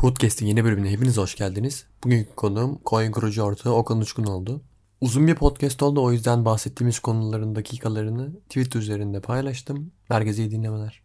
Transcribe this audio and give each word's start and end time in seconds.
Hoodcast'in 0.00 0.46
yeni 0.46 0.64
bölümüne 0.64 0.90
hepiniz 0.90 1.16
hoş 1.16 1.34
geldiniz. 1.34 1.86
Bugünkü 2.04 2.34
konuğum 2.34 2.80
coin 2.86 3.12
kurucu 3.12 3.42
ortağı 3.42 3.72
Okan 3.72 3.98
Uçkun 4.00 4.24
oldu. 4.24 4.62
Uzun 5.00 5.26
bir 5.26 5.34
podcast 5.34 5.82
oldu 5.82 6.04
o 6.04 6.12
yüzden 6.12 6.44
bahsettiğimiz 6.44 6.98
konuların 6.98 7.54
dakikalarını 7.54 8.40
Twitter 8.40 8.80
üzerinde 8.80 9.20
paylaştım. 9.20 9.92
Herkese 10.08 10.42
iyi 10.42 10.50
dinlemeler. 10.50 11.02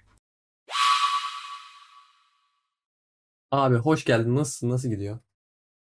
Abi 3.52 3.76
hoş 3.76 4.06
geldin. 4.06 4.36
Nasılsın? 4.36 4.70
Nasıl 4.70 4.90
gidiyor? 4.90 5.20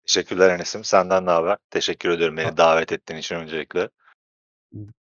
Teşekkürler 0.06 0.50
Enes'im. 0.50 0.84
Senden 0.84 1.26
ne 1.26 1.30
haber? 1.30 1.58
Teşekkür 1.70 2.10
ediyorum 2.10 2.36
beni 2.36 2.56
davet 2.56 2.92
ettiğin 2.92 3.20
için 3.20 3.34
öncelikle. 3.34 3.88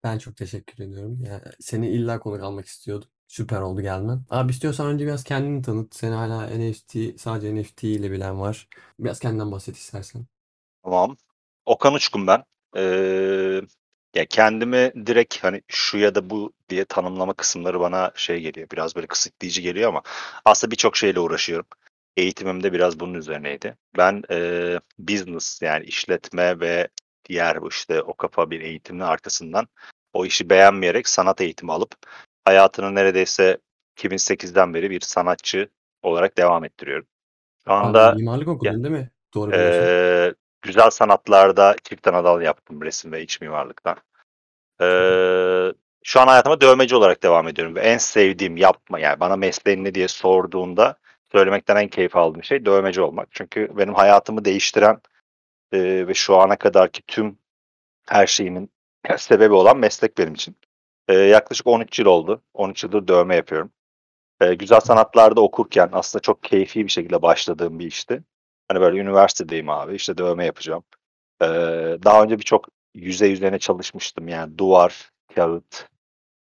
Ben 0.04 0.18
çok 0.18 0.36
teşekkür 0.36 0.84
ediyorum. 0.84 1.18
Yani 1.24 1.42
seni 1.60 1.88
illa 1.88 2.18
konuk 2.18 2.42
almak 2.42 2.66
istiyordum. 2.66 3.08
Süper 3.32 3.60
oldu 3.60 3.82
gelmen. 3.82 4.22
Abi 4.30 4.52
istiyorsan 4.52 4.86
önce 4.86 5.06
biraz 5.06 5.24
kendini 5.24 5.62
tanıt. 5.62 5.94
Seni 5.94 6.14
hala 6.14 6.46
NFT, 6.46 7.20
sadece 7.20 7.54
NFT 7.54 7.84
ile 7.84 8.10
bilen 8.10 8.40
var. 8.40 8.68
Biraz 8.98 9.20
kendinden 9.20 9.52
bahset 9.52 9.76
istersen. 9.76 10.26
Tamam. 10.84 11.16
Okan 11.66 11.94
Uçkun 11.94 12.26
ben. 12.26 12.44
Ee, 12.76 13.60
ya 14.14 14.26
kendimi 14.26 14.92
direkt 15.06 15.44
hani 15.44 15.62
şu 15.68 15.98
ya 15.98 16.14
da 16.14 16.30
bu 16.30 16.52
diye 16.68 16.84
tanımlama 16.84 17.34
kısımları 17.34 17.80
bana 17.80 18.12
şey 18.14 18.40
geliyor. 18.40 18.68
Biraz 18.72 18.96
böyle 18.96 19.06
kısıtlayıcı 19.06 19.60
geliyor 19.60 19.88
ama 19.88 20.02
aslında 20.44 20.70
birçok 20.70 20.96
şeyle 20.96 21.20
uğraşıyorum. 21.20 21.66
Eğitimim 22.16 22.62
de 22.62 22.72
biraz 22.72 23.00
bunun 23.00 23.14
üzerineydi. 23.14 23.76
Ben 23.96 24.22
e, 24.30 24.80
business 24.98 25.62
yani 25.62 25.84
işletme 25.84 26.60
ve 26.60 26.88
diğer 27.28 27.62
bu 27.62 27.68
işte 27.68 28.02
o 28.02 28.14
kafa 28.14 28.50
bir 28.50 28.60
eğitimin 28.60 29.00
arkasından 29.00 29.68
o 30.12 30.26
işi 30.26 30.50
beğenmeyerek 30.50 31.08
sanat 31.08 31.40
eğitimi 31.40 31.72
alıp 31.72 31.94
hayatını 32.44 32.94
neredeyse 32.94 33.58
2008'den 33.96 34.74
beri 34.74 34.90
bir 34.90 35.00
sanatçı 35.00 35.68
olarak 36.02 36.38
devam 36.38 36.64
ettiriyorum. 36.64 37.06
Şu 37.64 37.72
anda 37.72 38.08
Abi 38.08 38.16
mimarlık 38.16 38.46
ya, 38.46 38.52
okudun 38.52 38.84
değil 38.84 38.94
mi? 38.94 39.10
Doğru 39.34 39.52
e, 39.54 40.34
güzel 40.62 40.90
sanatlarda 40.90 41.76
çift 41.84 42.06
anadal 42.08 42.42
yaptım 42.42 42.82
resim 42.82 43.12
ve 43.12 43.22
iç 43.22 43.40
mimarlıktan. 43.40 43.96
E, 44.80 44.86
şu 46.04 46.20
an 46.20 46.26
hayatıma 46.26 46.60
dövmeci 46.60 46.96
olarak 46.96 47.22
devam 47.22 47.48
ediyorum 47.48 47.74
ve 47.74 47.80
en 47.80 47.98
sevdiğim 47.98 48.56
yapma 48.56 48.98
yani 48.98 49.20
bana 49.20 49.36
mesleğin 49.36 49.84
ne 49.84 49.94
diye 49.94 50.08
sorduğunda 50.08 50.96
söylemekten 51.32 51.76
en 51.76 51.88
keyif 51.88 52.16
aldığım 52.16 52.44
şey 52.44 52.64
dövmeci 52.64 53.00
olmak. 53.00 53.28
Çünkü 53.30 53.68
benim 53.76 53.94
hayatımı 53.94 54.44
değiştiren 54.44 55.00
e, 55.72 56.06
ve 56.08 56.14
şu 56.14 56.36
ana 56.36 56.56
kadarki 56.56 57.02
tüm 57.02 57.38
her 58.06 58.26
şeyimin 58.26 58.70
sebebi 59.18 59.54
olan 59.54 59.78
meslek 59.78 60.18
benim 60.18 60.34
için. 60.34 60.56
E, 61.08 61.14
yaklaşık 61.14 61.66
13 61.66 61.98
yıl 61.98 62.06
oldu. 62.06 62.42
13 62.54 62.84
yıldır 62.84 63.08
dövme 63.08 63.36
yapıyorum. 63.36 63.72
E, 64.40 64.54
güzel 64.54 64.80
sanatlarda 64.80 65.40
okurken 65.40 65.88
aslında 65.92 66.22
çok 66.22 66.42
keyfi 66.42 66.84
bir 66.84 66.90
şekilde 66.90 67.22
başladığım 67.22 67.78
bir 67.78 67.86
işti. 67.86 68.22
Hani 68.68 68.80
böyle 68.80 68.98
üniversitedeyim 68.98 69.68
abi 69.68 69.94
işte 69.94 70.18
dövme 70.18 70.46
yapacağım. 70.46 70.84
E, 71.42 71.46
daha 72.04 72.22
önce 72.22 72.38
birçok 72.38 72.68
yüzey 72.94 73.32
üzerine 73.32 73.58
çalışmıştım. 73.58 74.28
Yani 74.28 74.58
duvar, 74.58 75.10
kağıt, 75.34 75.88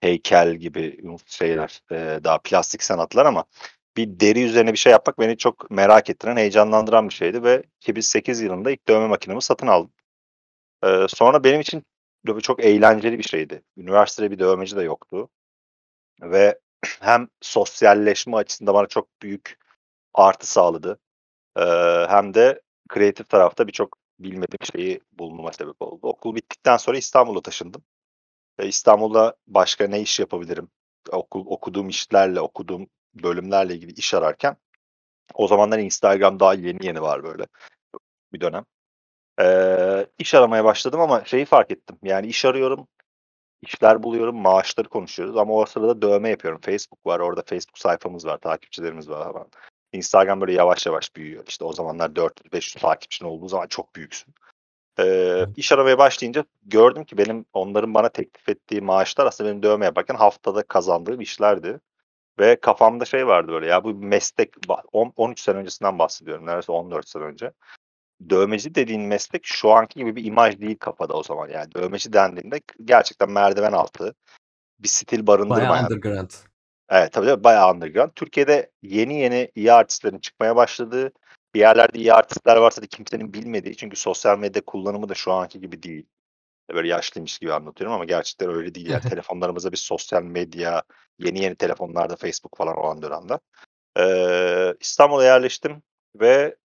heykel 0.00 0.54
gibi 0.54 1.00
şeyler, 1.26 1.82
e, 1.92 2.24
daha 2.24 2.38
plastik 2.38 2.82
sanatlar 2.82 3.26
ama 3.26 3.44
bir 3.96 4.20
deri 4.20 4.42
üzerine 4.44 4.72
bir 4.72 4.78
şey 4.78 4.92
yapmak 4.92 5.18
beni 5.18 5.36
çok 5.36 5.70
merak 5.70 6.10
ettiren, 6.10 6.36
heyecanlandıran 6.36 7.08
bir 7.08 7.14
şeydi 7.14 7.42
ve 7.44 7.62
2008 7.80 8.40
yılında 8.40 8.70
ilk 8.70 8.88
dövme 8.88 9.06
makinemi 9.06 9.42
satın 9.42 9.66
aldım. 9.66 9.92
Ee, 10.84 11.06
sonra 11.08 11.44
benim 11.44 11.60
için 11.60 11.84
çok 12.42 12.64
eğlenceli 12.64 13.18
bir 13.18 13.22
şeydi. 13.24 13.62
Üniversitede 13.76 14.30
bir 14.30 14.38
dövmeci 14.38 14.76
de 14.76 14.82
yoktu. 14.82 15.28
Ve 16.22 16.58
hem 17.00 17.28
sosyalleşme 17.40 18.36
açısından 18.36 18.74
bana 18.74 18.86
çok 18.86 19.22
büyük 19.22 19.58
artı 20.14 20.46
sağladı. 20.46 20.98
Hem 22.08 22.34
de 22.34 22.60
kreatif 22.88 23.28
tarafta 23.28 23.66
birçok 23.66 23.98
bilmediğim 24.18 24.66
şeyi 24.72 25.00
bulmama 25.12 25.52
sebep 25.52 25.82
oldu. 25.82 26.00
Okul 26.02 26.34
bittikten 26.34 26.76
sonra 26.76 26.98
İstanbul'a 26.98 27.42
taşındım. 27.42 27.82
Ve 28.60 28.68
İstanbul'da 28.68 29.36
başka 29.46 29.88
ne 29.88 30.00
iş 30.00 30.20
yapabilirim? 30.20 30.70
Okul, 31.12 31.46
okuduğum 31.46 31.88
işlerle, 31.88 32.40
okuduğum 32.40 32.86
bölümlerle 33.14 33.74
ilgili 33.74 33.92
iş 33.92 34.14
ararken 34.14 34.56
o 35.34 35.48
zamanlar 35.48 35.78
Instagram 35.78 36.40
daha 36.40 36.54
yeni 36.54 36.86
yeni 36.86 37.02
var 37.02 37.24
böyle 37.24 37.46
bir 38.32 38.40
dönem. 38.40 38.64
Ee, 39.40 40.06
iş 40.18 40.34
aramaya 40.34 40.64
başladım 40.64 41.00
ama 41.00 41.24
şeyi 41.24 41.44
fark 41.44 41.70
ettim. 41.70 41.98
Yani 42.02 42.26
iş 42.26 42.44
arıyorum, 42.44 42.88
işler 43.62 44.02
buluyorum, 44.02 44.36
maaşları 44.36 44.88
konuşuyoruz 44.88 45.36
ama 45.36 45.54
o 45.54 45.66
sırada 45.66 46.02
dövme 46.02 46.28
yapıyorum. 46.28 46.60
Facebook 46.60 47.06
var, 47.06 47.20
orada 47.20 47.42
Facebook 47.42 47.78
sayfamız 47.78 48.26
var, 48.26 48.38
takipçilerimiz 48.38 49.10
var 49.10 49.32
falan. 49.32 49.48
Instagram 49.92 50.40
böyle 50.40 50.52
yavaş 50.52 50.86
yavaş 50.86 51.16
büyüyor. 51.16 51.44
İşte 51.48 51.64
o 51.64 51.72
zamanlar 51.72 52.08
400-500 52.10 52.80
takipçin 52.80 53.24
olduğu 53.24 53.48
zaman 53.48 53.66
çok 53.66 53.96
büyüksün. 53.96 54.34
Ee, 54.98 55.44
iş 55.56 55.72
aramaya 55.72 55.98
başlayınca 55.98 56.44
gördüm 56.62 57.04
ki 57.04 57.18
benim 57.18 57.44
onların 57.52 57.94
bana 57.94 58.08
teklif 58.08 58.48
ettiği 58.48 58.80
maaşlar 58.80 59.26
aslında 59.26 59.50
benim 59.50 59.62
dövme 59.62 59.84
yaparken 59.84 60.14
haftada 60.14 60.62
kazandığım 60.62 61.20
işlerdi. 61.20 61.80
Ve 62.38 62.60
kafamda 62.60 63.04
şey 63.04 63.26
vardı 63.26 63.52
böyle 63.52 63.66
ya 63.66 63.84
bu 63.84 63.94
meslek 63.94 64.54
13 64.92 65.40
sene 65.40 65.56
öncesinden 65.56 65.98
bahsediyorum. 65.98 66.46
Neredeyse 66.46 66.72
14 66.72 67.08
sene 67.08 67.22
önce. 67.22 67.52
Dövmeci 68.28 68.74
dediğin 68.74 69.02
meslek 69.02 69.44
şu 69.44 69.70
anki 69.70 69.98
gibi 69.98 70.16
bir 70.16 70.24
imaj 70.24 70.60
değil 70.60 70.76
kafada 70.78 71.14
o 71.14 71.22
zaman. 71.22 71.48
Yani 71.48 71.72
dövmeci 71.74 72.12
dendiğinde 72.12 72.60
gerçekten 72.84 73.30
merdiven 73.30 73.72
altı 73.72 74.14
bir 74.80 74.88
stil 74.88 75.26
barındırmayan. 75.26 75.70
Bayağı 75.70 75.86
underground. 75.86 76.30
Evet 76.90 77.12
tabii 77.12 77.26
tabii 77.26 77.44
bayağı 77.44 77.72
underground. 77.72 78.10
Türkiye'de 78.14 78.70
yeni 78.82 79.20
yeni 79.20 79.50
iyi 79.54 79.72
artistlerin 79.72 80.18
çıkmaya 80.18 80.56
başladığı 80.56 81.12
bir 81.54 81.60
yerlerde 81.60 81.98
iyi 81.98 82.14
artistler 82.14 82.56
varsa 82.56 82.82
da 82.82 82.86
kimsenin 82.86 83.34
bilmediği 83.34 83.76
çünkü 83.76 83.96
sosyal 83.96 84.38
medya 84.38 84.62
kullanımı 84.64 85.08
da 85.08 85.14
şu 85.14 85.32
anki 85.32 85.60
gibi 85.60 85.82
değil 85.82 86.06
böyle 86.74 86.88
yaşlıymış 86.88 87.38
gibi 87.38 87.52
anlatıyorum 87.52 87.94
ama 87.94 88.04
gerçekten 88.04 88.50
öyle 88.50 88.74
değil. 88.74 88.90
Yani 88.90 89.02
telefonlarımıza 89.10 89.72
bir 89.72 89.76
sosyal 89.76 90.22
medya, 90.22 90.82
yeni 91.18 91.40
yeni 91.42 91.54
telefonlarda 91.54 92.16
Facebook 92.16 92.56
falan 92.56 92.76
olan 92.76 93.02
dönemde. 93.02 93.38
Ee, 93.98 94.74
İstanbul'a 94.80 95.24
yerleştim 95.24 95.82
ve 96.20 96.56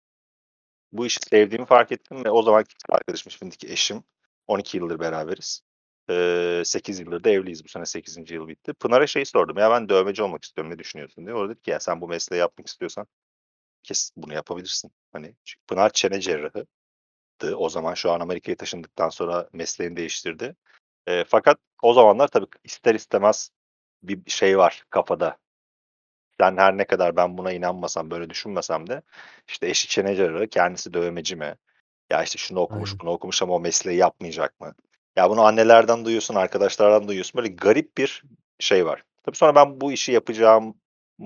bu 0.98 1.06
işi 1.06 1.20
sevdiğimi 1.30 1.66
fark 1.66 1.92
ettim 1.92 2.26
ve 2.26 2.32
o 2.32 2.44
zamanki 2.44 2.76
arkadaşım 2.90 3.32
şimdiki 3.32 3.72
eşim 3.72 4.04
12 4.48 4.78
yıldır 4.78 5.00
beraberiz. 5.00 5.62
Ee, 6.10 6.62
8 6.66 7.00
yıldır 7.00 7.24
da 7.24 7.30
evliyiz. 7.30 7.64
Bu 7.66 7.70
sene 7.70 7.86
8. 7.86 8.34
yıl 8.34 8.48
bitti. 8.48 8.74
Pınar'a 8.74 9.08
şey 9.08 9.26
sordum. 9.26 9.58
Ya 9.58 9.72
ben 9.72 9.90
dövmeci 9.90 10.24
olmak 10.24 10.44
istiyorum. 10.44 10.74
Ne 10.74 10.80
düşünüyorsun 10.80 11.26
diye. 11.26 11.36
O 11.36 11.50
dedi 11.50 11.62
ki 11.62 11.72
ya 11.72 11.80
sen 11.80 12.02
bu 12.02 12.08
mesleği 12.08 12.40
yapmak 12.40 12.68
istiyorsan 12.68 13.08
kes 13.84 14.12
bunu 14.18 14.34
yapabilirsin. 14.34 14.92
Hani 15.14 15.36
çünkü 15.46 15.66
Pınar 15.68 15.90
çene 15.90 16.22
cerrahı 16.22 16.66
o 17.58 17.70
zaman 17.70 17.94
şu 17.94 18.12
an 18.12 18.20
Amerika'ya 18.20 18.58
taşındıktan 18.58 19.10
sonra 19.10 19.50
mesleğini 19.54 19.98
değiştirdi. 19.98 20.56
E, 21.08 21.24
fakat 21.28 21.60
o 21.84 21.94
zamanlar 21.94 22.28
tabii 22.28 22.48
ister 22.64 22.96
istemez 22.96 23.50
bir 24.04 24.32
şey 24.32 24.58
var 24.58 24.84
kafada. 24.90 25.38
Ben 26.40 26.58
her 26.58 26.78
ne 26.78 26.86
kadar 26.86 27.16
ben 27.16 27.38
buna 27.38 27.52
inanmasam, 27.52 28.12
böyle 28.12 28.30
düşünmesem 28.30 28.88
de 28.88 29.02
işte 29.48 29.68
eşi 29.68 29.88
çene 29.88 30.48
kendisi 30.48 30.94
dövmeci 30.94 31.36
mi? 31.36 31.56
Ya 32.10 32.24
işte 32.24 32.38
şunu 32.38 32.60
okumuş, 32.60 32.90
Aynen. 32.90 33.00
bunu 33.00 33.10
okumuş 33.10 33.42
ama 33.42 33.54
o 33.54 33.60
mesleği 33.60 33.98
yapmayacak 33.98 34.62
mı? 34.62 34.76
Ya 35.16 35.30
bunu 35.30 35.42
annelerden 35.42 36.06
duyuyorsun, 36.06 36.36
arkadaşlardan 36.36 37.08
duyuyorsun. 37.08 37.38
Böyle 37.38 37.54
garip 37.54 37.98
bir 37.98 38.24
şey 38.60 38.86
var. 38.86 39.04
Tabii 39.24 39.36
sonra 39.36 39.56
ben 39.56 39.82
bu 39.82 39.92
işi 39.92 40.12
yapacağımı 40.12 40.74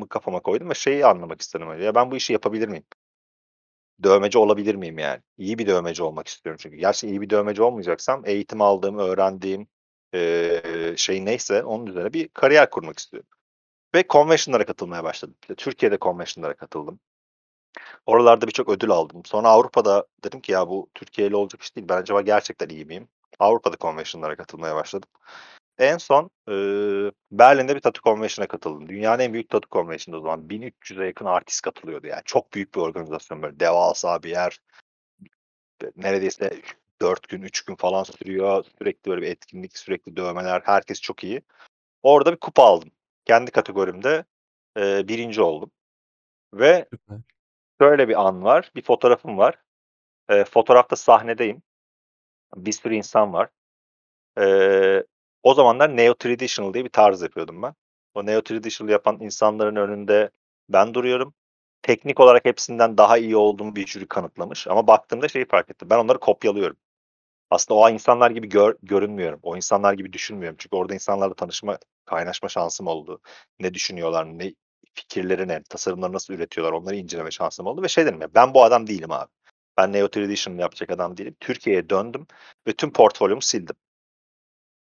kafama 0.10 0.40
koydum 0.40 0.70
ve 0.70 0.74
şeyi 0.74 1.06
anlamak 1.06 1.42
istedim. 1.42 1.82
Ya 1.82 1.96
ben 1.96 2.12
bu 2.12 2.16
işi 2.16 2.34
yapabilir 2.34 2.68
miyim? 2.68 2.86
dövmeci 4.04 4.38
olabilir 4.38 4.76
miyim 4.76 5.00
yani? 5.00 5.22
İyi 5.38 5.58
bir 5.58 5.68
dövmeci 5.68 6.04
olmak 6.04 6.28
istiyorum 6.28 6.60
çünkü. 6.64 6.78
Gerçi 6.78 7.08
iyi 7.08 7.22
bir 7.22 7.30
dövmeci 7.30 7.62
olmayacaksam 7.62 8.24
eğitim 8.26 8.62
aldığım, 8.62 8.98
öğrendiğim 8.98 9.68
e, 10.16 10.94
şey 10.98 11.26
neyse 11.26 11.64
onun 11.64 11.86
üzerine 11.86 12.14
bir 12.14 12.28
kariyer 12.28 12.70
kurmak 12.70 13.00
istiyorum. 13.00 13.30
Ve 13.96 14.04
convention'lara 14.10 14.66
katılmaya 14.66 15.04
başladım. 15.04 15.36
Türkiye'de 15.58 15.98
convention'lara 16.02 16.54
katıldım. 16.54 17.00
Oralarda 18.06 18.48
birçok 18.48 18.70
ödül 18.70 18.90
aldım. 18.92 19.26
Sonra 19.26 19.50
Avrupa'da 19.50 20.08
dedim 20.24 20.42
ki 20.42 20.52
ya 20.52 20.68
bu 20.68 20.90
Türkiye 20.96 21.28
ile 21.28 21.36
olacak 21.36 21.62
iş 21.62 21.76
değil. 21.76 21.90
Ben 21.90 21.98
acaba 21.98 22.22
gerçekten 22.22 22.70
iyi 22.70 22.86
miyim? 22.86 23.08
Avrupa'da 23.40 23.78
convention'lara 23.78 24.36
katılmaya 24.36 24.76
başladım. 24.76 25.10
En 25.78 25.98
son 25.98 26.30
e, 26.50 26.54
Berlin'de 27.32 27.76
bir 27.76 27.82
Tattoo 27.82 28.04
Convention'a 28.04 28.48
katıldım. 28.48 28.90
Dünyanın 28.90 29.20
en 29.20 29.34
büyük 29.34 29.50
Tattoo 29.50 29.70
Convention'da 29.72 30.18
o 30.18 30.22
zaman. 30.22 30.48
1300'e 30.48 31.06
yakın 31.06 31.26
artist 31.26 31.62
katılıyordu 31.62 32.08
yani. 32.08 32.22
Çok 32.26 32.54
büyük 32.54 32.76
bir 32.76 32.80
organizasyon 32.80 33.42
böyle. 33.42 33.60
Devasa 33.60 34.24
bir 34.24 34.30
yer. 34.30 34.60
Neredeyse 35.96 36.62
4 37.02 37.30
gün, 37.30 37.42
3 37.42 37.62
gün 37.62 37.76
falan 37.76 38.04
sürüyor. 38.04 38.66
Sürekli 38.80 39.10
böyle 39.10 39.22
bir 39.22 39.28
etkinlik, 39.28 39.78
sürekli 39.78 40.16
dövmeler. 40.16 40.62
Herkes 40.66 41.02
çok 41.02 41.24
iyi. 41.24 41.42
Orada 42.04 42.32
bir 42.32 42.38
kupa 42.38 42.64
aldım. 42.64 42.92
Kendi 43.30 43.52
kategorimde 43.52 44.26
e, 44.78 45.08
birinci 45.08 45.42
oldum. 45.42 45.72
Ve 46.54 46.86
Süper. 46.92 47.18
şöyle 47.82 48.10
bir 48.10 48.28
an 48.28 48.44
var. 48.44 48.72
Bir 48.76 48.82
fotoğrafım 48.82 49.38
var. 49.38 49.56
E, 50.30 50.44
fotoğrafta 50.44 50.96
sahnedeyim. 50.96 51.62
Bir 52.56 52.72
sürü 52.72 52.96
insan 52.96 53.34
var. 53.34 53.50
E, 54.40 54.46
o 55.44 55.54
zamanlar 55.54 55.98
Neo 55.98 56.14
Traditional 56.14 56.74
diye 56.74 56.86
bir 56.86 56.90
tarz 56.90 57.22
yapıyordum 57.22 57.62
ben. 57.62 57.76
O 58.14 58.26
Neo 58.26 58.42
Traditional 58.42 58.92
yapan 58.92 59.18
insanların 59.22 59.76
önünde 59.76 60.32
ben 60.70 60.94
duruyorum. 60.94 61.34
teknik 61.82 62.20
olarak 62.20 62.46
hepsinden 62.46 62.98
daha 62.98 63.18
iyi 63.18 63.36
olduğumu 63.36 63.76
bir 63.76 63.88
jüri 63.88 64.08
kanıtlamış 64.08 64.68
ama 64.68 64.88
baktığımda 64.88 65.28
şeyi 65.28 65.46
fark 65.46 65.70
ettim. 65.70 65.90
Ben 65.90 65.98
onları 66.00 66.20
kopyalıyorum. 66.20 66.78
Aslında 67.50 67.80
o 67.80 67.90
insanlar 67.90 68.32
gibi 68.32 68.50
gör 68.50 68.76
görünmüyorum. 68.84 69.40
O 69.44 69.56
insanlar 69.56 69.94
gibi 69.94 70.14
düşünmüyorum. 70.14 70.58
Çünkü 70.60 70.76
orada 70.76 70.94
insanlarla 70.94 71.34
tanışma, 71.34 71.78
kaynaşma 72.10 72.50
şansım 72.50 72.88
oldu. 72.88 73.22
Ne 73.60 73.74
düşünüyorlar, 73.74 74.26
ne 74.26 74.54
fikirleri 74.94 75.48
ne, 75.48 75.64
tasarımları 75.64 76.14
nasıl 76.14 76.34
üretiyorlar 76.34 76.74
onları 76.74 76.96
inceleme 76.96 77.32
şansım 77.32 77.68
oldu 77.68 77.84
ve 77.84 77.88
şey 77.88 78.06
dedim 78.06 78.22
ya 78.22 78.34
ben 78.36 78.54
bu 78.54 78.64
adam 78.64 78.88
değilim 78.88 79.12
abi. 79.12 79.32
Ben 79.78 79.94
Neo 79.94 80.08
3D 80.08 80.24
Edition 80.24 80.58
yapacak 80.58 80.90
adam 80.90 81.18
değilim. 81.18 81.36
Türkiye'ye 81.40 81.90
döndüm 81.90 82.28
ve 82.68 82.74
tüm 82.74 82.94
portfolyomu 82.94 83.42
sildim. 83.42 83.76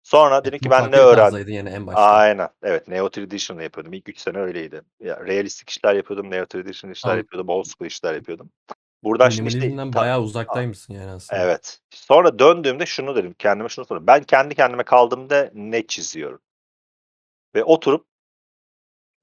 Sonra 0.02 0.44
dedim 0.44 0.58
ki 0.58 0.70
ben 0.70 0.92
ne 0.92 0.96
öğrendim? 0.96 1.48
yine 1.48 1.70
en 1.70 1.86
başta. 1.86 2.02
Aynen. 2.02 2.48
Evet. 2.62 2.88
Neo 2.88 3.06
3D 3.06 3.22
Edition'la 3.22 3.62
yapıyordum. 3.62 3.92
İlk 3.92 4.08
3 4.08 4.18
sene 4.18 4.38
öyleydi. 4.38 4.82
Ya, 5.00 5.26
realistik 5.26 5.70
işler 5.70 5.94
yapıyordum. 5.94 6.30
Neo 6.30 6.44
3D 6.44 6.60
Edition 6.60 6.90
işler 6.90 7.12
Al- 7.12 7.16
yapıyordum. 7.16 7.48
Old 7.48 7.64
school 7.64 7.86
işler 7.86 8.14
yapıyordum. 8.14 8.50
Buradan 9.02 9.28
şimdi 9.28 9.48
işte 9.48 9.76
ta- 9.76 9.92
bayağı 9.92 10.20
uzaktaymışsın 10.20 10.94
yani 10.94 11.10
aslında. 11.10 11.42
Evet. 11.42 11.80
Sonra 11.90 12.38
döndüğümde 12.38 12.86
şunu 12.86 13.16
dedim. 13.16 13.34
Kendime 13.38 13.68
şunu 13.68 13.84
sordum. 13.84 14.06
Ben 14.06 14.22
kendi 14.22 14.54
kendime 14.54 14.82
kaldığımda 14.82 15.50
ne 15.54 15.86
çiziyorum? 15.86 16.40
Ve 17.54 17.64
oturup 17.64 18.06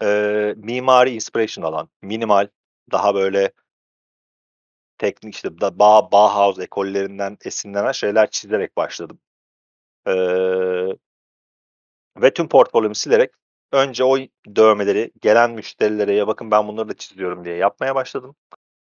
eee, 0.01 0.53
mimari 0.57 1.11
inspiration 1.15 1.63
alan, 1.65 1.89
minimal, 2.01 2.47
daha 2.91 3.15
böyle 3.15 3.51
teknik 4.97 5.35
işte 5.35 5.59
Ba 5.61 6.11
Bauhaus 6.11 6.59
ekollerinden 6.59 7.37
esinlenen 7.45 7.91
şeyler 7.91 8.29
çizerek 8.31 8.77
başladım. 8.77 9.19
Eee, 10.07 10.97
ve 12.21 12.33
tüm 12.33 12.47
portfolyomu 12.49 12.95
silerek 12.95 13.31
önce 13.71 14.03
o 14.03 14.17
dövmeleri 14.55 15.11
gelen 15.21 15.51
müşterilere 15.51 16.13
ya 16.15 16.27
bakın 16.27 16.51
ben 16.51 16.67
bunları 16.67 16.89
da 16.89 16.93
çiziyorum 16.93 17.45
diye 17.45 17.55
yapmaya 17.55 17.95
başladım. 17.95 18.35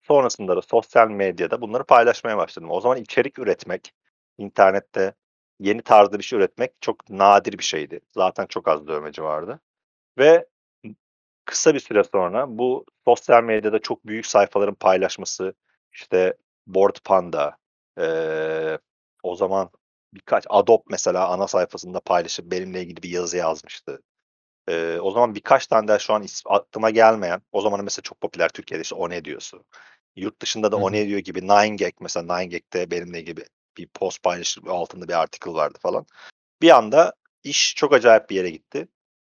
Sonrasında 0.03 0.57
da 0.57 0.63
sosyal 0.63 1.09
medyada 1.11 1.61
bunları 1.61 1.85
paylaşmaya 1.85 2.37
başladım. 2.39 2.71
O 2.71 2.81
zaman 2.81 2.99
içerik 2.99 3.39
üretmek, 3.39 3.93
internette 4.39 5.15
yeni 5.61 5.83
tarzda 5.83 6.19
bir 6.19 6.25
şey 6.25 6.39
üretmek 6.39 6.73
çok 6.81 7.11
nadir 7.11 7.59
bir 7.59 7.65
şeydi. 7.65 8.01
Zaten 8.15 8.47
çok 8.47 8.69
az 8.69 8.87
dövmeci 8.89 9.23
vardı. 9.23 9.61
Ve 10.19 10.47
kısa 11.47 11.75
bir 11.75 11.81
süre 11.81 12.05
sonra 12.05 12.47
bu 12.59 12.87
sosyal 13.07 13.45
medyada 13.45 13.79
çok 13.79 14.07
büyük 14.07 14.27
sayfaların 14.27 14.75
paylaşması, 14.75 15.55
işte 15.93 16.35
Board 16.67 16.97
Panda, 17.05 17.57
eee, 18.01 18.79
o 19.23 19.37
zaman 19.37 19.71
birkaç 20.15 20.45
Adobe 20.51 20.83
mesela 20.91 21.29
ana 21.29 21.49
sayfasında 21.49 22.01
paylaşıp 22.01 22.47
benimle 22.53 22.83
ilgili 22.83 23.03
bir 23.03 23.11
yazı 23.11 23.37
yazmıştı. 23.37 24.03
Eee, 24.69 25.01
o 25.01 25.11
zaman 25.11 25.35
birkaç 25.35 25.67
tane 25.67 25.89
daha 25.89 25.99
şu 25.99 26.15
an 26.15 26.23
is 26.23 26.43
aklıma 26.47 26.91
gelmeyen, 26.91 27.43
o 27.53 27.61
zaman 27.61 27.85
mesela 27.85 28.03
çok 28.03 28.21
popüler 28.21 28.49
Türkiye'de 28.49 28.83
işte 28.83 28.95
O 28.97 29.11
Ne 29.11 29.25
Diyorsu. 29.25 29.65
Yurt 30.17 30.43
dışında 30.43 30.73
da 30.73 30.77
Hı 30.77 30.81
O. 30.83 30.93
Ne 30.93 31.07
Diyor 31.09 31.21
gibi 31.21 31.41
9gag 31.41 31.93
mesela 32.01 32.27
9gag'de 32.29 32.91
benimle 32.91 33.21
ilgili 33.21 33.45
bir 33.79 33.89
post 33.89 34.23
paylaşıp 34.23 34.71
altında 34.71 35.09
bir 35.09 35.21
article 35.23 35.53
vardı 35.53 35.79
falan. 35.83 36.07
Bir 36.63 36.71
anda 36.77 37.13
iş 37.45 37.75
çok 37.77 37.93
acayip 37.93 38.31
bir 38.31 38.37
yere 38.37 38.51
gitti. 38.51 38.89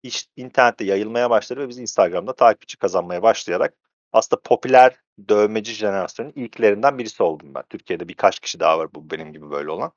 İş 0.03 0.27
internette 0.37 0.85
yayılmaya 0.85 1.31
başladı 1.31 1.61
ve 1.61 1.69
biz 1.69 1.79
Instagram'da 1.79 2.35
takipçi 2.37 2.79
kazanmaya 2.79 3.23
başlayarak 3.23 3.75
aslında 4.13 4.43
popüler 4.43 4.97
dövmeci 5.29 5.73
jenerasyonun 5.75 6.33
ilklerinden 6.37 6.99
birisi 6.99 7.23
oldum 7.23 7.55
ben. 7.55 7.65
Türkiye'de 7.71 8.09
birkaç 8.09 8.41
kişi 8.41 8.61
daha 8.61 8.79
var 8.79 8.95
bu 8.95 9.11
benim 9.11 9.33
gibi 9.33 9.51
böyle 9.51 9.71
olan. 9.71 9.93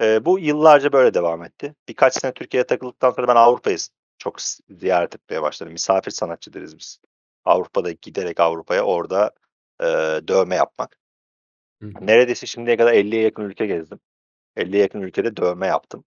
Eee, 0.00 0.20
bu 0.24 0.38
yıllarca 0.38 0.92
böyle 0.92 1.14
devam 1.14 1.44
etti. 1.44 1.74
Birkaç 1.88 2.14
sene 2.14 2.32
Türkiye'ye 2.34 2.66
takıldıktan 2.66 3.10
sonra 3.10 3.28
ben 3.28 3.36
Avrupa'yı 3.36 3.76
çok 4.18 4.40
ziyaret 4.70 5.14
etmeye 5.14 5.42
başladım. 5.42 5.72
Misafir 5.72 6.10
sanatçı 6.10 6.52
deriz 6.52 6.78
biz. 6.78 7.00
Avrupa'da 7.44 7.90
giderek 7.92 8.40
Avrupa'ya 8.40 8.82
orada, 8.82 9.30
eee, 9.82 10.28
dövme 10.28 10.56
yapmak. 10.56 10.98
Hı. 11.82 11.90
Neredeyse 12.00 12.46
şimdiye 12.46 12.76
kadar 12.76 12.92
50'ye 12.92 13.22
yakın 13.22 13.42
ülke 13.42 13.66
gezdim. 13.66 14.00
50'ye 14.56 14.82
yakın 14.82 15.00
ülkede 15.02 15.36
dövme 15.36 15.66
yaptım. 15.66 16.04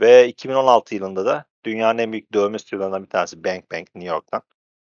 Ve 0.00 0.28
2016 0.28 0.96
yılında 0.96 1.26
da 1.26 1.44
dünyanın 1.66 1.98
en 1.98 2.12
büyük 2.12 2.34
dövme 2.34 2.60
stüdyolarından 2.60 3.04
bir 3.04 3.10
tanesi 3.10 3.44
Bank 3.44 3.72
Bank 3.72 3.96
New 3.96 4.10
York'tan 4.14 4.42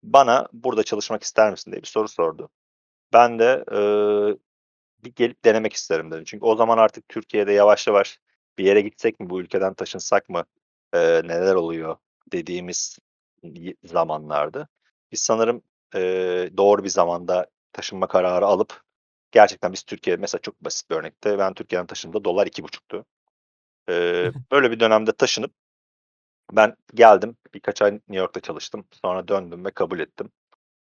bana 0.03 0.47
"Burada 0.53 0.83
çalışmak 0.83 1.23
ister 1.23 1.51
misin?" 1.51 1.71
diye 1.71 1.83
bir 1.83 1.87
soru 1.87 2.07
sordu. 2.09 2.49
Ben 3.13 3.39
de, 3.39 3.65
eee, 3.71 4.37
"Bir 5.05 5.15
gelip 5.15 5.45
denemek 5.45 5.73
isterim." 5.73 6.11
dedim. 6.11 6.23
Çünkü 6.25 6.45
o 6.45 6.55
zaman 6.55 6.77
artık 6.77 7.09
Türkiye'de 7.09 7.53
yavaş 7.53 7.87
yavaş 7.87 8.19
"Bir 8.59 8.65
yere 8.65 8.81
gitsek 8.81 9.19
mi, 9.19 9.29
bu 9.29 9.41
ülkeden 9.41 9.75
taşınsak 9.75 10.29
mı, 10.29 10.45
eee, 10.95 11.21
neler 11.25 11.55
oluyor?" 11.55 11.97
dediğimiz 12.33 12.99
zamanlardı. 13.85 14.69
Biz 15.11 15.21
sanırım, 15.21 15.63
eee, 15.95 16.57
doğru 16.57 16.83
bir 16.83 16.89
zamanda 16.89 17.47
taşınma 17.73 18.07
kararı 18.07 18.45
alıp 18.47 18.81
gerçekten 19.31 19.73
biz 19.73 19.83
Türkiye 19.83 20.17
mesela 20.17 20.41
çok 20.41 20.61
basit 20.65 20.89
bir 20.89 20.95
örnekte 20.95 21.39
ben 21.39 21.53
Türkiye'den 21.53 21.87
taşındığımda 21.87 22.23
dolar 22.25 22.47
2,5'tu. 22.47 23.05
Eee, 23.89 24.33
böyle 24.51 24.71
bir 24.71 24.79
dönemde 24.79 25.11
taşınıp 25.13 25.53
ben 26.53 26.75
geldim, 26.93 27.37
birkaç 27.53 27.81
ay 27.81 27.91
New 27.93 28.15
York'ta 28.17 28.39
çalıştım. 28.41 28.87
Sonra 29.03 29.27
döndüm 29.27 29.65
ve 29.65 29.71
kabul 29.71 29.99
ettim. 29.99 30.31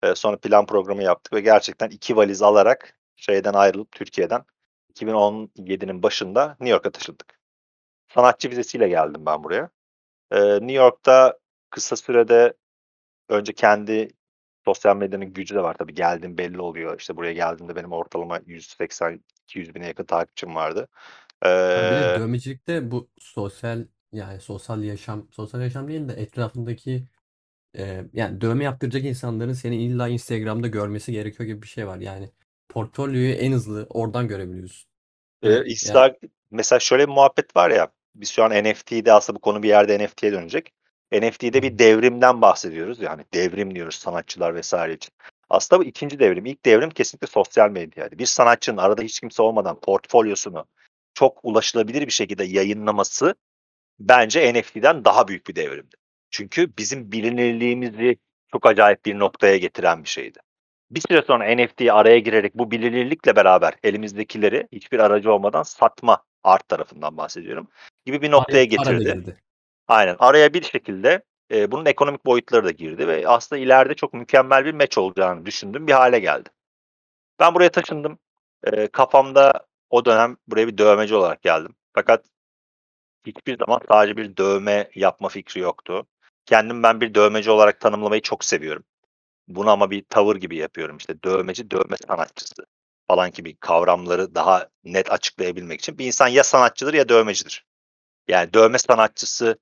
Eee, 0.03 0.15
sonra 0.15 0.37
plan 0.37 0.65
programı 0.65 1.03
yaptık 1.03 1.33
ve 1.33 1.41
gerçekten 1.41 1.89
2 1.89 2.15
valiz 2.17 2.41
alarak 2.41 2.97
şeyden 3.17 3.53
ayrılıp 3.53 3.91
Türkiye'den 3.91 4.43
2017'nin 4.89 6.03
başında 6.03 6.47
New 6.49 6.69
York'a 6.69 6.91
taşındık. 6.91 7.39
Sanatçı 8.15 8.49
vizesiyle 8.51 8.89
geldim 8.89 9.25
ben 9.25 9.43
buraya. 9.43 9.69
Eee, 10.33 10.53
New 10.61 10.73
York'ta 10.73 11.39
kısa 11.71 11.95
sürede 11.95 12.53
önce 13.29 13.53
kendi 13.53 14.09
sosyal 14.65 14.97
medyanın 14.97 15.33
gücü 15.33 15.55
de 15.55 15.63
var 15.63 15.75
tabii. 15.79 15.93
Geldiğim 15.93 16.37
belli 16.37 16.61
oluyor. 16.61 16.99
İşte 16.99 17.15
buraya 17.15 17.33
geldiğimde 17.33 17.75
benim 17.75 17.91
ortalama 17.91 18.37
180-200 18.37 19.75
bine 19.75 19.87
yakın 19.87 20.05
takipçim 20.05 20.55
vardı. 20.55 20.87
Ha, 21.39 21.49
bir 21.49 22.07
de 22.07 22.19
dövmecilikte 22.19 22.91
bu 22.91 23.09
sosyal 23.17 23.85
yani 24.11 24.39
sosyal 24.41 24.83
yaşam 24.83 25.27
sosyal 25.31 25.61
yaşam 25.61 25.87
değil 25.87 26.07
de 26.07 26.13
etrafındaki 26.13 27.03
e, 27.77 28.03
yani 28.13 28.41
dövme 28.41 28.63
yaptıracak 28.63 29.03
insanların 29.03 29.53
seni 29.53 29.83
illa 29.83 30.07
Instagram'da 30.07 30.67
görmesi 30.67 31.11
gerekiyor 31.11 31.47
gibi 31.47 31.61
bir 31.61 31.67
şey 31.67 31.87
var. 31.87 31.97
Yani 31.97 32.29
portfolyoyu 32.69 33.33
en 33.33 33.51
hızlı 33.51 33.87
oradan 33.89 34.27
görebiliyorsun. 34.27 34.89
Ve 35.43 35.53
yani 35.53 35.69
Insta 35.69 36.15
mesela 36.51 36.79
şöyle 36.79 37.07
bir 37.07 37.13
muhabbet 37.13 37.55
var 37.55 37.69
ya, 37.69 37.87
biz 38.15 38.29
şu 38.29 38.43
an 38.43 38.51
NFT'de 38.63 39.13
aslında 39.13 39.35
bu 39.37 39.41
konu 39.41 39.63
bir 39.63 39.67
yerde 39.67 40.05
NFT'ye 40.05 40.31
dönecek. 40.31 40.73
NFT'de 41.21 41.63
bir 41.63 41.79
devrimden 41.79 42.41
bahsediyoruz. 42.41 43.01
Yani 43.01 43.23
devrim 43.33 43.75
diyoruz 43.75 43.95
sanatçılar 43.95 44.61
vs. 44.61 44.73
için. 44.73 45.13
Aslında 45.49 45.81
bu 45.81 45.85
2'nci 45.85 46.19
devrim. 46.19 46.45
İlk 46.45 46.65
devrim 46.65 46.89
kesinlikle 46.89 47.27
sosyal 47.27 47.69
medyaydı. 47.69 48.17
Bir 48.17 48.25
sanatçının 48.25 48.77
arada 48.77 49.01
hiç 49.01 49.19
kimse 49.19 49.43
olmadan 49.43 49.79
portfolyosunu 49.79 50.65
çok 51.13 51.39
ulaşılabilir 51.43 52.07
bir 52.07 52.11
şekilde 52.11 52.43
yayınlaması 52.43 53.35
bence 53.99 54.53
NFT'den 54.53 55.05
daha 55.05 55.27
büyük 55.27 55.47
bir 55.47 55.55
devrimdi. 55.55 55.95
Çünkü 56.31 56.77
bizim 56.77 57.11
bilinirliğimizi 57.11 58.17
çok 58.51 58.65
acayip 58.65 59.05
bir 59.05 59.19
noktaya 59.19 59.57
getiren 59.57 60.03
bir 60.03 60.09
şeydi. 60.09 60.39
Bir 60.91 61.01
süre 61.01 61.21
sonra 61.27 61.55
NFT'yi 61.55 61.93
araya 61.93 62.19
girerek 62.19 62.55
bu 62.55 62.71
bilinirlikle 62.71 63.35
beraber 63.35 63.73
elimizdekileri 63.83 64.67
hiçbir 64.71 64.99
aracı 64.99 65.33
olmadan 65.33 65.63
satma, 65.63 66.23
art 66.43 66.69
tarafından 66.69 67.17
bahsediyorum, 67.17 67.67
gibi 68.05 68.21
bir 68.21 68.31
noktaya 68.31 68.63
getirdi. 68.63 69.37
Aynen. 69.87 70.15
Araya 70.19 70.53
bir 70.53 70.61
şekilde, 70.63 71.23
eee, 71.49 71.71
bunun 71.71 71.85
ekonomik 71.85 72.25
boyutları 72.25 72.65
da 72.65 72.71
girdi 72.71 73.07
ve 73.07 73.27
aslında 73.27 73.61
ileride 73.61 73.93
çok 73.93 74.13
mükemmel 74.13 74.65
bir 74.65 74.73
match 74.73 74.97
olacağını 74.97 75.45
düşündüğüm 75.45 75.87
bir 75.87 75.93
hâle 75.93 76.19
geldi. 76.19 76.49
Ben 77.39 77.55
buraya 77.55 77.71
taşındım. 77.71 78.19
Eee, 78.67 78.87
kafamda 78.87 79.67
o 79.91 80.05
dönem 80.05 80.37
buraya 80.47 80.67
bir 80.67 80.77
dövmeci 80.79 81.15
olarak 81.15 81.43
geldim. 81.43 81.75
Fakat 81.95 82.25
hiçbir 83.27 83.57
zaman 83.57 83.79
sadece 83.89 84.17
bir 84.17 84.37
dövme 84.37 84.89
yapma 84.95 85.29
fikri 85.29 85.61
yoktu. 85.61 86.07
Kendimi 86.45 86.83
ben 86.83 87.01
bir 87.01 87.15
dövmeci 87.15 87.51
olarak 87.51 87.79
tanımlamayı 87.79 88.21
çok 88.21 88.45
seviyorum. 88.45 88.83
Bunu 89.47 89.71
ama 89.71 89.91
bir 89.91 90.05
tavır 90.09 90.35
gibi 90.37 90.57
yapıyorum. 90.57 90.97
İşte 90.97 91.23
dövmeci, 91.23 91.71
dövme 91.71 91.97
sanatçısı 92.07 92.55
falan 93.07 93.31
gibi 93.31 93.57
kavramları 93.57 94.35
daha 94.35 94.69
net 94.83 95.11
açıklayabilmek 95.11 95.79
için. 95.81 95.97
Bir 95.97 96.05
insan 96.05 96.27
ya 96.27 96.43
sanatçıdır 96.45 96.93
ya 96.93 97.09
dövmecidir. 97.09 97.65
Yani 98.27 98.53
dövme 98.53 98.79
sanatçısı, 98.79 99.59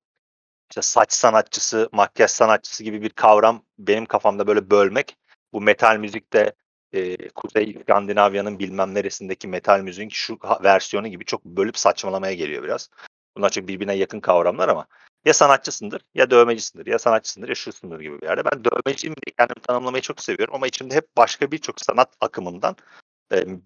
işte 0.71 0.81
saç 0.81 1.13
sanatçısı, 1.13 1.89
makyaj 1.91 2.31
sanatçısı 2.31 2.83
gibi 2.83 3.01
bir 3.01 3.09
kavram 3.09 3.63
benim 3.79 4.05
kafamda 4.05 4.47
böyle 4.47 4.69
bölmek, 4.71 5.17
bu 5.53 5.61
metal 5.61 5.97
müzikte, 5.97 6.53
eee, 6.93 7.29
Kuzey 7.35 7.71
İskandinavya'nın 7.71 8.59
bilmem 8.59 8.93
neresindeki 8.93 9.47
metal 9.47 9.79
müziğin 9.79 10.09
şu 10.09 10.39
versiyonu 10.63 11.07
gibi 11.07 11.25
çok 11.25 11.45
bölüp 11.45 11.77
saçmalamaya 11.77 12.33
geliyor 12.33 12.63
biraz. 12.63 12.89
Bunlar 13.37 13.49
çok 13.49 13.67
birbirine 13.67 13.93
yakın 13.95 14.19
kavramlar 14.19 14.69
ama 14.69 14.87
ya 15.25 15.33
sanatçısındır 15.33 16.01
ya 16.15 16.31
dövmecisindir, 16.31 16.85
ya 16.85 16.99
sanatçısındır 16.99 17.49
ya 17.49 17.55
şusundur 17.55 17.99
gibi 17.99 18.21
bir 18.21 18.27
yerde. 18.27 18.45
Ben 18.45 18.63
dövmeciyim 18.63 19.15
diye 19.15 19.33
kendimi 19.37 19.61
tanımlamayı 19.61 20.01
çok 20.01 20.21
seviyorum 20.21 20.55
ama 20.55 20.67
içimde 20.67 20.95
hep 20.95 21.17
başka 21.17 21.51
birçok 21.51 21.81
sanat 21.81 22.13
akımından, 22.21 22.75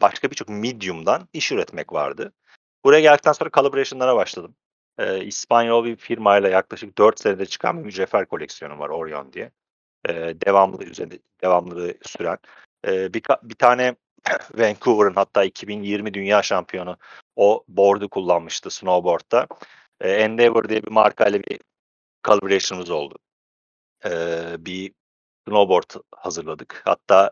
başka 0.02 0.32
birçok 0.32 0.50
medium'dan 0.50 1.30
iş 1.34 1.52
üretmek 1.52 1.94
vardı. 1.94 2.34
Buraya 2.86 3.02
geldikten 3.02 3.32
sonra 3.32 3.50
calibration'lara 3.56 4.16
başladım. 4.16 4.56
Eee, 5.00 5.20
İspanyol 5.26 5.86
bir 5.86 5.96
firmayla 5.96 6.50
yaklaşık 6.50 6.98
4 6.98 7.20
senedir 7.20 7.46
çıkan 7.46 7.80
bir 7.80 7.84
mücevher 7.86 8.26
koleksiyonum 8.26 8.80
var 8.80 8.90
Orion 8.90 9.34
diye. 9.34 9.52
Eee, 10.10 10.42
devamlı 10.46 10.84
üzerinde 10.86 11.20
devamlılığı 11.44 11.94
süren. 12.04 12.38
Ee, 12.88 13.14
bir, 13.14 13.24
bir 13.44 13.56
tane 13.56 13.96
Vancouver'ın 14.58 15.14
hatta 15.16 15.44
2020 15.44 16.14
dünya 16.14 16.42
şampiyonu 16.44 16.98
o 17.36 17.64
board'u 17.68 18.10
kullanmıştı 18.10 18.70
snowboard'da. 18.72 19.48
Ee, 20.02 20.12
Endeavor 20.12 20.70
diye 20.70 20.84
bir 20.84 20.92
markayla 20.92 21.40
bir 21.44 21.60
collaboration'ımız 22.24 22.90
oldu. 22.90 23.16
Ee, 24.06 24.56
bir 24.60 24.94
snowboard 25.48 25.92
hazırladık. 26.16 26.82
Hatta 26.86 27.32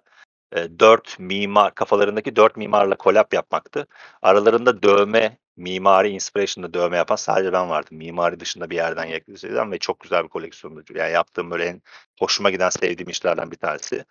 e, 0.56 0.80
dört 0.80 1.20
mimar 1.20 1.76
kafalarındaki 1.76 2.36
dört 2.36 2.58
mimarla 2.58 2.98
kolap 2.98 3.34
yapmaktı. 3.34 3.88
Aralarında 4.22 4.84
dövme 4.84 5.38
mimari 5.58 6.10
inspiration'da 6.10 6.74
dövme 6.74 6.98
yapan 6.98 7.16
sadece 7.16 7.54
ben 7.54 7.70
vardım. 7.70 7.98
Mimari 7.98 8.40
dışında 8.40 8.70
bir 8.70 8.76
yerden 8.76 9.06
yaklaşılan 9.06 9.72
ve 9.72 9.80
çok 9.80 10.00
güzel 10.00 10.24
bir 10.24 10.30
koleksiyondu. 10.30 10.84
Yani 10.96 11.12
yaptığım 11.12 11.52
böyle 11.52 11.66
en 11.66 11.82
hoşuma 12.20 12.50
giden 12.50 12.70
sevdiğim 12.70 13.10
işlerden 13.10 13.52
bir 13.52 13.58
tanesi. 13.58 14.06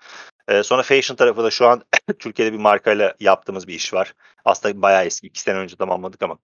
Ee, 0.49 0.63
sonra 0.63 0.83
fashion 0.83 1.17
tarafı 1.17 1.45
da 1.45 1.51
şu 1.51 1.67
an 1.67 1.83
Türkiye'de 2.19 2.53
bir 2.53 2.59
markayla 2.59 3.15
yaptığımız 3.21 3.69
bir 3.69 3.75
iş 3.75 3.95
var. 3.95 4.15
Aslında 4.45 4.83
bayağı 4.83 5.05
eski. 5.05 5.27
iki 5.27 5.41
sene 5.41 5.59
önce 5.59 5.77
tamamladık 5.77 6.23
ama 6.23 6.39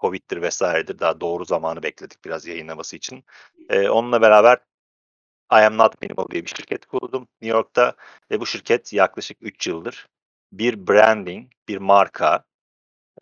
Covid'dir 0.00 0.42
vesairedir. 0.42 0.98
Daha 0.98 1.20
doğru 1.20 1.44
zamanı 1.44 1.82
bekledik 1.82 2.24
biraz 2.24 2.46
yayınlaması 2.46 2.96
için. 2.96 3.24
Ee, 3.70 3.88
onunla 3.88 4.22
beraber 4.22 4.58
I 5.52 5.56
Am 5.56 5.78
Not 5.78 6.02
Minimal 6.02 6.28
diye 6.30 6.44
bir 6.44 6.50
şirket 6.50 6.86
kurdum 6.86 7.28
New 7.42 7.56
York'ta 7.56 7.94
ve 8.30 8.40
bu 8.40 8.46
şirket 8.46 8.92
yaklaşık 8.92 9.38
3 9.40 9.66
yıldır 9.66 10.08
bir 10.52 10.86
branding, 10.86 11.52
bir 11.68 11.78
marka, 11.78 12.44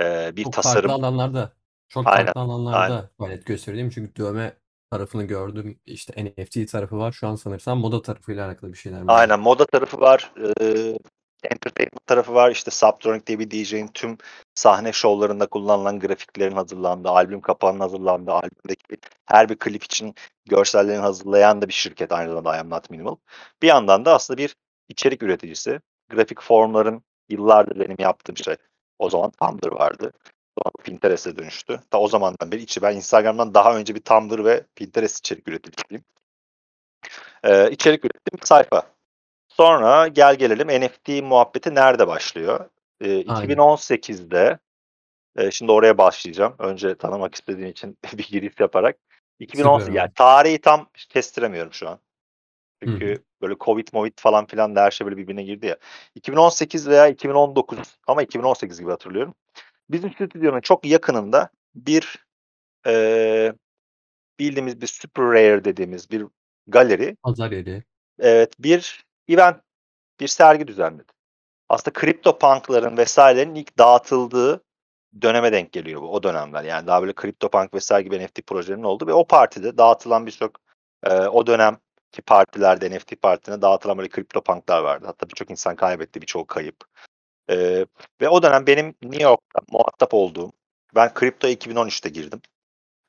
e, 0.01 0.37
bir 0.37 0.45
Çok 0.45 0.53
tasarım. 0.53 0.89
farklı 0.89 1.07
alanlarda, 1.07 1.53
çok 1.89 2.07
Aynen, 2.07 2.25
farklı 2.25 2.41
aynen. 2.41 2.51
alanlarda 2.51 3.11
faaliyet 3.19 3.47
gösteriyor? 3.47 3.93
Çünkü 3.95 4.17
dövme 4.17 4.57
tarafını 4.91 5.25
gördüm. 5.25 5.81
İşte 5.87 6.25
NFT 6.25 6.73
tarafı 6.73 6.99
var. 6.99 7.13
Şu 7.13 7.29
an 7.29 7.35
sanırsam 7.35 7.79
moda 7.79 8.03
tarafıyla 8.03 8.47
alakalı 8.47 8.73
bir 8.73 8.79
şeyler 8.79 9.03
var? 9.03 9.21
Aynen 9.21 9.41
moda 9.41 9.67
tarafı 9.67 10.01
var. 10.01 10.33
E, 10.61 10.65
entertainment 11.51 12.07
tarafı 12.07 12.35
var. 12.35 12.51
İşte 12.51 12.71
Subtronic 12.71 13.27
diye 13.27 13.39
bir 13.39 13.51
DJ'in 13.51 13.89
tüm 13.89 14.19
sahne 14.55 14.93
şovlarında 14.93 15.47
kullanılan 15.47 16.01
grafiklerin 16.01 16.57
hazırlandığı, 16.57 17.09
albüm 17.09 17.41
kapağının 17.41 17.81
hazırlandığı, 17.81 18.33
albümdeki 18.33 18.97
her 19.27 19.49
bir 19.49 19.59
klip 19.59 19.85
için 19.85 20.15
görsellerini 20.49 21.01
hazırlayan 21.01 21.63
da 21.63 21.69
bir 21.69 21.73
şirket 21.73 22.13
aynı 22.13 22.29
zamanda 22.29 22.57
I 22.57 22.61
Am 22.61 22.71
Not 22.71 22.91
Minimal. 22.91 23.17
Bir 23.63 23.69
yandan 23.69 24.05
da 24.05 24.15
aslında 24.15 24.39
bir 24.39 24.57
içerik 24.89 25.23
üreticisi. 25.23 25.81
Grafik 26.11 26.43
formların 26.43 27.03
yıllardır 27.29 27.81
benim 27.81 27.97
yaptığım 27.99 28.37
şey. 28.37 28.57
O 29.03 29.11
zaman 29.11 29.31
Tumblr 29.31 29.73
vardı. 29.73 30.13
Sonra 30.59 30.73
Pinterest'e 30.85 31.37
dönüştü. 31.37 31.81
Ta 31.91 31.99
o 31.99 32.09
zamandan 32.09 32.53
beri 32.53 32.63
içi 32.63 32.83
ben 32.83 32.97
Instagram'dan 32.97 33.55
daha 33.55 33.77
önce 33.77 33.95
bir 33.95 34.01
Tumblr 34.01 34.45
ve 34.45 34.65
Pinterest 34.77 35.19
içerik 35.19 35.49
üreticisiyim. 35.49 36.05
Ee, 37.45 37.71
içerik 37.71 38.05
ürettiğim 38.05 38.41
bir 38.41 38.47
sayfa. 38.47 38.83
Sonra 39.49 40.09
gel 40.09 40.35
gelelim 40.35 40.69
NFT 40.69 41.09
muhabbeti 41.09 41.75
nerede 41.75 42.07
başlıyor? 42.07 42.69
Ee, 43.01 43.29
Aynen. 43.29 43.55
2018'de 43.55 44.59
e, 45.37 45.51
şimdi 45.51 45.73
oraya 45.73 45.99
başlayacağım. 45.99 46.55
Önce 46.59 46.95
tanımak 46.95 47.35
istediğin 47.35 47.69
için 47.69 47.99
bir 48.19 48.29
giriş 48.29 48.61
yaparak. 48.61 48.97
2018 49.39 49.87
Süper 49.87 49.99
yani 49.99 50.13
tarihi 50.15 50.61
tam 50.61 50.89
kestiremiyorum 51.09 51.73
şu 51.73 51.89
an. 51.89 51.99
Çünkü 52.83 53.23
böyle 53.43 53.55
Covid, 53.61 53.89
Movid 53.93 54.13
falan 54.17 54.47
filan 54.47 54.77
da 54.77 54.83
her 54.83 54.91
şey 54.91 55.07
böyle 55.07 55.17
birbirine 55.17 55.43
girdi 55.43 55.67
ya. 55.67 55.77
2018 56.15 56.89
veya 56.89 57.09
2019 57.09 57.79
ama 58.07 58.23
2018 58.23 58.81
gibi 58.81 58.91
hatırlıyorum. 58.91 59.35
Bizim 59.91 60.13
stüdyonun 60.13 60.61
çok 60.61 60.87
yakınında 60.87 61.49
bir 61.75 62.27
e, 62.87 63.53
bildiğimiz 64.39 64.81
bir 64.81 64.87
super 64.87 65.25
rare 65.25 65.65
dediğimiz 65.65 66.11
bir 66.11 66.27
galeri 66.67 67.17
Pazar 67.23 67.53
yeri. 67.53 67.83
evet 68.19 68.53
bir 68.59 69.05
event 69.29 69.57
bir 70.21 70.29
sergi 70.29 70.69
düzenledi. 70.69 71.13
Aslında 71.69 71.93
kripto 71.93 72.39
punkların 72.39 72.97
vesairelerin 72.97 73.55
ilk 73.55 73.79
dağıtıldığı 73.79 74.63
döneme 75.23 75.53
denk 75.53 75.73
geliyor 75.73 76.03
bu 76.03 76.13
o 76.13 76.23
dönemler. 76.23 76.65
Yani 76.65 76.87
daha 76.87 77.03
böyle 77.03 77.13
kripto 77.13 77.51
punk 77.51 77.75
vesaire 77.75 78.03
gibi 78.03 78.25
NFT 78.25 78.47
projelerinin 78.47 78.85
oldu 78.85 79.07
ve 79.07 79.13
o 79.13 79.27
partide 79.27 79.79
dağıtılan 79.79 80.27
birçok 80.27 80.61
e, 81.03 81.15
o 81.15 81.47
dönemki 82.13 82.23
partilerde 82.23 82.91
NFT 82.91 83.23
partilerine 83.23 83.63
dağıtılan 83.63 83.99
böyle 83.99 84.09
kripto 84.09 84.43
punklar 84.43 84.83
vardı. 84.83 85.07
Hatta 85.07 85.29
birçok 85.29 85.51
insan 85.51 85.77
kaybetti, 85.77 86.21
birçoğu 86.21 86.47
kayıp. 86.47 86.77
E, 87.51 87.87
ve 88.21 88.29
o 88.29 88.43
dönem 88.43 88.67
benim 88.67 88.95
New 89.03 89.23
York'ta 89.23 89.61
muhatap 89.73 90.15
olduğum, 90.15 90.53
ben 90.95 91.15
kripto 91.15 91.49
2013'te 91.49 92.09
girdim. 92.09 92.41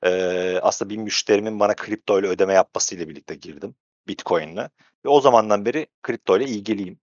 E, 0.04 0.60
aslında 0.62 0.90
bir 0.90 0.98
müşterimin 0.98 1.60
bana 1.60 1.76
kripto 1.76 2.20
ile 2.20 2.28
ödeme 2.28 2.54
yapmasıyla 2.54 3.10
birlikte 3.10 3.36
girdim. 3.36 3.76
Bitcoin'le. 4.08 4.70
Ve 5.06 5.10
o 5.10 5.22
zamandan 5.22 5.66
beri 5.66 5.88
kripto 6.04 6.38
ile 6.38 6.46
ilgiliyim. 6.46 7.00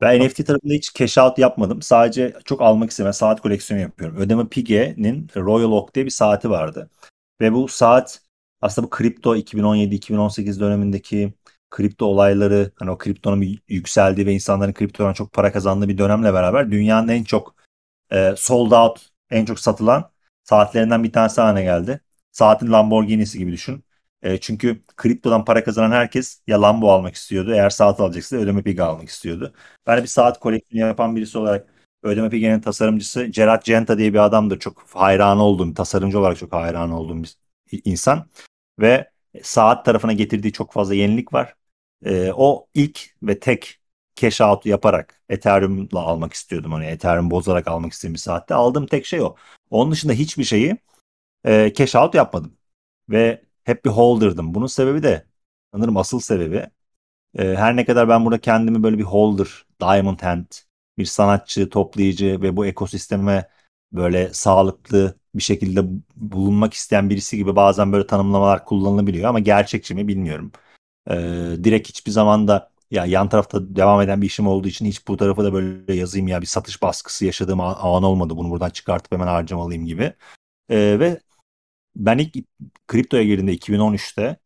Ben 0.00 0.20
NFT 0.20 0.46
tarafında 0.46 0.74
hiç 0.74 0.94
cash 0.94 1.18
out 1.18 1.38
yapmadım. 1.38 1.82
Sadece 1.82 2.34
çok 2.44 2.62
almak 2.62 2.90
isteyen 2.90 3.10
saat 3.10 3.40
koleksiyonu 3.40 3.82
yapıyorum. 3.82 4.16
Ödeme 4.16 4.48
Pigue'nin 4.48 5.28
Royal 5.36 5.72
Oak 5.72 5.94
diye 5.94 6.04
bir 6.04 6.10
saati 6.10 6.50
vardı. 6.50 6.90
Ve 7.40 7.52
bu 7.52 7.68
saat 7.68 8.27
aslında 8.60 8.86
bu 8.86 8.90
kripto 8.90 9.36
2017-2018 9.36 10.60
dönemindeki 10.60 11.34
kripto 11.70 12.06
olayları 12.06 12.72
hani 12.76 12.90
o 12.90 12.98
kriptonun 12.98 13.58
yükseldiği 13.68 14.26
ve 14.26 14.34
insanların 14.34 14.72
kriptodan 14.72 15.12
çok 15.12 15.32
para 15.32 15.52
kazandığı 15.52 15.88
bir 15.88 15.98
dönemle 15.98 16.34
beraber 16.34 16.70
dünyanın 16.70 17.08
en 17.08 17.24
çok 17.24 17.54
e, 18.12 18.34
sold 18.36 18.72
out, 18.72 19.08
en 19.30 19.44
çok 19.44 19.60
satılan 19.60 20.10
saatlerinden 20.44 21.04
bir 21.04 21.12
tanesi 21.12 21.40
haline 21.40 21.62
geldi. 21.62 22.00
Saatin 22.32 22.72
Lamborghini'si 22.72 23.38
gibi 23.38 23.52
düşün. 23.52 23.84
E, 24.22 24.38
çünkü 24.40 24.82
kriptodan 24.96 25.44
para 25.44 25.64
kazanan 25.64 25.90
herkes 25.90 26.42
ya 26.46 26.62
Lambo 26.62 26.90
almak 26.92 27.14
istiyordu. 27.14 27.52
Eğer 27.54 27.70
saat 27.70 28.00
alacaksa 28.00 28.36
ödeme 28.36 28.62
pigi 28.62 28.82
almak 28.82 29.08
istiyordu. 29.08 29.54
Ben 29.86 30.02
bir 30.02 30.08
saat 30.08 30.40
koleksiyonu 30.40 30.88
yapan 30.88 31.16
birisi 31.16 31.38
olarak 31.38 31.68
ödeme 32.02 32.30
piginin 32.30 32.60
tasarımcısı 32.60 33.24
Gerard 33.24 33.62
Genta 33.64 33.98
diye 33.98 34.12
bir 34.14 34.18
adamdır. 34.18 34.58
Çok 34.58 34.84
hayran 34.94 35.38
olduğum, 35.38 35.74
tasarımcı 35.74 36.18
olarak 36.18 36.38
çok 36.38 36.52
hayran 36.52 36.90
olduğum 36.90 37.22
bir 37.22 37.36
insan. 37.84 38.26
Ve 38.78 39.10
saat 39.42 39.84
tarafına 39.84 40.12
getirdiği 40.12 40.52
çok 40.52 40.72
fazla 40.72 40.94
yenilik 40.94 41.32
var. 41.32 41.54
E, 42.04 42.32
o 42.36 42.66
ilk 42.74 43.00
ve 43.22 43.40
tek 43.40 43.80
cash 44.16 44.40
out 44.40 44.66
yaparak 44.66 45.20
Ethereum'la 45.28 46.00
almak 46.00 46.32
istiyordum. 46.32 46.72
Hani 46.72 46.86
Ethereum 46.86 47.30
bozarak 47.30 47.68
almak 47.68 47.92
istediğim 47.92 48.14
bir 48.14 48.18
saatte. 48.18 48.54
Aldığım 48.54 48.86
tek 48.86 49.06
şey 49.06 49.20
o. 49.22 49.34
Onun 49.70 49.92
dışında 49.92 50.12
hiçbir 50.12 50.44
şeyi 50.44 50.76
e, 51.44 51.72
cash 51.74 51.94
out 51.96 52.14
yapmadım. 52.14 52.58
Ve 53.10 53.42
hep 53.64 53.84
bir 53.84 53.90
holder'dım. 53.90 54.54
Bunun 54.54 54.66
sebebi 54.66 55.02
de 55.02 55.26
sanırım 55.74 55.96
asıl 55.96 56.20
sebebi 56.20 56.70
e, 57.38 57.54
her 57.56 57.76
ne 57.76 57.84
kadar 57.84 58.08
ben 58.08 58.24
burada 58.24 58.40
kendimi 58.40 58.82
böyle 58.82 58.98
bir 58.98 59.04
holder, 59.04 59.66
diamond 59.80 60.20
hand, 60.20 60.46
bir 60.98 61.04
sanatçı, 61.04 61.70
toplayıcı 61.70 62.42
ve 62.42 62.56
bu 62.56 62.66
ekosisteme 62.66 63.48
böyle 63.92 64.34
sağlıklı 64.34 65.18
bir 65.38 65.42
şekilde 65.42 65.80
bulunmak 66.16 66.74
isteyen 66.74 67.10
birisi 67.10 67.36
gibi 67.36 67.56
bazen 67.56 67.92
böyle 67.92 68.06
tanımlamalar 68.06 68.64
kullanılabiliyor 68.64 69.28
ama 69.28 69.38
gerçekçi 69.38 69.94
mi 69.94 70.08
bilmiyorum. 70.08 70.52
E, 71.10 71.14
direkt 71.64 71.88
hiçbir 71.88 72.10
zaman 72.10 72.48
da 72.48 72.70
ya 72.90 73.04
yan 73.06 73.28
tarafta 73.28 73.76
devam 73.76 74.00
eden 74.00 74.22
bir 74.22 74.26
işim 74.26 74.46
olduğu 74.46 74.68
için 74.68 74.86
hiç 74.86 75.08
bu 75.08 75.16
tarafa 75.16 75.44
da 75.44 75.52
böyle 75.52 75.94
yazayım 75.94 76.28
ya 76.28 76.40
bir 76.40 76.46
satış 76.46 76.82
baskısı 76.82 77.26
yaşadığım 77.26 77.60
an, 77.60 78.02
olmadı. 78.04 78.36
Bunu 78.36 78.50
buradan 78.50 78.70
çıkartıp 78.70 79.12
hemen 79.12 79.26
harcamalıyım 79.26 79.84
gibi. 79.86 80.14
E, 80.70 80.76
ve 81.00 81.20
ben 81.96 82.18
ilk 82.18 82.36
kriptoya 82.88 83.24
girdiğimde 83.24 83.54
2013'te 83.54 84.36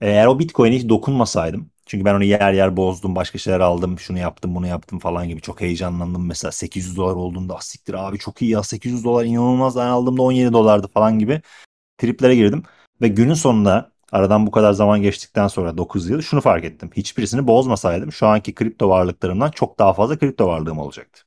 eğer 0.00 0.26
o 0.26 0.38
Bitcoin'e 0.38 0.76
hiç 0.76 0.88
dokunmasaydım 0.88 1.70
çünkü 1.86 2.04
ben 2.04 2.14
onu 2.14 2.24
yer 2.24 2.52
yer 2.52 2.76
bozdum, 2.76 3.14
başka 3.16 3.38
şeyler 3.38 3.60
aldım, 3.60 3.98
şunu 3.98 4.18
yaptım, 4.18 4.54
bunu 4.54 4.66
yaptım 4.66 4.98
falan 4.98 5.28
gibi 5.28 5.40
çok 5.40 5.60
heyecanlandım. 5.60 6.26
Mesela 6.26 6.52
800 6.52 6.96
dolar 6.96 7.14
olduğunda 7.14 7.56
ah 7.56 7.60
siktir 7.60 7.94
abi 7.94 8.18
çok 8.18 8.42
iyi 8.42 8.50
ya 8.50 8.62
800 8.62 9.04
dolar 9.04 9.24
inanılmaz 9.24 9.76
ben 9.76 9.86
aldığımda 9.86 10.22
17 10.22 10.52
dolardı 10.52 10.88
falan 10.88 11.18
gibi 11.18 11.40
triplere 11.98 12.36
girdim. 12.36 12.62
Ve 13.02 13.08
günün 13.08 13.34
sonunda 13.34 13.92
aradan 14.12 14.46
bu 14.46 14.50
kadar 14.50 14.72
zaman 14.72 15.02
geçtikten 15.02 15.48
sonra 15.48 15.78
9 15.78 16.08
yıl 16.10 16.22
şunu 16.22 16.40
fark 16.40 16.64
ettim. 16.64 16.90
Hiçbirisini 16.96 17.46
bozmasaydım 17.46 18.12
şu 18.12 18.26
anki 18.26 18.54
kripto 18.54 18.88
varlıklarımdan 18.88 19.50
çok 19.50 19.78
daha 19.78 19.94
fazla 19.94 20.18
kripto 20.18 20.46
varlığım 20.48 20.78
olacaktı. 20.78 21.22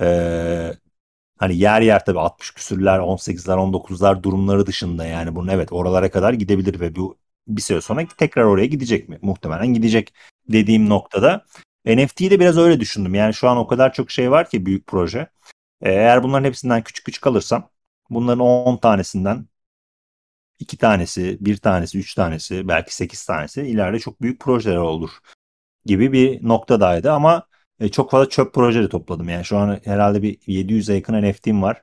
Ee, 0.00 0.72
Hani 1.38 1.56
yer 1.58 1.82
yer 1.82 2.06
tabii 2.06 2.20
60 2.20 2.52
küsürler, 2.52 3.00
18'ler, 3.00 3.58
19'lar 3.58 4.24
durumları 4.24 4.66
dışında 4.66 5.06
yani 5.06 5.36
bunun 5.36 5.48
evet 5.48 5.72
oralara 5.72 6.12
kadar 6.12 6.34
gidebilir 6.34 6.80
ve 6.80 6.96
bu 6.96 7.18
bir 7.56 7.62
süre 7.62 7.80
sonra 7.80 8.06
tekrar 8.18 8.44
oraya 8.44 8.66
gidecek 8.66 9.08
mi? 9.08 9.18
Muhtemelen 9.22 9.74
gidecek 9.74 10.14
dediğim 10.48 10.88
noktada 10.88 11.44
NFT'yi 11.86 12.30
de 12.30 12.40
biraz 12.40 12.58
öyle 12.58 12.80
düşündüm. 12.80 13.14
Yani 13.14 13.34
şu 13.34 13.48
an 13.48 13.56
o 13.56 13.66
kadar 13.66 13.92
çok 13.92 14.10
şey 14.10 14.30
var 14.30 14.50
ki 14.50 14.66
büyük 14.66 14.86
proje. 14.86 15.30
Eğer 15.82 16.22
bunların 16.22 16.44
hepsinden 16.44 16.82
küçük 16.82 17.06
küçük 17.06 17.26
alırsam 17.26 17.70
bunların 18.10 18.40
10 18.40 18.76
tanesinden 18.76 19.46
2 20.58 20.76
tanesi, 20.78 21.38
1 21.40 21.56
tanesi, 21.56 21.98
3 21.98 22.14
tanesi, 22.14 22.68
belki 22.68 22.96
8 22.96 23.26
tanesi 23.26 23.62
ileride 23.62 23.98
çok 23.98 24.22
büyük 24.22 24.40
projeler 24.40 24.76
olur 24.76 25.10
gibi 25.86 26.12
bir 26.12 26.48
noktadaydı 26.48 27.12
ama 27.12 27.46
e, 27.80 27.88
çok 27.88 28.10
fazla 28.10 28.28
çöp 28.28 28.54
proje 28.54 28.82
de 28.82 28.88
topladım. 28.88 29.28
Yani 29.28 29.44
şu 29.44 29.58
an 29.58 29.80
herhalde 29.84 30.22
bir 30.22 30.38
700'e 30.46 30.94
yakın 30.94 31.22
NFT'm 31.22 31.62
var. 31.62 31.82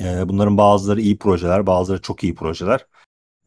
E, 0.00 0.28
bunların 0.28 0.58
bazıları 0.58 1.00
iyi 1.00 1.18
projeler, 1.18 1.66
bazıları 1.66 2.02
çok 2.02 2.24
iyi 2.24 2.34
projeler. 2.34 2.86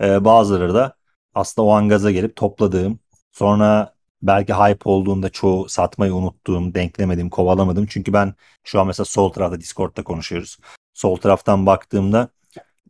E, 0.01 0.25
bazıları 0.25 0.73
da 0.73 0.95
aslında 1.35 1.67
o 1.67 1.71
an 1.71 1.89
gaza 1.89 2.11
gelip 2.11 2.35
topladığım, 2.35 2.99
sonra 3.31 3.95
belki 4.21 4.53
hype 4.53 4.89
olduğunda 4.89 5.29
çoğu 5.29 5.69
satmayı 5.69 6.13
unuttuğum, 6.13 6.73
denklemedim, 6.73 7.29
kovalamadım. 7.29 7.85
Çünkü 7.89 8.13
ben 8.13 8.33
şu 8.63 8.79
an 8.81 8.87
mesela 8.87 9.05
sol 9.05 9.29
tarafta 9.29 9.59
Discord'da 9.61 10.03
konuşuyoruz. 10.03 10.57
Sol 10.93 11.15
taraftan 11.17 11.65
baktığımda 11.65 12.29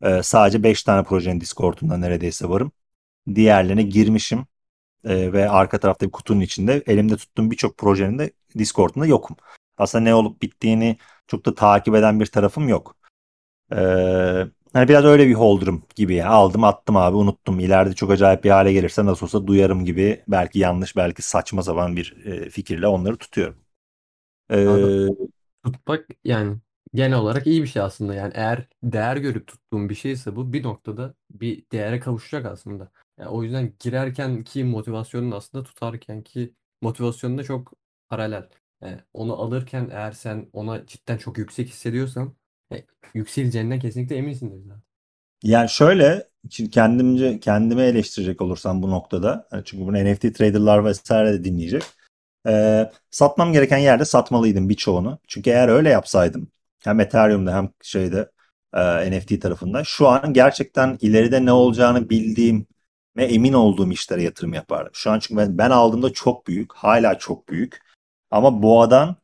e, 0.02 0.24
sadece 0.24 0.64
5 0.64 0.84
tane 0.84 1.04
projenin 1.04 1.42
Discord'unda 1.42 1.98
neredeyse 1.98 2.50
varım. 2.50 2.72
Diğerlerine 3.36 3.84
girmişim 3.84 4.48
e, 5.06 5.34
ve 5.34 5.50
arka 5.50 5.80
tarafta 5.80 6.06
bir 6.06 6.12
kutunun 6.12 6.42
içinde 6.42 6.84
elimde 6.88 7.18
tuttuğum 7.18 7.52
birçok 7.52 7.78
projenin 7.78 8.20
de 8.20 8.32
Discord'unda 8.58 9.06
yokum. 9.06 9.38
Aslında 9.78 10.04
ne 10.04 10.16
olup 10.16 10.42
bittiğini 10.42 10.98
çok 11.28 11.46
da 11.46 11.56
takip 11.56 11.96
eden 11.96 12.20
bir 12.20 12.26
tarafım 12.26 12.70
yok. 12.70 12.96
Ee, 13.72 14.46
hani 14.76 14.88
biraz 14.88 15.06
öyle 15.06 15.28
bir 15.28 15.34
holder'ım 15.34 15.84
gibi 15.96 16.16
ya. 16.16 16.30
Aldım 16.30 16.64
attım 16.64 16.98
abi 16.98 17.18
unuttum. 17.18 17.60
İleride 17.60 17.94
çok 17.94 18.12
acayip 18.12 18.44
bir 18.44 18.50
hale 18.50 18.74
gelirse 18.74 19.06
nasıl 19.06 19.26
olsa 19.26 19.48
duyarım 19.48 19.86
gibi 19.86 20.24
belki 20.28 20.60
yanlış 20.60 20.96
belki 20.96 21.22
saçma 21.22 21.64
sapan 21.64 21.96
bir 21.96 22.26
e, 22.26 22.50
fikirle 22.50 22.88
onları 22.88 23.18
tutuyorum. 23.18 23.58
Ee. 24.52 25.08
Tutmak 25.66 26.08
yani 26.24 26.58
genel 26.94 27.18
olarak 27.18 27.48
iyi 27.48 27.62
bir 27.62 27.68
şey 27.68 27.82
aslında. 27.82 28.14
Yani 28.14 28.32
eğer 28.36 28.68
değer 28.84 29.18
görüp 29.18 29.48
tuttuğun 29.48 29.90
bir 29.90 29.96
şeyse 29.96 30.36
bu 30.36 30.54
bir 30.54 30.64
noktada 30.64 31.14
bir 31.32 31.66
değere 31.72 32.00
kavuşacak 32.00 32.46
aslında. 32.46 32.92
Yani 33.20 33.30
o 33.30 33.44
yüzden 33.44 33.74
girerken 33.80 34.44
ki 34.44 34.64
motivasyonun 34.64 35.32
aslında 35.32 35.64
tutarken 35.64 36.24
ki 36.24 36.54
motivasyonun 36.82 37.38
da 37.38 37.44
çok 37.44 37.74
paralel. 38.10 38.50
Yani 38.82 39.00
onu 39.14 39.42
alırken 39.42 39.90
eğer 39.92 40.12
sen 40.12 40.50
ona 40.54 40.86
cidden 40.86 41.18
çok 41.18 41.38
yüksek 41.38 41.68
hissediyorsan 41.68 42.36
e, 42.72 42.86
yükseleceğinden 43.14 43.80
kesinlikle 43.80 44.16
eminsindir 44.16 44.58
zaten. 44.58 44.82
Yani 45.44 45.70
şöyle 45.70 46.28
kendimce 46.72 47.40
kendime 47.40 47.84
eleştirecek 47.84 48.42
olursam 48.42 48.82
bu 48.82 48.92
noktada 48.92 49.48
hani 49.50 49.64
çünkü 49.66 49.86
bunu 49.86 50.06
NFT 50.06 50.22
traderlar 50.22 50.86
vesaire 50.86 51.34
de 51.34 51.44
dinleyecek. 51.44 51.84
Ee, 52.48 52.92
satmam 53.12 53.54
gereken 53.54 53.78
yerde 53.78 54.06
satmalıydım 54.06 54.70
birçoğunu. 54.70 55.20
Çünkü 55.28 55.50
eğer 55.50 55.70
öyle 55.70 55.90
yapsaydım 55.90 56.52
hem 56.84 57.00
Ethereum'da 57.00 57.56
hem 57.56 57.70
şeyde 57.82 58.32
e, 58.74 59.12
NFT 59.12 59.42
tarafında 59.42 59.84
şu 59.84 60.08
an 60.08 60.34
gerçekten 60.34 60.98
ileride 61.02 61.46
ne 61.46 61.52
olacağını 61.52 62.10
bildiğim 62.10 62.68
ve 63.18 63.26
emin 63.26 63.54
olduğum 63.54 63.92
işlere 63.92 64.24
yatırım 64.24 64.54
yapardım. 64.54 64.92
Şu 64.96 65.12
an 65.12 65.20
çünkü 65.20 65.38
ben, 65.42 65.58
ben 65.58 65.70
aldığımda 65.70 66.14
çok 66.14 66.48
büyük, 66.48 66.74
hala 66.74 67.18
çok 67.18 67.50
büyük. 67.50 67.82
Ama 68.32 68.64
boğadan 68.64 69.16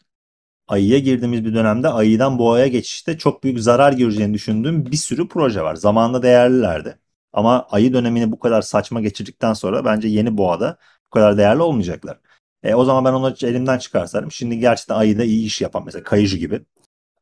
ayıya 0.72 1.00
girdiğimiz 1.00 1.46
bir 1.46 1.54
dönemde 1.54 1.90
ayıdan 1.90 2.40
boğaya 2.40 2.68
geçişte 2.68 3.18
çok 3.18 3.44
büyük 3.44 3.60
zarar 3.60 3.94
göreceğini 3.94 4.34
düşündüğüm 4.34 4.86
bir 4.86 4.98
sürü 4.98 5.28
proje 5.28 5.62
var. 5.62 5.76
Zamanında 5.76 6.24
değerlilerdi. 6.24 7.00
Ama 7.34 7.68
ayı 7.72 7.94
dönemini 7.94 8.32
bu 8.32 8.40
kadar 8.40 8.62
saçma 8.62 9.02
geçirdikten 9.02 9.54
sonra 9.54 9.86
bence 9.86 10.08
yeni 10.08 10.38
boğada 10.38 10.78
bu 11.08 11.10
kadar 11.10 11.38
değerli 11.38 11.62
olmayacaklar. 11.62 12.20
E, 12.64 12.76
o 12.76 12.86
zaman 12.86 13.06
ben 13.06 13.14
onları 13.14 13.48
elimden 13.48 13.78
çıkarsarım. 13.78 14.32
Şimdi 14.32 14.60
gerçekten 14.60 14.96
ayıda 14.96 15.24
iyi 15.24 15.46
iş 15.46 15.62
yapan 15.62 15.86
mesela 15.86 16.04
kayıcı 16.04 16.38
gibi 16.38 16.62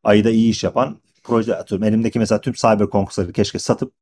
ayda 0.04 0.30
iyi 0.30 0.52
iş 0.52 0.64
yapan 0.64 1.02
proje 1.24 1.56
atıyorum. 1.56 1.88
Elimdeki 1.88 2.20
mesela 2.20 2.42
tüm 2.42 2.54
CyberConks'ları 2.54 3.34
keşke 3.34 3.60
satıp 3.60 3.94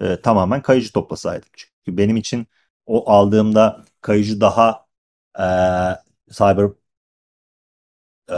e, 0.00 0.20
tamamen 0.22 0.62
kayıcı 0.62 0.92
toplasaydım. 0.92 1.48
Çünkü 1.56 1.98
benim 1.98 2.16
için 2.16 2.46
o 2.86 3.10
aldığımda 3.10 3.84
kayıcı 4.00 4.40
daha 4.40 4.86
e, 5.38 5.46
Cyber 6.32 6.70
e, 8.30 8.34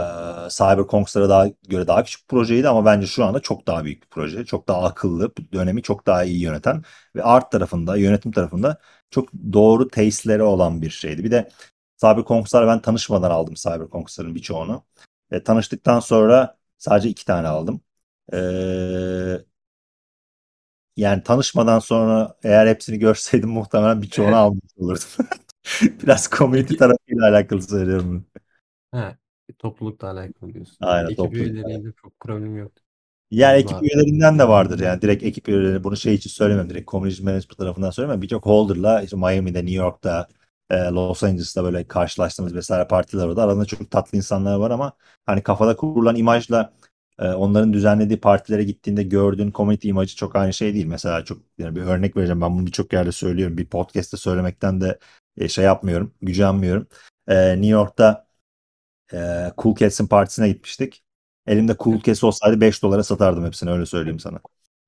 CyberConks'lara 0.49 1.29
daha 1.29 1.47
göre 1.69 1.87
daha 1.87 2.03
küçük 2.03 2.27
projeydi 2.27 2.69
ama 2.69 2.85
bence 2.85 3.07
şu 3.07 3.25
anda 3.25 3.39
çok 3.39 3.67
daha 3.67 3.85
büyük 3.85 4.03
bir 4.03 4.07
proje. 4.09 4.45
Çok 4.45 4.67
daha 4.67 4.83
akıllı, 4.83 5.31
dönemi 5.53 5.81
çok 5.83 6.05
daha 6.07 6.23
iyi 6.23 6.41
yöneten 6.41 6.83
ve 7.15 7.23
art 7.23 7.51
tarafında, 7.51 7.97
yönetim 7.97 8.31
tarafında 8.31 8.77
çok 9.11 9.33
doğru 9.53 9.87
taste'leri 9.87 10.43
olan 10.43 10.81
bir 10.81 10.89
şeydi. 10.89 11.23
Bir 11.23 11.31
de 11.31 11.49
CyberConks'lar 11.97 12.67
ben 12.67 12.81
tanışmadan 12.81 13.31
aldım 13.31 13.53
CyberConks'ların 13.53 14.35
birçoğunu. 14.35 14.85
E, 15.31 15.43
tanıştıktan 15.43 15.99
sonra 15.99 16.57
sadece 16.77 17.09
iki 17.09 17.25
tane 17.25 17.47
aldım. 17.47 17.81
Ee, 18.33 19.37
yani 20.97 21.23
tanışmadan 21.23 21.79
sonra 21.79 22.35
eğer 22.43 22.67
hepsini 22.67 22.99
görseydim 22.99 23.49
muhtemelen 23.53 24.01
birçoğunu 24.01 24.35
almış 24.35 24.63
olurdum. 24.77 25.03
Biraz 26.03 26.29
community 26.31 26.75
tarafıyla 26.75 27.29
alakalı 27.29 27.61
söylüyorum. 27.61 28.25
he, 28.93 29.17
toplulukla 29.53 30.11
alakalı 30.11 30.53
diyorsun. 30.53 30.77
Aynen 30.81 31.05
Ekip 31.05 31.17
topluluk. 31.17 31.47
üyeleriyle 31.47 31.91
çok 32.01 32.19
problem 32.19 32.57
yok. 32.57 32.71
Yani 33.31 33.57
ekip 33.57 33.83
üyelerinden 33.83 34.39
de 34.39 34.47
vardır 34.47 34.79
yani 34.79 35.01
direkt 35.01 35.23
ekip 35.23 35.49
üyeleri 35.49 35.83
bunu 35.83 35.97
şey 35.97 36.13
için 36.13 36.29
söylemem 36.29 36.69
direkt 36.69 36.91
community 36.91 37.23
management 37.23 37.57
tarafından 37.57 37.89
söylemem. 37.89 38.21
Birçok 38.21 38.45
holder'la 38.45 39.01
işte 39.01 39.17
Miami'de, 39.17 39.59
New 39.59 39.75
York'ta, 39.75 40.27
e, 40.69 40.75
Los 40.77 41.23
Angeles'ta 41.23 41.63
böyle 41.63 41.87
karşılaştığımız 41.87 42.55
vesaire 42.55 42.87
partiler 42.87 43.25
orada. 43.27 43.41
Aralarında 43.43 43.65
çok 43.65 43.91
tatlı 43.91 44.17
insanlar 44.17 44.55
var 44.55 44.71
ama 44.71 44.93
hani 45.25 45.43
kafada 45.43 45.75
kurulan 45.75 46.15
imajla 46.15 46.73
e, 47.19 47.27
onların 47.27 47.73
düzenlediği 47.73 48.19
partilere 48.19 48.63
gittiğinde 48.63 49.03
gördüğün 49.03 49.51
community 49.51 49.89
imajı 49.89 50.15
çok 50.15 50.35
aynı 50.35 50.53
şey 50.53 50.73
değil. 50.73 50.85
Mesela 50.85 51.25
çok 51.25 51.37
yani 51.57 51.75
bir 51.75 51.81
örnek 51.81 52.17
vereceğim. 52.17 52.41
Ben 52.41 52.57
bunu 52.57 52.65
birçok 52.65 52.93
yerde 52.93 53.11
söylüyorum. 53.11 53.57
Bir 53.57 53.65
podcast'te 53.65 54.17
söylemekten 54.17 54.81
de 54.81 54.99
e, 55.37 55.47
şey 55.47 55.65
yapmıyorum, 55.65 56.13
gücenmiyorum. 56.21 56.87
E, 57.27 57.51
New 57.51 57.67
York'ta 57.67 58.28
e, 59.13 59.51
Cool 59.57 59.75
Cats'in 59.75 60.07
partisine 60.07 60.49
gitmiştik. 60.49 61.03
Elimde 61.47 61.75
Cool 61.79 62.01
Cats 62.01 62.23
olsaydı 62.23 62.61
5 62.61 62.83
dolara 62.83 63.03
satardım 63.03 63.45
hepsini 63.45 63.71
öyle 63.71 63.85
söyleyeyim 63.85 64.19
sana. 64.19 64.39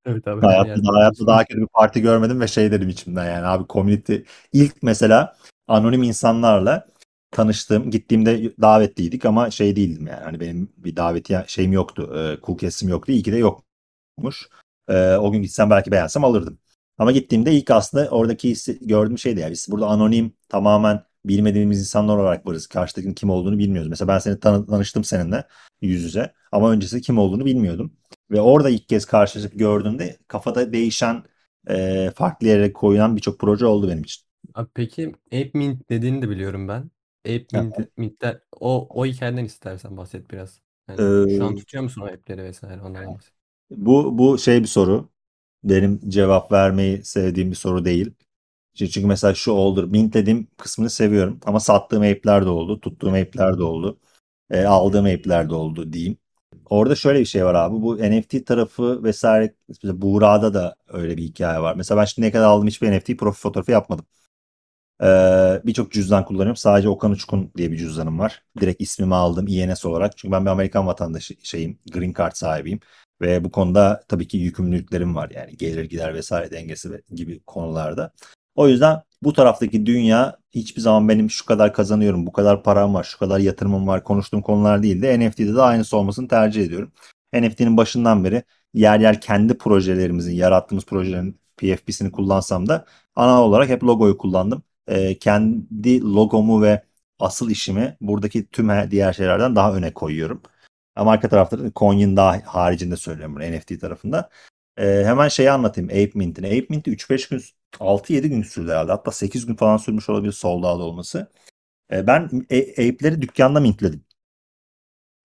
Evet 0.06 0.28
abi. 0.28 0.42
Hayatta, 0.42 0.70
yerde 0.70 0.88
hayatta 0.94 1.28
daha 1.28 1.46
kötü 1.46 1.62
bir 1.62 1.68
parti 1.68 2.02
görmedim 2.02 2.42
ve 2.42 2.48
şey 2.48 2.72
dedim 2.72 2.90
içimden 2.90 3.26
yani. 3.26 3.46
Abi 3.46 3.66
community 3.70 4.16
ilk 4.54 4.84
mesela 4.84 5.38
anonim 5.68 6.04
insanlarla 6.04 6.88
tanıştığım 7.32 7.92
gittiğimde 7.92 8.54
davetliydik 8.62 9.26
ama 9.26 9.52
şey 9.52 9.76
değildim 9.76 10.08
yani. 10.08 10.24
Hani 10.24 10.40
benim 10.40 10.70
bir 10.78 10.96
davetiye 10.96 11.44
şeyim 11.48 11.74
yoktu 11.74 12.14
e, 12.18 12.46
cool 12.46 12.58
kesim 12.58 12.90
yoktu. 12.90 13.12
İyi 13.12 13.24
ki 13.24 13.32
de 13.32 13.38
yokmuş. 13.38 14.50
E, 14.88 15.16
o 15.16 15.32
gün 15.32 15.42
gitsem 15.42 15.70
belki 15.70 15.92
beğensem 15.92 16.24
alırdım. 16.24 16.60
Ama 16.98 17.12
gittiğimde 17.12 17.54
ilk 17.54 17.72
aslında 17.72 18.10
oradaki 18.10 18.50
hissi, 18.50 18.88
gördüğüm 18.88 19.18
şeydi 19.18 19.40
yani. 19.40 19.52
Biz 19.52 19.68
burada 19.72 19.88
anonim 19.88 20.34
tamamen 20.50 21.04
bilmediğimiz 21.26 21.80
insanlar 21.80 22.18
olarak 22.18 22.46
varız 22.48 22.68
karşıdakinin 22.68 23.14
kim 23.14 23.30
olduğunu 23.30 23.58
bilmiyoruz 23.58 23.90
mesela 23.90 24.08
ben 24.08 24.20
seni 24.20 24.40
tanı, 24.40 24.68
tanıştım 24.68 25.04
seninle 25.04 25.44
yüz 25.82 26.04
yüze 26.04 26.34
ama 26.52 26.72
öncesi 26.72 27.02
kim 27.02 27.18
olduğunu 27.18 27.46
bilmiyordum 27.46 27.94
ve 28.32 28.42
orada 28.42 28.70
ilk 28.70 28.90
kez 28.90 29.06
karşılaşıp 29.06 29.60
gördüğümde 29.60 30.18
kafada 30.28 30.74
değişen 30.74 31.24
e, 31.70 32.12
farklı 32.16 32.48
yere 32.48 32.74
koyulan 32.74 33.16
birçok 33.16 33.40
proje 33.40 33.66
oldu 33.66 33.88
benim 33.90 34.04
için. 34.04 34.24
Abi 34.54 34.70
peki 34.74 35.16
Ape 35.26 35.52
Mint 35.54 35.90
dediğini 35.90 36.22
de 36.22 36.30
biliyorum 36.30 36.68
ben. 36.68 36.92
Ape 37.26 37.48
Mint, 37.52 37.78
Mint'te 37.98 38.42
o, 38.60 38.88
o 39.02 39.06
hikayeden 39.06 39.46
istersen 39.46 39.98
bahset 39.98 40.32
biraz. 40.32 40.62
Yani 40.90 41.06
şu 41.28 41.46
an 41.46 41.56
tutuyor 41.56 41.84
musun 41.84 42.02
o 42.02 42.06
app'leri 42.06 42.44
vesaire 42.44 42.82
onlardan 42.82 43.14
bahset. 43.14 43.34
bu 43.72 44.18
bu 44.18 44.38
şey 44.38 44.62
bir 44.62 44.68
soru. 44.68 45.10
Benim 45.64 46.10
cevap 46.10 46.52
vermeyi 46.52 47.06
sevdiğim 47.06 47.52
bir 47.52 47.56
soru 47.56 47.86
değil. 47.86 48.12
Çünkü 48.74 49.06
mesela 49.08 49.34
şu 49.36 49.52
oldu. 49.52 49.88
Mint 49.88 50.14
dediğim 50.14 50.48
kısmını 50.58 50.90
seviyorum 50.90 51.40
ama 51.46 51.60
sattığım 51.60 52.02
app'ler 52.04 52.46
de 52.46 52.50
oldu, 52.50 52.80
tuttuğum 52.80 53.10
app'ler 53.14 53.58
de 53.58 53.64
oldu, 53.64 54.00
e, 54.50 54.64
aldığım 54.66 55.06
app'ler 55.06 55.50
de 55.50 55.56
oldu 55.56 55.94
diyeyim. 55.94 56.18
Orada 56.70 56.96
şöyle 56.96 57.20
bir 57.20 57.26
şey 57.26 57.46
var 57.46 57.56
abi. 57.56 57.82
Bu 57.82 57.98
NFT 57.98 58.44
tarafı 58.44 59.04
vesaire 59.04 59.56
mesela 59.70 60.02
Buğra'da 60.02 60.54
da 60.54 60.76
öyle 60.88 61.18
bir 61.18 61.24
hikaye 61.24 61.60
var. 61.62 61.76
Mesela 61.76 62.02
ben 62.02 62.06
şimdi 62.06 62.28
ne 62.28 62.32
kadar 62.32 62.46
aldım 62.46 62.68
hiçbir 62.68 62.92
NFT 62.92 63.18
profil 63.18 63.42
fotoğrafı 63.42 63.72
yapmadım. 63.72 64.06
Ee, 65.04 65.62
birçok 65.66 65.92
cüzdan 65.92 66.26
kullanıyorum. 66.26 66.56
Sadece 66.56 66.90
Okan 66.90 67.12
Uçkun 67.12 67.52
diye 67.58 67.72
bir 67.72 67.78
cüzdanım 67.78 68.20
var. 68.20 68.44
Direkt 68.60 68.82
ismimi 68.82 69.16
aldım 69.16 69.48
INS 69.48 69.86
olarak. 69.86 70.18
Çünkü 70.18 70.32
ben 70.32 70.46
bir 70.46 70.50
Amerikan 70.50 70.88
vatandaşı 70.88 71.36
şeyim, 71.44 71.80
green 71.92 72.14
card 72.18 72.32
sahibiyim. 72.36 72.80
Ve 73.22 73.44
bu 73.44 73.52
konuda 73.52 74.04
tabii 74.08 74.28
ki 74.28 74.38
yükümlülüklerim 74.38 75.16
var. 75.16 75.30
Yani 75.36 75.58
gelir 75.58 75.86
gider 75.86 76.14
vesaire 76.14 76.52
dengesi 76.52 77.04
gibi 77.14 77.40
konularda. 77.44 78.14
O 78.56 78.68
yüzden 78.68 79.02
bu 79.24 79.34
taraftaki 79.34 79.86
dünya 79.86 80.38
hiçbir 80.52 80.82
zaman 80.82 81.10
benim 81.10 81.30
şu 81.30 81.46
kadar 81.46 81.74
kazanıyorum, 81.74 82.26
bu 82.28 82.32
kadar 82.32 82.64
param 82.64 82.94
var, 82.94 83.04
şu 83.04 83.20
kadar 83.20 83.40
yatırımım 83.40 83.88
var 83.88 84.04
konuştuğum 84.04 84.42
konular 84.42 84.84
değil 84.84 85.02
de 85.02 85.20
NFT'de 85.20 85.56
de 85.56 85.62
aynısı 85.62 85.98
olmasını 85.98 86.28
tercih 86.28 86.66
ediyorum. 86.66 86.92
NFT'nin 87.34 87.78
başından 87.78 88.24
beri 88.24 88.44
yer 88.74 89.00
yer 89.00 89.22
kendi 89.22 89.58
projelerimizin, 89.58 90.34
yarattığımız 90.34 90.86
projelerin 90.86 91.40
PFP'sini 91.58 92.12
kullansam 92.12 92.68
da 92.68 92.86
ana 93.16 93.44
olarak 93.44 93.70
hep 93.70 93.84
logoyu 93.84 94.18
kullandım. 94.18 94.64
Ee, 94.88 95.20
kendi 95.20 96.02
logomu 96.02 96.62
ve 96.62 96.84
asıl 97.20 97.50
işimi 97.50 97.98
buradaki 98.02 98.48
tüm 98.48 98.92
diğer 98.92 99.14
şeylerden 99.14 99.56
daha 99.56 99.74
öne 99.74 99.94
koyuyorum. 99.94 100.42
Ama 100.96 101.12
arka 101.12 101.30
tarafta 101.30 101.58
Coin'in 101.76 102.18
daha 102.18 102.42
haricinde 102.46 102.98
söylüyorum 102.98 103.36
bunu 103.36 103.44
NFT 103.44 103.80
tarafında. 103.80 104.30
Ee, 104.78 105.04
hemen 105.06 105.28
şeyi 105.28 105.52
anlatayım 105.52 105.90
Ape 105.90 106.12
Mint'ini. 106.16 106.48
Ape 106.48 106.66
Mint'i 106.70 106.92
3-5 106.92 107.30
gün 107.30 107.42
6-7 107.80 108.30
gün 108.30 108.44
sürdü 108.44 108.72
herhalde. 108.72 108.92
Hatta 108.92 109.12
8 109.12 109.46
gün 109.46 109.56
falan 109.56 109.78
sürmüş 109.78 110.10
olabilir 110.10 110.32
sold 110.32 110.64
out 110.64 110.82
olması. 110.82 111.32
Ee, 111.94 112.08
ben 112.08 112.22
A- 112.52 112.72
Ape'leri 112.84 113.24
dükkanda 113.24 113.60
mintledim. 113.60 114.06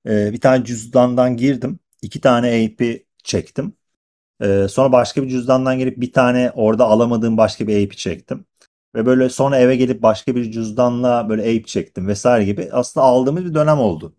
Ee, 0.07 0.33
bir 0.33 0.41
tane 0.41 0.65
cüzdandan 0.65 1.37
girdim. 1.37 1.81
iki 2.03 2.21
tane 2.21 2.47
Ape'i 2.49 3.07
çektim. 3.25 3.77
Ee, 4.43 4.67
sonra 4.71 4.93
başka 4.93 5.25
bir 5.25 5.29
cüzdandan 5.31 5.79
girip 5.81 6.01
bir 6.01 6.13
tane 6.13 6.53
orada 6.57 6.87
alamadığım 6.87 7.37
başka 7.39 7.69
bir 7.69 7.75
Ape'i 7.87 7.97
çektim. 7.99 8.47
Ve 8.97 9.07
böyle 9.07 9.31
sonra 9.31 9.59
eve 9.59 9.77
gelip 9.77 10.03
başka 10.03 10.37
bir 10.37 10.53
cüzdanla 10.53 11.29
böyle 11.29 11.43
ape 11.43 11.65
çektim 11.65 12.09
vesaire 12.09 12.45
gibi 12.45 12.71
aslında 12.73 13.07
aldığımız 13.07 13.45
bir 13.47 13.55
dönem 13.55 13.79
oldu. 13.81 14.17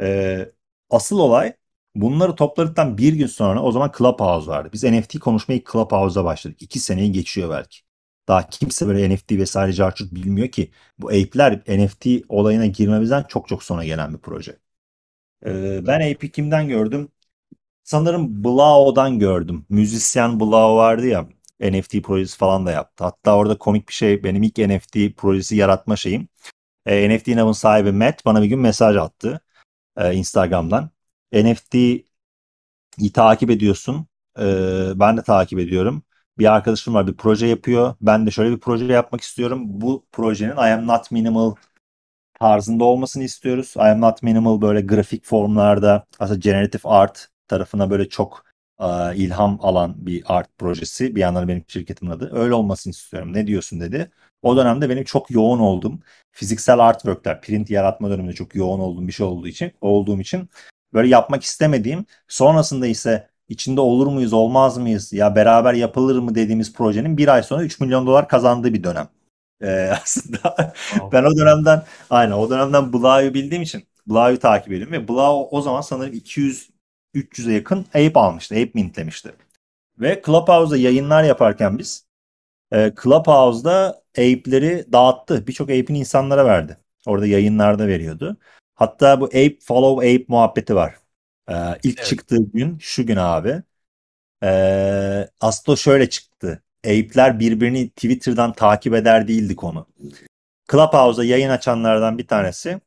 Ee, 0.00 0.52
asıl 0.90 1.18
olay 1.18 1.54
bunları 1.94 2.36
topladıktan 2.36 2.98
bir 2.98 3.12
gün 3.12 3.26
sonra 3.26 3.62
o 3.62 3.72
zaman 3.72 3.92
Clubhouse 3.98 4.50
vardı. 4.50 4.70
Biz 4.72 4.84
NFT 4.84 5.18
konuşmayı 5.18 5.64
Clubhouse'da 5.72 6.24
başladık. 6.24 6.62
İki 6.62 6.80
seneyi 6.80 7.12
geçiyor 7.12 7.50
belki. 7.50 7.78
Daha 8.28 8.48
kimse 8.50 8.86
böyle 8.86 9.14
NFT 9.14 9.32
vesaire 9.32 9.72
carçurt 9.72 10.14
bilmiyor 10.14 10.48
ki 10.48 10.70
bu 10.98 11.08
ape'ler 11.08 11.60
NFT 11.68 12.06
olayına 12.28 12.66
girmemizden 12.66 13.22
çok 13.28 13.48
çok 13.48 13.62
sonra 13.62 13.84
gelen 13.84 14.14
bir 14.14 14.18
proje. 14.18 14.58
Ee, 15.46 15.86
ben 15.86 16.00
ape'i 16.14 16.32
kimden 16.32 16.68
gördüm? 16.68 17.08
Sanırım 17.84 18.44
Blao'dan 18.44 19.18
gördüm. 19.18 19.66
Müzisyen 19.68 20.40
Blao 20.40 20.76
vardı 20.76 21.06
ya. 21.06 21.28
NFT 21.60 22.02
projesi 22.02 22.38
falan 22.38 22.66
da 22.66 22.72
yaptı. 22.72 23.04
Hatta 23.04 23.36
orada 23.36 23.58
komik 23.58 23.88
bir 23.88 23.92
şey 23.94 24.24
benim 24.24 24.42
ilk 24.42 24.58
NFT 24.58 25.16
projesi 25.16 25.56
yaratma 25.56 25.96
şeyim. 25.96 26.28
E, 26.86 27.10
NFT 27.16 27.28
Now'ın 27.28 27.52
sahibi 27.52 27.92
Matt 27.92 28.24
bana 28.24 28.42
bir 28.42 28.48
gün 28.48 28.60
mesaj 28.60 28.96
attı 28.96 29.40
e, 29.96 30.14
Instagram'dan. 30.14 30.90
NFT'yi 31.32 33.12
takip 33.14 33.50
ediyorsun. 33.50 34.06
E, 34.38 34.42
ben 34.96 35.16
de 35.16 35.22
takip 35.22 35.58
ediyorum. 35.58 36.02
Bir 36.38 36.52
arkadaşım 36.54 36.94
var 36.94 37.06
bir 37.06 37.16
proje 37.16 37.46
yapıyor. 37.46 37.94
Ben 38.00 38.26
de 38.26 38.30
şöyle 38.30 38.50
bir 38.56 38.60
proje 38.60 38.84
yapmak 38.84 39.20
istiyorum. 39.20 39.62
Bu 39.66 40.06
projenin 40.12 40.52
I 40.56 40.72
am 40.72 40.86
not 40.86 41.10
minimal 41.10 41.54
tarzında 42.40 42.84
olmasını 42.84 43.24
istiyoruz. 43.24 43.74
I 43.76 43.80
am 43.80 44.00
not 44.00 44.22
minimal 44.22 44.60
böyle 44.62 44.80
grafik 44.80 45.24
formlarda 45.24 46.06
aslında 46.18 46.38
generative 46.38 46.82
art 46.84 47.28
tarafına 47.48 47.90
böyle 47.90 48.08
çok 48.08 48.44
e, 48.80 49.16
ilham 49.16 49.58
alan 49.62 50.06
bir 50.06 50.22
art 50.26 50.58
projesi. 50.58 51.16
Bir 51.16 51.20
yandan 51.20 51.48
benim 51.48 51.64
şirketimin 51.68 52.10
adı. 52.10 52.30
Öyle 52.34 52.54
olmasını 52.54 52.90
istiyorum. 52.90 53.32
Ne 53.34 53.46
diyorsun 53.46 53.80
dedi. 53.80 54.10
O 54.42 54.56
dönemde 54.56 54.90
benim 54.90 55.04
çok 55.04 55.30
yoğun 55.30 55.58
oldum. 55.58 56.00
Fiziksel 56.32 56.78
artworkler, 56.78 57.40
print 57.40 57.70
yaratma 57.70 58.10
döneminde 58.10 58.32
çok 58.32 58.54
yoğun 58.54 58.80
olduğum 58.80 59.06
bir 59.06 59.12
şey 59.12 59.26
olduğu 59.26 59.48
için, 59.48 59.72
olduğum 59.80 60.20
için 60.20 60.50
böyle 60.94 61.08
yapmak 61.08 61.42
istemediğim, 61.44 62.04
sonrasında 62.28 62.86
ise 62.86 63.28
içinde 63.48 63.80
olur 63.80 64.06
muyuz, 64.06 64.32
olmaz 64.32 64.78
mıyız, 64.78 65.12
ya 65.12 65.36
beraber 65.36 65.74
yapılır 65.74 66.18
mı 66.18 66.34
dediğimiz 66.34 66.72
projenin 66.72 67.16
bir 67.16 67.28
ay 67.28 67.42
sonra 67.42 67.62
3 67.62 67.80
milyon 67.80 68.06
dolar 68.06 68.28
kazandığı 68.28 68.74
bir 68.74 68.84
dönem. 68.84 69.08
Ee, 69.62 69.92
aslında 70.02 70.38
wow. 70.90 71.12
ben 71.12 71.24
o 71.24 71.36
dönemden, 71.36 71.82
aynen 72.10 72.32
o 72.32 72.50
dönemden 72.50 72.92
Blao'yu 72.92 73.34
bildiğim 73.34 73.62
için 73.62 73.84
Blao'yu 74.06 74.38
takip 74.38 74.72
ediyorum 74.72 74.92
ve 74.92 75.08
Blao 75.08 75.48
o 75.50 75.60
zaman 75.60 75.80
sanırım 75.80 76.12
200 76.12 76.70
300'e 77.14 77.52
yakın 77.52 77.78
Ape 77.88 78.20
almıştı. 78.20 78.54
Ape 78.54 78.70
mintlemişti. 78.74 79.32
Ve 80.00 80.22
Clubhouse'da 80.26 80.76
yayınlar 80.76 81.24
yaparken 81.24 81.78
biz 81.78 82.06
e, 82.72 82.92
Clubhouse'da 83.02 84.02
Ape'leri 84.10 84.92
dağıttı. 84.92 85.46
Birçok 85.46 85.70
Ape'ini 85.70 85.98
insanlara 85.98 86.44
verdi. 86.44 86.76
Orada 87.06 87.26
yayınlarda 87.26 87.88
veriyordu. 87.88 88.36
Hatta 88.80 89.20
bu 89.20 89.24
Ape 89.24 89.56
Follow 89.60 90.14
Ape 90.14 90.24
muhabbeti 90.28 90.74
var. 90.74 90.94
E, 91.48 91.54
ilk 91.82 91.98
evet. 91.98 92.08
çıktığı 92.08 92.50
gün 92.52 92.78
şu 92.78 93.06
gün 93.06 93.16
abi. 93.16 93.62
E, 94.42 95.28
aslında 95.40 95.76
şöyle 95.76 96.10
çıktı. 96.10 96.62
Ape'ler 96.84 97.40
birbirini 97.40 97.90
Twitter'dan 97.90 98.52
takip 98.52 98.94
eder 98.94 99.28
değildi 99.28 99.56
konu. 99.56 99.86
Clubhouse'da 100.70 101.24
yayın 101.24 101.50
açanlardan 101.50 102.18
bir 102.18 102.26
tanesi 102.26 102.80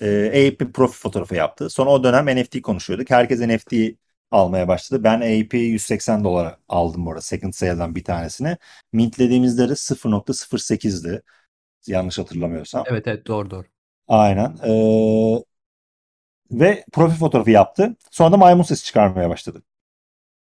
e, 0.00 0.26
Ape 0.26 0.60
bir 0.60 0.72
profil 0.72 0.98
fotoğrafı 0.98 1.34
yaptı. 1.34 1.70
Sonra 1.70 1.90
o 1.90 2.04
dönem 2.04 2.40
NFT 2.40 2.62
konuşuyorduk. 2.62 3.10
Herkes 3.10 3.40
NFT 3.40 3.74
almaya 4.30 4.68
başladı. 4.68 5.04
Ben 5.04 5.16
AP'i 5.16 5.58
180 5.58 6.24
dolar 6.24 6.56
aldım 6.68 7.06
bu 7.06 7.10
arada. 7.10 7.22
Second 7.22 7.52
sale'dan 7.52 7.94
bir 7.94 8.04
tanesini. 8.04 8.56
Mintlediğimizde 8.92 9.68
de 9.68 9.76
0.08'di. 9.76 11.22
Yanlış 11.86 12.18
hatırlamıyorsam. 12.18 12.84
Evet 12.88 13.06
evet 13.06 13.26
doğru 13.26 13.50
doğru. 13.50 13.66
Aynen. 14.10 14.56
Ee, 14.64 15.44
ve 16.50 16.84
profil 16.92 17.16
fotoğrafı 17.16 17.50
yaptı. 17.50 17.96
Sonra 18.10 18.32
da 18.32 18.36
maymun 18.36 18.62
sesi 18.62 18.84
çıkarmaya 18.84 19.30
başladı. 19.30 19.62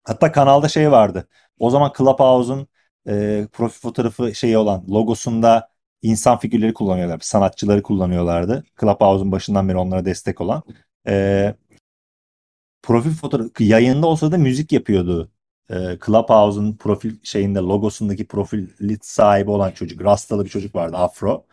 Hatta 0.04 0.32
kanalda 0.32 0.68
şey 0.68 0.92
vardı. 0.92 1.28
O 1.58 1.70
zaman 1.70 1.92
Clubhouse'un 1.98 2.68
e, 3.08 3.48
profil 3.52 3.80
fotoğrafı 3.80 4.34
şeyi 4.34 4.58
olan 4.58 4.84
logosunda 4.90 5.70
insan 6.02 6.38
figürleri 6.38 6.74
kullanıyorlar. 6.74 7.20
Sanatçıları 7.20 7.82
kullanıyorlardı. 7.82 8.64
Clubhouse'un 8.80 9.32
başından 9.32 9.68
beri 9.68 9.78
onlara 9.78 10.04
destek 10.04 10.40
olan. 10.40 10.62
E, 11.08 11.54
profil 12.82 13.10
fotoğrafı 13.10 13.64
yayında 13.64 14.06
olsa 14.06 14.32
da 14.32 14.38
müzik 14.38 14.72
yapıyordu. 14.72 15.30
E, 15.70 15.74
Clubhouse'un 16.06 16.76
profil 16.76 17.16
şeyinde 17.22 17.58
logosundaki 17.58 18.26
profil 18.26 18.68
sahibi 19.02 19.50
olan 19.50 19.70
çocuk. 19.70 20.04
Rastalı 20.04 20.44
bir 20.44 20.50
çocuk 20.50 20.74
vardı 20.74 20.96
Afro. 20.96 21.46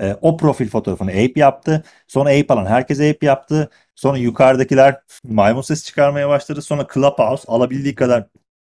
E, 0.00 0.16
o 0.20 0.36
profil 0.36 0.68
fotoğrafını 0.68 1.10
Ape 1.10 1.32
yaptı. 1.36 1.84
Sonra 2.06 2.30
Ape 2.30 2.54
alan 2.54 2.66
herkes 2.66 3.00
Ape 3.00 3.26
yaptı. 3.26 3.70
Sonra 3.94 4.18
yukarıdakiler 4.18 5.00
maymun 5.24 5.62
sesi 5.62 5.84
çıkarmaya 5.84 6.28
başladı. 6.28 6.62
Sonra 6.62 6.86
Clubhouse 6.94 7.44
alabildiği 7.48 7.94
kadar 7.94 8.26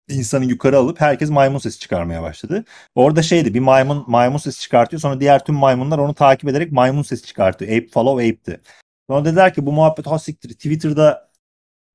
insanı 0.10 0.46
yukarı 0.46 0.78
alıp 0.78 1.02
herkes 1.02 1.30
maymun 1.30 1.60
sesi 1.60 1.80
çıkarmaya 1.80 2.22
başladı. 2.24 2.66
Orada 2.96 3.22
şeydi 3.24 3.54
bir 3.54 3.60
maymun 3.60 4.04
maymun 4.08 4.38
sesi 4.38 4.62
çıkartıyor 4.62 5.02
sonra 5.02 5.20
diğer 5.20 5.46
tüm 5.46 5.56
maymunlar 5.56 5.98
onu 6.00 6.14
takip 6.14 6.50
ederek 6.50 6.72
maymun 6.72 7.02
sesi 7.04 7.26
çıkartıyor. 7.26 7.72
Ape 7.72 7.88
follow 7.88 8.30
ape'ti. 8.30 8.62
Sonra 9.10 9.26
dediler 9.26 9.54
ki 9.54 9.66
bu 9.66 9.72
muhabbet 9.72 10.08
ha 10.08 10.20
siktir 10.20 10.50
Twitter'da 10.50 11.32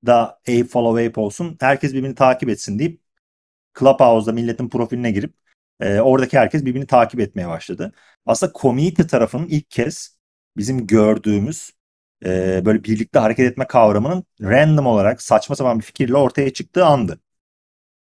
da 0.07 0.23
ape 0.49 0.65
follow 0.65 1.07
ape 1.07 1.21
olsun 1.21 1.57
herkes 1.61 1.95
birbirini 1.95 2.15
takip 2.15 2.49
etsin 2.49 2.79
deyip 2.79 3.01
Clubhouse'da 3.79 4.33
milletin 4.33 4.69
profiline 4.69 5.11
girip 5.11 5.35
e, 5.81 6.01
oradaki 6.01 6.38
herkes 6.38 6.64
birbirini 6.64 6.87
takip 6.87 7.21
etmeye 7.21 7.49
başladı. 7.49 7.93
Aslında 8.27 8.53
community 8.61 9.03
tarafının 9.03 9.49
ilk 9.49 9.71
kez 9.71 10.19
bizim 10.57 10.87
gördüğümüz 10.87 11.71
e, 12.25 12.62
böyle 12.64 12.85
birlikte 12.85 13.19
hareket 13.19 13.53
etme 13.53 13.66
kavramının 13.66 14.25
random 14.43 14.87
olarak 14.87 15.23
saçma 15.23 15.57
sapan 15.57 15.79
bir 15.79 15.85
fikirle 15.85 16.16
ortaya 16.16 16.53
çıktığı 16.53 16.87
andı. 16.87 17.21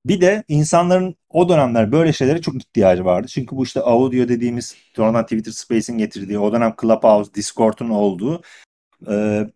Bir 0.06 0.20
de 0.20 0.44
insanların 0.48 1.16
o 1.28 1.48
dönemler 1.48 1.92
böyle 1.92 2.12
şeylere 2.12 2.40
çok 2.42 2.56
ihtiyacı 2.56 3.04
vardı. 3.04 3.28
Çünkü 3.28 3.56
bu 3.56 3.64
işte 3.64 3.80
audio 3.80 4.28
dediğimiz 4.28 4.76
sonradan 4.96 5.24
Twitter 5.24 5.52
Space'in 5.52 5.98
getirdiği 5.98 6.38
o 6.38 6.52
dönem 6.52 6.74
Clubhouse, 6.80 7.34
Discord'un 7.34 7.90
olduğu 7.90 8.42
e, 9.10 9.46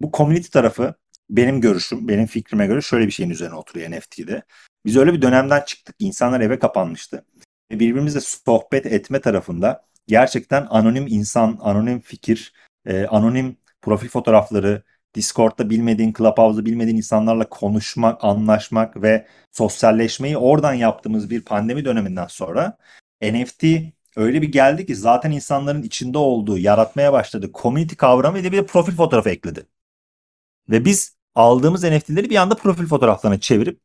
bu 0.00 0.10
community 0.12 0.48
tarafı 0.48 0.94
benim 1.30 1.60
görüşüm, 1.60 2.08
benim 2.08 2.26
fikrime 2.26 2.66
göre 2.66 2.80
şöyle 2.80 3.06
bir 3.06 3.12
şeyin 3.12 3.30
üzerine 3.30 3.54
oturuyor 3.54 3.90
NFT'de. 3.90 4.42
Biz 4.86 4.96
öyle 4.96 5.12
bir 5.12 5.22
dönemden 5.22 5.60
çıktık. 5.66 5.96
İnsanlar 5.98 6.40
eve 6.40 6.58
kapanmıştı. 6.58 7.24
Ve 7.70 7.80
birbirimizle 7.80 8.20
sohbet 8.20 8.86
etme 8.86 9.20
tarafında 9.20 9.84
gerçekten 10.06 10.66
anonim 10.70 11.06
insan, 11.06 11.58
anonim 11.60 12.00
fikir, 12.00 12.52
e, 12.86 13.06
anonim 13.06 13.56
profil 13.82 14.08
fotoğrafları, 14.08 14.82
Discord'da 15.14 15.70
bilmediğin, 15.70 16.12
Clubhouse'da 16.12 16.64
bilmediğin 16.66 16.96
insanlarla 16.96 17.48
konuşmak, 17.48 18.24
anlaşmak 18.24 19.02
ve 19.02 19.26
sosyalleşmeyi 19.52 20.36
oradan 20.36 20.74
yaptığımız 20.74 21.30
bir 21.30 21.42
pandemi 21.44 21.84
döneminden 21.84 22.26
sonra 22.26 22.76
NFT 23.22 23.64
öyle 24.16 24.42
bir 24.42 24.52
geldi 24.52 24.86
ki 24.86 24.96
zaten 24.96 25.30
insanların 25.30 25.82
içinde 25.82 26.18
olduğu, 26.18 26.58
yaratmaya 26.58 27.12
başladığı 27.12 27.52
community 27.52 27.94
kavramı 27.94 28.38
ve 28.38 28.52
bir 28.52 28.56
de 28.56 28.66
profil 28.66 28.92
fotoğrafı 28.96 29.30
ekledi. 29.30 29.66
Ve 30.68 30.84
biz 30.84 31.16
aldığımız 31.34 31.84
NFT'leri 31.84 32.30
bir 32.30 32.36
anda 32.36 32.54
profil 32.54 32.86
fotoğraflarına 32.86 33.40
çevirip 33.40 33.80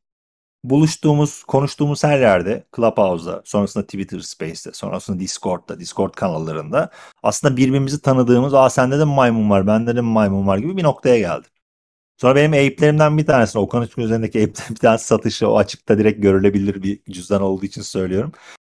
buluştuğumuz, 0.63 1.43
konuştuğumuz 1.43 2.03
her 2.03 2.19
yerde 2.19 2.63
Clubhouse'da, 2.75 3.41
sonrasında 3.45 3.83
Twitter 3.85 4.19
Space'te, 4.19 4.71
sonrasında 4.73 5.19
Discord'da, 5.19 5.79
Discord 5.79 6.13
kanallarında 6.13 6.89
aslında 7.23 7.57
birbirimizi 7.57 8.01
tanıdığımız, 8.01 8.53
aa 8.53 8.69
sende 8.69 8.99
de 8.99 9.03
maymun 9.03 9.49
var, 9.49 9.67
bende 9.67 9.95
de 9.95 10.01
mi 10.01 10.07
maymun 10.07 10.47
var 10.47 10.57
gibi 10.57 10.77
bir 10.77 10.83
noktaya 10.83 11.19
geldi. 11.19 11.47
Sonra 12.17 12.35
benim 12.35 12.53
Ape'lerimden 12.53 13.17
bir 13.17 13.25
tanesi, 13.25 13.59
Okan 13.59 13.81
Uçkun 13.81 14.01
üzerindeki 14.01 14.39
Ape'lerin 14.39 14.69
bir 14.75 14.79
tanesi 14.79 15.05
satışı, 15.05 15.49
o 15.49 15.57
açıkta 15.57 15.97
direkt 15.97 16.21
görülebilir 16.21 16.83
bir 16.83 16.99
cüzdan 17.09 17.41
olduğu 17.41 17.65
için 17.65 17.81
söylüyorum. 17.81 18.31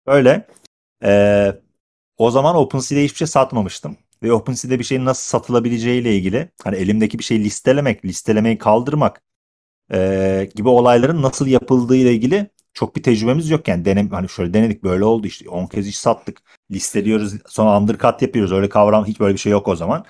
Öyle. 0.07 0.47
Ee, 1.05 1.55
o 2.16 2.31
zaman 2.31 2.57
OpenSea'de 2.57 3.05
hiçbir 3.05 3.16
şey 3.16 3.27
satmamıştım. 3.27 3.97
Ve 4.23 4.33
OpenSea'de 4.33 4.79
bir 4.79 4.85
şeyin 4.85 5.05
nasıl 5.05 5.23
satılabileceğiyle 5.23 6.16
ilgili, 6.16 6.51
hani 6.64 6.77
elimdeki 6.77 7.18
bir 7.18 7.25
şeyi 7.25 7.45
listelemek, 7.45 8.05
listelemeyi 8.05 8.59
kaldırmak, 8.59 9.23
e, 9.92 10.50
gibi 10.55 10.68
olayların 10.68 11.22
nasıl 11.22 11.46
yapıldığı 11.46 11.96
ile 11.96 12.12
ilgili 12.14 12.50
çok 12.74 12.96
bir 12.96 13.02
tecrübemiz 13.02 13.50
yok 13.50 13.68
yani 13.68 13.85
denem 13.85 14.11
hani 14.11 14.28
şöyle 14.28 14.55
denedik 14.55 14.85
böyle 14.85 15.05
oldu 15.05 15.26
işte 15.26 15.48
10 15.48 15.66
kez 15.66 15.88
iş 15.88 15.98
sattık 15.98 16.42
listeliyoruz 16.70 17.35
sonra 17.46 17.78
undercut 17.78 18.22
yapıyoruz 18.22 18.52
öyle 18.52 18.68
kavram 18.68 19.07
hiç 19.07 19.20
böyle 19.20 19.35
bir 19.35 19.40
şey 19.40 19.52
yok 19.52 19.68
o 19.68 19.76
zaman. 19.76 20.05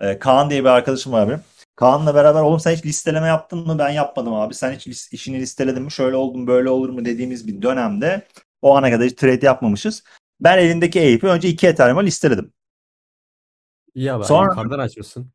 E, 0.00 0.18
Kaan 0.18 0.50
diye 0.50 0.60
bir 0.60 0.68
arkadaşım 0.68 1.12
var 1.12 1.28
benim. 1.28 1.40
Kaan'la 1.76 2.14
beraber 2.14 2.40
oğlum 2.40 2.60
sen 2.60 2.74
hiç 2.74 2.86
listeleme 2.86 3.26
yaptın 3.26 3.66
mı? 3.66 3.78
Ben 3.78 3.90
yapmadım 3.90 4.34
abi. 4.34 4.54
Sen 4.54 4.72
hiç 4.72 5.12
işini 5.12 5.40
listeledin 5.40 5.82
mi? 5.82 5.92
Şöyle 5.92 6.16
oldum 6.16 6.46
böyle 6.46 6.70
olur 6.70 6.88
mu 6.88 7.04
dediğimiz 7.04 7.46
bir 7.46 7.62
dönemde 7.62 8.26
o 8.62 8.76
ana 8.76 8.90
kadar 8.90 9.06
hiç 9.06 9.14
trade 9.16 9.46
yapmamışız. 9.46 10.04
Ben 10.40 10.58
elindeki 10.58 11.00
Ape'i 11.00 11.30
önce 11.30 11.48
iki 11.48 11.66
Ethereum'a 11.66 12.00
listeledim. 12.00 12.52
İyi 13.94 14.12
abi. 14.12 14.24
Sonra 14.24 14.44
yukarıdan 14.44 14.78
açmışsın. 14.78 15.30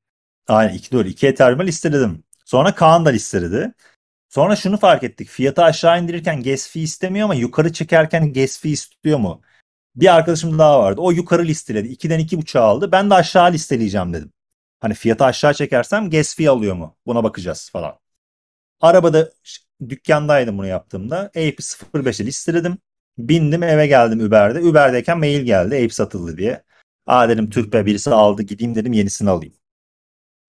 Aynen 0.47 0.73
iki 0.73 0.91
doğru. 0.91 1.07
iki 1.07 1.27
Ethereum'a 1.27 1.63
listeledim. 1.63 2.23
Sonra 2.45 2.75
Kaan 2.75 3.05
da 3.05 3.09
listeledi. 3.09 3.73
Sonra 4.31 4.55
şunu 4.55 4.77
fark 4.77 5.03
ettik. 5.03 5.29
Fiyatı 5.29 5.63
aşağı 5.63 6.03
indirirken 6.03 6.43
gas 6.43 6.69
fee 6.69 6.81
istemiyor 6.81 7.25
ama 7.25 7.35
yukarı 7.35 7.73
çekerken 7.73 8.33
gas 8.33 8.59
fee 8.59 8.69
istiyor 8.69 9.19
mu? 9.19 9.41
Bir 9.95 10.15
arkadaşım 10.15 10.59
daha 10.59 10.79
vardı. 10.79 11.01
O 11.01 11.11
yukarı 11.11 11.45
listeledi. 11.45 11.87
2'den 11.87 12.19
2.5 12.19 12.59
aldı. 12.59 12.91
Ben 12.91 13.09
de 13.09 13.13
aşağı 13.15 13.53
listeleyeceğim 13.53 14.13
dedim. 14.13 14.33
Hani 14.79 14.93
fiyatı 14.93 15.25
aşağı 15.25 15.53
çekersem 15.53 16.09
gas 16.09 16.35
fee 16.35 16.49
alıyor 16.49 16.75
mu? 16.75 16.97
Buna 17.05 17.23
bakacağız 17.23 17.69
falan. 17.73 17.99
Arabada 18.81 19.31
dükkandaydım 19.89 20.57
bunu 20.57 20.67
yaptığımda. 20.67 21.19
AP 21.19 21.61
05'i 21.93 22.25
listeledim. 22.25 22.77
Bindim 23.17 23.63
eve 23.63 23.87
geldim 23.87 24.19
Uber'de. 24.19 24.59
Uber'deyken 24.59 25.19
mail 25.19 25.41
geldi 25.41 25.75
Ape 25.75 25.89
satıldı 25.89 26.37
diye. 26.37 26.63
Aa 27.05 27.29
dedim 27.29 27.49
tüh 27.49 27.71
be 27.73 27.85
birisi 27.85 28.11
aldı 28.11 28.43
gideyim 28.43 28.75
dedim 28.75 28.93
yenisini 28.93 29.29
alayım. 29.29 29.53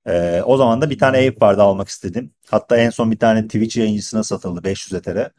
Ee, 0.06 0.42
o 0.46 0.56
zaman 0.56 0.80
da 0.82 0.90
bir 0.90 0.98
tane 0.98 1.16
Ape 1.28 1.40
vardı 1.46 1.62
almak 1.62 1.88
istedim. 1.88 2.34
Hatta 2.50 2.76
en 2.76 2.90
son 2.90 3.10
bir 3.10 3.18
tane 3.18 3.42
Twitch 3.46 3.76
yayıncısına 3.76 4.22
satıldı 4.24 4.64
500 4.64 4.94
Ether'e. 4.94 5.30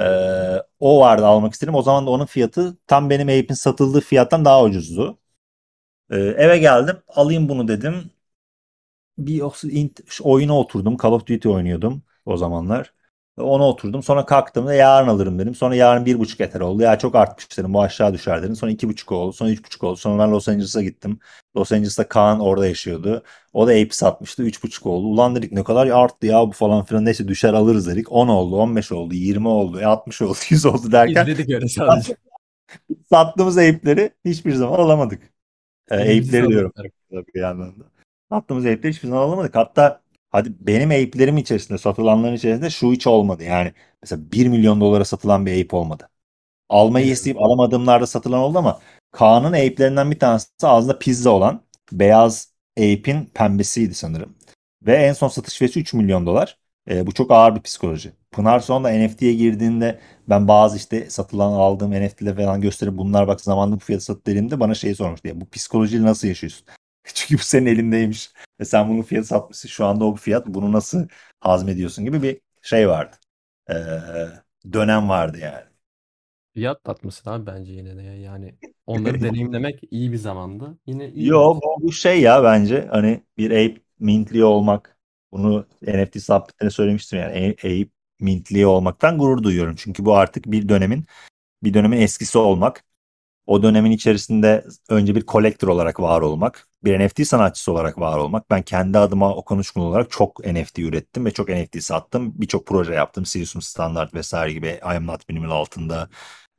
Ee, 0.00 0.62
o 0.80 1.00
vardı 1.00 1.26
almak 1.26 1.52
istedim. 1.54 1.74
O 1.74 1.82
zaman 1.82 2.06
da 2.06 2.10
onun 2.10 2.26
fiyatı 2.26 2.78
tam 2.86 3.10
benim 3.10 3.28
Ape'in 3.28 3.54
satıldığı 3.54 4.00
fiyattan 4.00 4.44
daha 4.44 4.64
ucuzdu. 4.64 5.18
Ee, 6.10 6.16
eve 6.16 6.58
geldim 6.58 6.96
alayım 7.08 7.48
bunu 7.48 7.68
dedim. 7.68 8.10
Bir 9.18 9.42
oyuna 10.22 10.58
oturdum. 10.58 10.96
Call 11.02 11.12
of 11.12 11.26
Duty 11.26 11.48
oynuyordum 11.48 12.02
o 12.24 12.36
zamanlar. 12.36 12.94
Ona 13.38 13.68
oturdum. 13.68 14.02
Sonra 14.02 14.26
kalktım 14.26 14.66
da 14.66 14.74
yarın 14.74 15.08
alırım 15.08 15.38
dedim. 15.38 15.54
Sonra 15.54 15.74
yarın 15.74 16.06
bir 16.06 16.18
buçuk 16.18 16.40
eter 16.40 16.60
oldu. 16.60 16.82
Ya 16.82 16.98
çok 16.98 17.14
artmış 17.14 17.58
dedim. 17.58 17.74
Bu 17.74 17.82
aşağı 17.82 18.14
düşer 18.14 18.42
dedim. 18.42 18.56
Sonra 18.56 18.72
iki 18.72 18.88
buçuk 18.88 19.12
oldu. 19.12 19.32
Sonra 19.32 19.50
üç 19.50 19.64
buçuk 19.64 19.84
oldu. 19.84 19.96
Sonra 19.96 20.24
ben 20.24 20.32
Los 20.32 20.48
Angeles'a 20.48 20.82
gittim. 20.82 21.18
Los 21.56 21.72
Angeles'ta 21.72 22.08
Kaan 22.08 22.40
orada 22.40 22.66
yaşıyordu. 22.66 23.22
O 23.52 23.66
da 23.66 23.70
Ape 23.70 23.88
satmıştı. 23.90 24.42
Üç 24.42 24.62
buçuk 24.62 24.86
oldu. 24.86 25.06
Ulan 25.06 25.36
dedik 25.36 25.52
ne 25.52 25.64
kadar 25.64 25.86
arttı 25.86 26.26
ya 26.26 26.46
bu 26.48 26.52
falan 26.52 26.84
filan. 26.84 27.04
Neyse 27.04 27.28
düşer 27.28 27.52
alırız 27.52 27.86
dedik. 27.88 28.12
10 28.12 28.28
oldu. 28.28 28.56
15 28.56 28.92
oldu. 28.92 29.14
20 29.14 29.48
oldu. 29.48 29.80
60 29.84 30.22
oldu. 30.22 30.38
100 30.48 30.66
oldu 30.66 30.92
derken. 30.92 31.22
İzledik 31.22 31.50
öyle 31.50 31.68
sadece. 31.68 32.16
sattığımız 33.10 33.58
Ape'leri 33.58 34.10
hiçbir 34.24 34.52
zaman 34.52 34.78
alamadık. 34.78 35.22
Ee, 35.90 35.94
Ape'leri 35.94 36.48
diyorum. 36.48 36.72
Bir 37.34 37.40
yandan 37.40 37.80
da. 37.80 37.84
Sattığımız 38.32 38.66
Ape'leri 38.66 38.92
hiçbir 38.92 39.08
zaman 39.08 39.22
alamadık. 39.22 39.54
Hatta 39.54 40.00
Hadi 40.30 40.52
benim 40.60 40.90
Ape'lerim 40.90 41.38
içerisinde 41.38 41.78
satılanların 41.78 42.34
içerisinde 42.34 42.70
şu 42.70 42.92
hiç 42.92 43.06
olmadı. 43.06 43.44
Yani 43.44 43.72
mesela 44.02 44.32
1 44.32 44.46
milyon 44.48 44.80
dolara 44.80 45.04
satılan 45.04 45.46
bir 45.46 45.64
Ape 45.64 45.76
olmadı. 45.76 46.08
Almayı 46.68 47.06
isteyip 47.06 47.42
alamadığımlarda 47.42 48.06
satılan 48.06 48.40
oldu 48.40 48.58
ama 48.58 48.80
Kaan'ın 49.12 49.52
Ape'lerinden 49.52 50.10
bir 50.10 50.18
tanesi 50.18 50.48
ağzında 50.62 50.98
pizza 50.98 51.30
olan 51.30 51.62
beyaz 51.92 52.52
Ape'in 52.78 53.24
pembesiydi 53.34 53.94
sanırım. 53.94 54.36
Ve 54.82 54.96
en 54.96 55.12
son 55.12 55.28
satış 55.28 55.58
fiyatı 55.58 55.80
3 55.80 55.94
milyon 55.94 56.26
dolar. 56.26 56.58
E, 56.90 57.06
bu 57.06 57.14
çok 57.14 57.30
ağır 57.30 57.56
bir 57.56 57.62
psikoloji. 57.62 58.12
Pınar 58.30 58.60
sonra 58.60 58.88
NFT'ye 58.88 59.34
girdiğinde 59.34 60.00
ben 60.28 60.48
bazı 60.48 60.76
işte 60.76 61.10
satılan 61.10 61.52
aldığım 61.52 61.90
NFT'le 61.90 62.36
falan 62.36 62.60
gösterip 62.60 62.98
bunlar 62.98 63.28
bak 63.28 63.40
zamanında 63.40 63.76
bu 63.76 63.80
fiyatı 63.80 64.04
satı 64.04 64.26
dediğimde 64.26 64.60
bana 64.60 64.74
şey 64.74 64.94
sormuş 64.94 65.24
diye. 65.24 65.40
Bu 65.40 65.50
psikolojiyi 65.50 66.02
nasıl 66.02 66.28
yaşıyorsun? 66.28 66.66
Çünkü 67.14 67.38
bu 67.38 67.42
senin 67.44 67.66
elindeymiş. 67.66 68.30
Ve 68.60 68.64
sen 68.64 68.88
bunun 68.88 69.02
fiyatı 69.02 69.26
satmışsın. 69.26 69.68
Şu 69.68 69.86
anda 69.86 70.04
o 70.04 70.14
fiyat. 70.14 70.46
Bunu 70.46 70.72
nasıl 70.72 71.08
hazmediyorsun 71.40 72.04
gibi 72.04 72.22
bir 72.22 72.40
şey 72.62 72.88
vardı. 72.88 73.16
Ee, 73.70 73.74
dönem 74.72 75.08
vardı 75.08 75.38
yani. 75.38 75.64
Fiyat 76.54 76.84
tatması 76.84 77.30
abi 77.30 77.46
bence 77.46 77.72
yine 77.72 77.96
de 77.96 78.02
ya. 78.02 78.14
Yani 78.14 78.54
onları 78.86 79.20
deneyimlemek 79.22 79.80
iyi 79.90 80.12
bir 80.12 80.16
zamanda. 80.16 80.78
Yine 80.86 81.08
iyi. 81.10 81.26
Yo 81.26 81.54
bu, 81.54 81.82
bu 81.82 81.92
şey 81.92 82.20
ya 82.20 82.44
bence 82.44 82.88
hani 82.90 83.22
bir 83.38 83.50
Ape 83.50 83.80
Mintli 83.98 84.44
olmak 84.44 84.98
bunu 85.32 85.66
NFT 85.82 86.20
sohbetlerine 86.20 86.70
söylemiştim 86.70 87.18
yani 87.18 87.54
Ape 87.58 87.88
Mintli 88.20 88.66
olmaktan 88.66 89.18
gurur 89.18 89.42
duyuyorum. 89.42 89.74
Çünkü 89.78 90.04
bu 90.04 90.16
artık 90.16 90.44
bir 90.46 90.68
dönemin 90.68 91.06
bir 91.62 91.74
dönemin 91.74 92.00
eskisi 92.00 92.38
olmak 92.38 92.84
o 93.46 93.62
dönemin 93.62 93.90
içerisinde 93.90 94.64
önce 94.88 95.14
bir 95.14 95.22
kolektör 95.22 95.68
olarak 95.68 96.00
var 96.00 96.20
olmak, 96.20 96.68
bir 96.86 97.00
NFT 97.00 97.26
sanatçısı 97.26 97.72
olarak 97.72 97.98
var 98.00 98.18
olmak. 98.18 98.50
Ben 98.50 98.62
kendi 98.62 98.98
adıma 98.98 99.34
o 99.34 99.44
konuşkun 99.44 99.80
olarak 99.80 100.10
çok 100.10 100.46
NFT 100.46 100.78
ürettim 100.78 101.24
ve 101.26 101.30
çok 101.30 101.48
NFT 101.48 101.82
sattım. 101.82 102.32
Birçok 102.36 102.66
proje 102.66 102.94
yaptım. 102.94 103.26
Sirius'un 103.26 103.60
standart 103.60 104.14
vesaire 104.14 104.52
gibi 104.52 104.66
I 104.66 104.80
am 104.82 105.06
not 105.06 105.28
minimal 105.28 105.50
altında. 105.50 106.08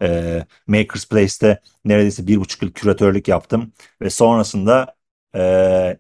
E, 0.02 0.46
Maker's 0.68 1.10
Place'te 1.10 1.62
neredeyse 1.86 2.28
bir 2.28 2.38
buçuk 2.38 2.64
yıl 2.64 2.72
küratörlük 2.72 3.28
yaptım. 3.28 3.74
Ve 4.02 4.10
sonrasında 4.10 4.96
e, 5.36 6.00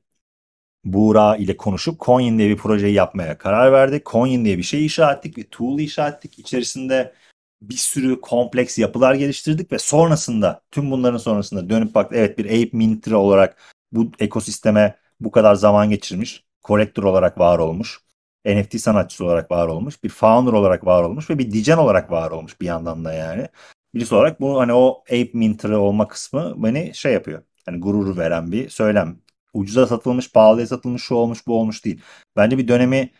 Buğra 0.83 1.35
ile 1.37 1.57
konuşup 1.57 1.99
Coin 2.01 2.39
diye 2.39 2.49
bir 2.49 2.57
projeyi 2.57 2.93
yapmaya 2.93 3.37
karar 3.37 3.71
verdik. 3.71 4.05
Coin 4.05 4.45
diye 4.45 4.57
bir 4.57 4.63
şey 4.63 4.83
inşa 4.83 5.13
ettik, 5.13 5.37
bir 5.37 5.43
tool 5.43 5.79
inşa 5.79 6.09
ettik. 6.09 6.39
İçerisinde 6.39 7.13
bir 7.61 7.75
sürü 7.75 8.21
kompleks 8.21 8.77
yapılar 8.77 9.15
geliştirdik 9.15 9.71
ve 9.71 9.79
sonrasında 9.79 10.61
tüm 10.71 10.91
bunların 10.91 11.17
sonrasında 11.17 11.69
dönüp 11.69 11.95
bak 11.95 12.11
evet 12.13 12.37
bir 12.37 12.45
Ape 12.45 12.69
Mintre 12.77 13.15
olarak 13.15 13.76
bu 13.91 14.11
ekosisteme 14.19 14.95
bu 15.19 15.31
kadar 15.31 15.55
zaman 15.55 15.89
geçirmiş, 15.89 16.45
kolektör 16.63 17.03
olarak 17.03 17.39
var 17.39 17.59
olmuş, 17.59 17.99
NFT 18.45 18.79
sanatçısı 18.79 19.25
olarak 19.25 19.51
var 19.51 19.67
olmuş, 19.67 20.03
bir 20.03 20.09
founder 20.09 20.53
olarak 20.53 20.85
var 20.85 21.03
olmuş 21.03 21.29
ve 21.29 21.37
bir 21.39 21.51
dijen 21.51 21.77
olarak 21.77 22.11
var 22.11 22.31
olmuş 22.31 22.61
bir 22.61 22.65
yandan 22.65 23.05
da 23.05 23.13
yani. 23.13 23.47
Birisi 23.95 24.15
olarak 24.15 24.41
bu 24.41 24.59
hani 24.59 24.73
o 24.73 25.03
Ape 25.03 25.29
Mintre 25.33 25.77
olma 25.77 26.07
kısmı 26.07 26.53
beni 26.63 26.95
şey 26.95 27.13
yapıyor. 27.13 27.43
Hani 27.65 27.79
gurur 27.79 28.17
veren 28.17 28.51
bir 28.51 28.69
söylem. 28.69 29.19
Ucuza 29.53 29.87
satılmış, 29.87 30.31
pahalıya 30.31 30.67
satılmış, 30.67 31.03
şu 31.03 31.15
olmuş, 31.15 31.47
bu 31.47 31.59
olmuş 31.59 31.85
değil. 31.85 32.01
Bence 32.35 32.57
bir 32.57 32.67
dönemi 32.67 33.11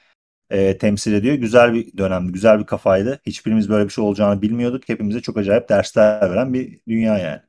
e, 0.49 0.77
temsil 0.77 1.13
ediyor. 1.13 1.35
Güzel 1.35 1.73
bir 1.73 1.97
dönemdi, 1.97 2.31
güzel 2.33 2.59
bir 2.59 2.65
kafaydı. 2.65 3.21
Hiçbirimiz 3.25 3.69
böyle 3.69 3.85
bir 3.85 3.93
şey 3.93 4.03
olacağını 4.03 4.41
bilmiyorduk. 4.41 4.89
Hepimize 4.89 5.21
çok 5.21 5.37
acayip 5.37 5.69
dersler 5.69 6.31
veren 6.31 6.53
bir 6.53 6.79
dünya 6.87 7.17
yani. 7.17 7.41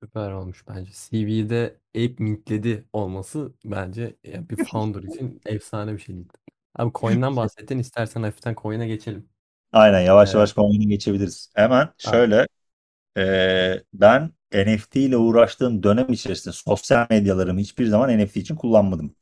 Süper 0.00 0.30
olmuş 0.30 0.64
bence. 0.68 0.90
CV'de 0.92 1.76
Ape 1.88 2.14
mintledi 2.18 2.84
olması 2.92 3.52
bence 3.64 4.16
bir 4.24 4.64
founder 4.64 5.02
için 5.02 5.40
efsane 5.46 5.92
bir 5.92 5.98
şey. 5.98 6.16
Abi 6.76 6.90
coin'den 6.94 7.36
bahsettin. 7.36 7.78
İstersen 7.78 8.22
hafiften 8.22 8.56
coin'e 8.62 8.86
geçelim. 8.86 9.28
Aynen 9.72 10.00
yavaş 10.00 10.28
evet. 10.28 10.34
yavaş 10.34 10.54
coin'e 10.54 10.84
geçebiliriz. 10.84 11.52
Hemen 11.54 11.88
şöyle 11.98 12.46
e, 13.18 13.82
ben 13.92 14.32
NFT 14.54 14.96
ile 14.96 15.16
uğraştığım 15.16 15.82
dönem 15.82 16.12
içerisinde 16.12 16.54
sosyal 16.54 17.06
medyalarımı 17.10 17.60
hiçbir 17.60 17.86
zaman 17.86 18.18
NFT 18.18 18.36
için 18.36 18.56
kullanmadım. 18.56 19.14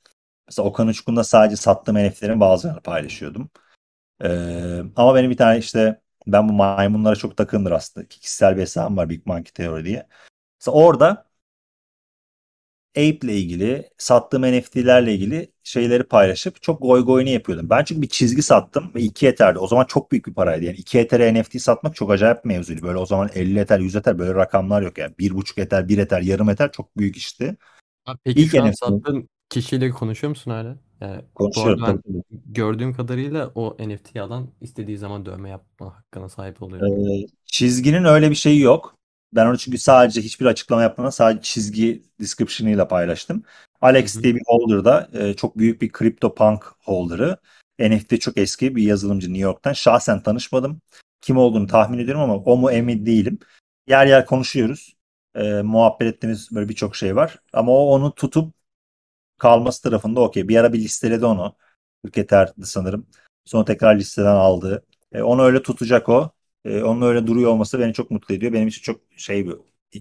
Mesela 0.49 0.69
Okan 0.69 0.89
Uçkun'da 0.89 1.25
sadece 1.25 1.57
sattığım 1.57 1.97
NFT'lerin 1.97 2.41
bazılarını 2.41 2.81
paylaşıyordum. 2.81 3.51
Ee, 4.25 4.83
ama 4.97 5.15
benim 5.15 5.31
bir 5.31 5.37
tane 5.37 5.59
işte 5.59 6.01
ben 6.27 6.49
bu 6.49 6.53
maymunlara 6.53 7.17
çok 7.17 7.37
takımdır 7.37 7.71
aslında. 7.73 8.09
Kişisel 8.09 8.57
bir 8.57 8.61
hesabım 8.61 8.97
var 8.97 9.09
Big 9.09 9.27
Monkey 9.27 9.53
Theory 9.53 9.85
diye. 9.85 10.09
Mesela 10.61 10.75
orada 10.77 11.29
Ape 12.97 13.19
ile 13.23 13.37
ilgili 13.37 13.91
sattığım 13.99 14.43
NFT'lerle 14.43 15.15
ilgili 15.15 15.53
şeyleri 15.63 16.05
paylaşıp 16.05 16.63
çok 16.63 16.83
goy 16.83 17.05
goyunu 17.05 17.29
yapıyordum. 17.29 17.71
Ben 17.71 17.85
çünkü 17.85 18.03
bir 18.03 18.09
çizgi 18.09 18.43
sattım 18.43 18.91
ve 18.95 19.01
2 19.01 19.27
Ether'di. 19.27 19.59
O 19.59 19.67
zaman 19.67 19.85
çok 19.85 20.13
büyük 20.13 20.27
bir 20.27 20.35
paraydı. 20.35 20.65
Yani 20.65 20.77
2 20.77 20.99
Ether'e 20.99 21.35
NFT 21.35 21.61
satmak 21.61 21.95
çok 21.95 22.11
acayip 22.11 22.45
bir 22.45 22.49
mevzuydu. 22.49 22.83
Böyle 22.83 22.99
o 22.99 23.07
zaman 23.07 23.31
50 23.35 23.59
Ether, 23.59 23.79
100 23.79 23.97
Ether 23.97 24.19
böyle 24.19 24.35
rakamlar 24.35 24.83
yok 24.83 24.99
yani. 24.99 25.15
1,5 25.19 25.59
Ether, 25.59 25.89
1 25.89 25.99
Ether, 25.99 26.21
yarım 26.21 26.51
Ether 26.51 26.73
çok 26.73 26.97
büyük 26.97 27.17
işti. 27.17 27.57
Abi 28.07 28.19
peki 28.25 28.41
İlk 28.41 28.51
şu 28.51 28.63
an 28.63 28.69
NFT... 28.69 28.79
sattığın 28.79 29.29
kişiyle 29.49 29.91
konuşuyor 29.91 30.29
musun 30.29 30.51
hala? 30.51 30.77
Yani 31.01 31.25
Konuşuyorum 31.35 31.83
ben 31.87 32.03
gördüğüm 32.31 32.95
kadarıyla 32.95 33.53
o 33.55 33.77
NFT'yi 33.79 34.23
alan 34.23 34.49
istediği 34.61 34.99
zaman 34.99 35.27
dövme 35.27 35.49
yapma 35.49 35.97
hakkına 35.97 36.29
sahip 36.29 36.63
oluyor. 36.63 36.87
Ee, 36.87 37.27
çizginin 37.45 38.05
öyle 38.05 38.31
bir 38.31 38.35
şeyi 38.35 38.61
yok. 38.61 38.98
Ben 39.33 39.47
onu 39.47 39.59
çünkü 39.59 39.79
sadece 39.79 40.21
hiçbir 40.21 40.47
açıklama 40.47 40.83
yapmadan 40.83 41.11
sadece 41.11 41.43
çizgi 41.43 42.03
description'ıyla 42.21 42.89
paylaştım. 42.89 43.43
Alex 43.81 44.15
Hı 44.15 44.19
hı. 44.19 44.23
diye 44.23 44.35
bir 44.35 44.43
holder 44.47 44.85
da 44.85 45.09
e, 45.13 45.35
çok 45.35 45.59
büyük 45.59 45.83
bir 45.83 45.93
CryptoPunk 45.99 46.73
holder'ı. 46.85 47.39
NFT 47.81 48.21
çok 48.21 48.39
eski 48.39 48.77
bir 48.77 48.83
yazılımcı 48.83 49.29
New 49.29 49.43
York'tan. 49.43 49.73
Şahsen 49.73 50.23
tanışmadım. 50.23 50.81
Kim 51.21 51.37
olduğunu 51.37 51.67
tahmin 51.67 51.99
ediyorum 51.99 52.23
ama 52.23 52.37
o 52.37 52.57
mu 52.57 52.71
emin 52.71 53.07
değilim. 53.07 53.39
Yer 53.87 54.07
yer 54.07 54.27
konuşuyoruz. 54.27 54.97
E, 55.35 55.63
muhabbet 55.63 56.15
ettiğimiz 56.15 56.49
böyle 56.53 56.69
birçok 56.69 56.97
şey 56.97 57.17
var. 57.17 57.39
Ama 57.53 57.73
o 57.73 57.89
onu 57.89 58.15
tutup 58.15 58.55
kalması 59.39 59.83
tarafında 59.83 60.21
okey. 60.21 60.49
Bir 60.49 60.57
ara 60.57 60.73
bir 60.73 60.79
listeledi 60.79 61.27
onu. 61.27 61.57
Ülketer'di 62.05 62.67
sanırım. 62.67 63.07
Sonra 63.45 63.65
tekrar 63.65 63.97
listeden 63.97 64.37
aldı. 64.37 64.87
E, 65.13 65.23
onu 65.23 65.43
öyle 65.43 65.63
tutacak 65.63 66.09
o. 66.09 66.31
E, 66.69 66.83
onun 66.83 67.03
öyle 67.03 67.27
duruyor 67.27 67.51
olması 67.51 67.81
beni 67.81 67.93
çok 67.95 68.11
mutlu 68.11 68.35
ediyor. 68.35 68.53
Benim 68.53 68.69
için 68.69 68.83
çok 68.83 69.01
şey 69.17 69.47
bir 69.47 69.57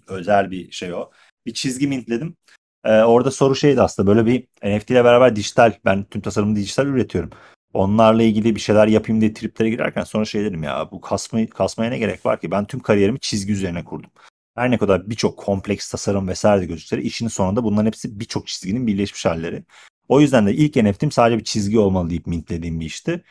özel 0.08 0.52
bir 0.52 0.72
şey 0.72 0.94
o. 0.94 1.12
Bir 1.46 1.54
çizgi 1.54 1.88
mintledim. 1.88 2.38
E, 2.86 3.02
orada 3.02 3.32
soru 3.32 3.56
şeydi 3.56 3.82
aslında 3.82 4.08
böyle 4.08 4.26
bir 4.26 4.48
NFT 4.64 4.94
ile 4.94 5.04
beraber 5.04 5.36
dijital 5.36 5.74
ben 5.86 6.04
tüm 6.04 6.22
tasarımı 6.22 6.56
dijital 6.56 6.88
üretiyorum. 6.88 7.30
Onlarla 7.74 8.24
ilgili 8.24 8.56
bir 8.56 8.60
şeyler 8.60 8.88
yapayım 8.88 9.22
diye 9.22 9.34
triplere 9.34 9.70
girerken 9.70 10.04
sonra 10.04 10.26
şey 10.26 10.44
dedim 10.44 10.64
ya 10.64 10.92
bu 10.92 11.02
kasma, 11.02 11.46
kasmaya 11.48 11.90
ne 11.90 11.98
gerek 11.98 12.26
var 12.26 12.42
ki? 12.42 12.52
Ben 12.52 12.66
tüm 12.66 12.80
kariyerimi 12.80 13.20
çizgi 13.20 13.54
üzerine 13.54 13.84
kurdum 13.84 14.12
her 14.58 14.72
ne 14.72 14.78
kadar 14.78 15.10
birçok 15.10 15.38
kompleks 15.38 15.92
tasarım 15.92 16.28
vesaire 16.28 16.62
de 16.62 16.66
gözükse 16.66 17.02
işin 17.02 17.28
sonunda 17.28 17.64
bunların 17.64 17.86
hepsi 17.86 18.20
birçok 18.20 18.48
çizginin 18.48 18.88
birleşmiş 18.88 19.26
halleri. 19.26 19.64
O 20.08 20.22
yüzden 20.22 20.48
de 20.48 20.54
ilk 20.54 20.76
NFT'm 20.76 21.12
sadece 21.12 21.40
bir 21.40 21.44
çizgi 21.44 21.80
olmalı 21.80 22.10
deyip 22.10 22.28
mintlediğim 22.28 22.80
bir 22.80 22.86
işti. 22.86 23.24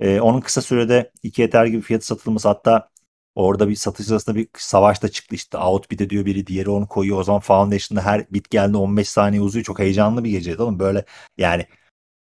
Ee, 0.00 0.20
onun 0.20 0.40
kısa 0.40 0.62
sürede 0.62 1.12
iki 1.22 1.42
Ether 1.42 1.66
gibi 1.66 1.82
fiyatı 1.82 2.06
satılması 2.06 2.48
hatta 2.48 2.90
Orada 3.34 3.68
bir 3.68 3.74
satış 3.74 4.06
sırasında 4.06 4.36
bir 4.36 4.48
savaş 4.56 5.02
da 5.02 5.08
çıktı 5.08 5.34
işte. 5.34 5.58
Outbid 5.58 6.10
diyor 6.10 6.24
biri 6.26 6.46
diğeri 6.46 6.70
onu 6.70 6.88
koyuyor. 6.88 7.18
O 7.18 7.24
zaman 7.24 7.40
Foundation'da 7.40 8.02
her 8.02 8.32
bit 8.32 8.50
geldi 8.50 8.76
15 8.76 9.08
saniye 9.08 9.42
uzuyor. 9.42 9.64
Çok 9.64 9.78
heyecanlı 9.78 10.24
bir 10.24 10.30
geceydi 10.30 10.62
oğlum. 10.62 10.78
Böyle 10.78 11.04
yani 11.38 11.66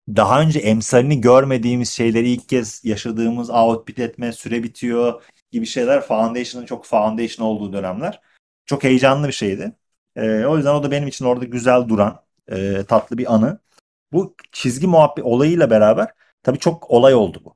daha 0.09 0.41
önce 0.41 0.59
emsalini 0.59 1.21
görmediğimiz 1.21 1.91
şeyleri 1.91 2.29
ilk 2.29 2.49
kez 2.49 2.85
yaşadığımız 2.85 3.51
outbid 3.51 3.99
etme 3.99 4.33
süre 4.33 4.63
bitiyor 4.63 5.23
gibi 5.53 5.67
şeyler 5.67 6.01
Foundation'ın 6.01 6.67
çok 6.67 6.87
Foundation 6.87 7.47
olduğu 7.47 7.73
dönemler. 7.73 8.21
Çok 8.67 8.85
heyecanlı 8.85 9.29
bir 9.29 9.33
şeydi. 9.33 9.73
Ee, 10.17 10.45
o 10.45 10.57
yüzden 10.57 10.75
o 10.75 10.83
da 10.83 10.91
benim 10.91 11.09
için 11.09 11.25
orada 11.25 11.45
güzel 11.45 11.89
duran 11.89 12.23
e, 12.49 12.85
tatlı 12.89 13.19
bir 13.19 13.35
anı. 13.35 13.61
Bu 14.13 14.37
çizgi 14.53 14.87
muhabbet 14.87 15.25
olayıyla 15.25 15.71
beraber 15.71 16.09
tabii 16.45 16.59
çok 16.59 16.91
olay 16.91 17.15
oldu 17.15 17.43
bu. 17.45 17.55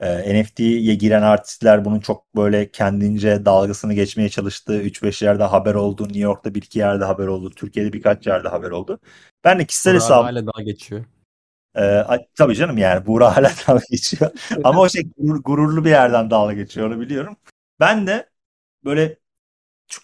Ee, 0.00 0.42
NFT'ye 0.42 0.94
giren 0.94 1.22
artistler 1.22 1.84
bunun 1.84 2.00
çok 2.00 2.36
böyle 2.36 2.70
kendince 2.70 3.44
dalgasını 3.44 3.94
geçmeye 3.94 4.28
çalıştığı 4.28 4.82
3-5 4.82 5.24
yerde 5.24 5.44
haber 5.44 5.74
oldu. 5.74 6.04
New 6.04 6.18
York'ta 6.18 6.54
bir 6.54 6.62
iki 6.62 6.78
yerde 6.78 7.04
haber 7.04 7.26
oldu. 7.26 7.50
Türkiye'de 7.50 7.92
birkaç 7.92 8.26
yerde 8.26 8.48
haber 8.48 8.70
oldu. 8.70 8.98
Ben 9.44 9.58
de 9.58 9.66
kişisel 9.66 9.92
Burak 9.92 10.02
hesabım 10.02 10.24
hala 10.24 10.46
daha 10.46 10.62
geçiyor. 10.62 11.04
ee, 11.78 12.02
tabii 12.34 12.54
canım 12.56 12.78
yani 12.78 13.06
Buğra 13.06 13.36
hala 13.36 13.50
dalga 13.68 13.84
geçiyor. 13.90 14.30
Ama 14.64 14.80
o 14.80 14.88
şey 14.88 15.02
gurur- 15.02 15.42
gururlu 15.42 15.84
bir 15.84 15.90
yerden 15.90 16.30
dalga 16.30 16.52
geçiyor 16.52 16.86
onu 16.86 17.00
biliyorum. 17.00 17.36
Ben 17.80 18.06
de 18.06 18.30
böyle 18.84 19.21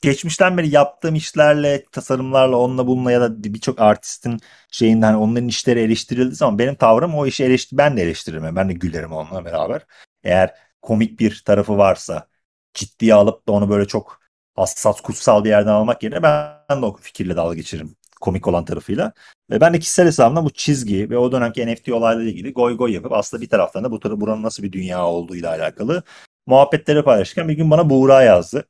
geçmişten 0.03 0.59
beri 0.59 0.69
yaptığım 0.69 1.15
işlerle, 1.15 1.85
tasarımlarla, 1.93 2.57
onunla 2.57 2.87
bununla 2.87 3.13
ya 3.13 3.21
da 3.21 3.45
birçok 3.45 3.81
artistin 3.81 4.41
şeyinden 4.71 5.15
onların 5.15 5.49
işleri 5.49 5.81
eleştirildiği 5.81 6.35
zaman 6.35 6.59
benim 6.59 6.75
tavrım 6.75 7.15
o 7.15 7.27
işi 7.27 7.45
eleştir 7.45 7.79
ben 7.79 7.97
de 7.97 8.03
eleştiririm. 8.03 8.57
Ben 8.57 8.69
de 8.69 8.73
gülerim 8.73 9.13
onunla 9.13 9.45
beraber. 9.45 9.87
Eğer 10.25 10.55
komik 10.83 11.21
bir 11.21 11.43
tarafı 11.47 11.79
varsa 11.79 12.29
ciddiye 12.75 13.15
alıp 13.15 13.49
da 13.49 13.53
onu 13.53 13.71
böyle 13.71 13.87
çok 13.87 14.21
hassas, 14.57 15.01
kutsal 15.01 15.45
bir 15.45 15.49
yerden 15.49 15.71
almak 15.73 16.03
yerine 16.03 16.23
ben 16.23 16.83
de 16.83 16.87
o 16.87 16.97
fikirle 16.97 17.37
dalga 17.37 17.55
geçiririm. 17.55 17.97
Komik 18.21 18.47
olan 18.49 18.65
tarafıyla. 18.65 19.13
Ve 19.51 19.61
ben 19.61 19.75
de 19.75 19.79
kişisel 19.79 20.07
hesabımda 20.07 20.45
bu 20.45 20.51
çizgi 20.51 21.11
ve 21.11 21.19
o 21.19 21.33
dönemki 21.33 21.67
NFT 21.67 21.89
olaylarıyla 21.89 22.33
ilgili 22.33 22.53
goy 22.53 22.77
goy 22.77 22.93
yapıp 22.93 23.13
aslında 23.13 23.43
bir 23.43 23.49
taraftan 23.49 23.85
da 23.85 23.91
bu 23.91 24.01
tarafı 24.01 24.21
buranın 24.21 24.43
nasıl 24.43 24.63
bir 24.63 24.73
dünya 24.73 25.07
olduğuyla 25.07 25.51
alakalı 25.51 26.03
muhabbetleri 26.47 27.03
paylaşırken 27.05 27.49
bir 27.49 27.55
gün 27.55 27.71
bana 27.71 27.91
Buğra 27.91 28.23
yazdı. 28.23 28.65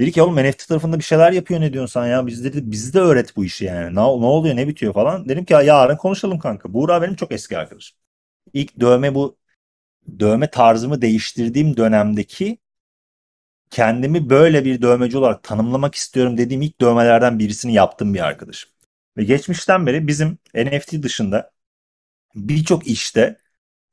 Dedi 0.00 0.12
ki 0.12 0.22
oğlum 0.22 0.36
NFT 0.36 0.68
tarafında 0.68 0.98
bir 0.98 1.04
şeyler 1.04 1.32
yapıyor 1.32 1.60
ne 1.60 1.72
diyorsun 1.72 2.00
sen 2.00 2.06
ya? 2.06 2.26
Biz 2.26 2.44
dedi 2.44 2.70
bizi 2.70 2.94
de 2.94 3.00
öğret 3.00 3.36
bu 3.36 3.44
işi 3.44 3.64
yani. 3.64 3.90
Ne, 3.94 4.00
ne 4.00 4.00
oluyor 4.04 4.56
ne 4.56 4.68
bitiyor 4.68 4.94
falan. 4.94 5.28
Dedim 5.28 5.44
ki 5.44 5.52
ya 5.52 5.62
yarın 5.62 5.96
konuşalım 5.96 6.38
kanka. 6.38 6.72
Buğra 6.74 7.02
benim 7.02 7.14
çok 7.16 7.32
eski 7.32 7.58
arkadaşım. 7.58 7.98
İlk 8.52 8.80
dövme 8.80 9.14
bu 9.14 9.38
dövme 10.20 10.50
tarzımı 10.50 11.02
değiştirdiğim 11.02 11.76
dönemdeki 11.76 12.58
kendimi 13.70 14.30
böyle 14.30 14.64
bir 14.64 14.82
dövmeci 14.82 15.18
olarak 15.18 15.42
tanımlamak 15.42 15.94
istiyorum 15.94 16.38
dediğim 16.38 16.62
ilk 16.62 16.80
dövmelerden 16.80 17.38
birisini 17.38 17.72
yaptım 17.74 18.14
bir 18.14 18.20
arkadaşım. 18.26 18.70
Ve 19.16 19.24
geçmişten 19.24 19.86
beri 19.86 20.06
bizim 20.06 20.38
NFT 20.54 21.02
dışında 21.02 21.50
birçok 22.34 22.88
işte 22.88 23.38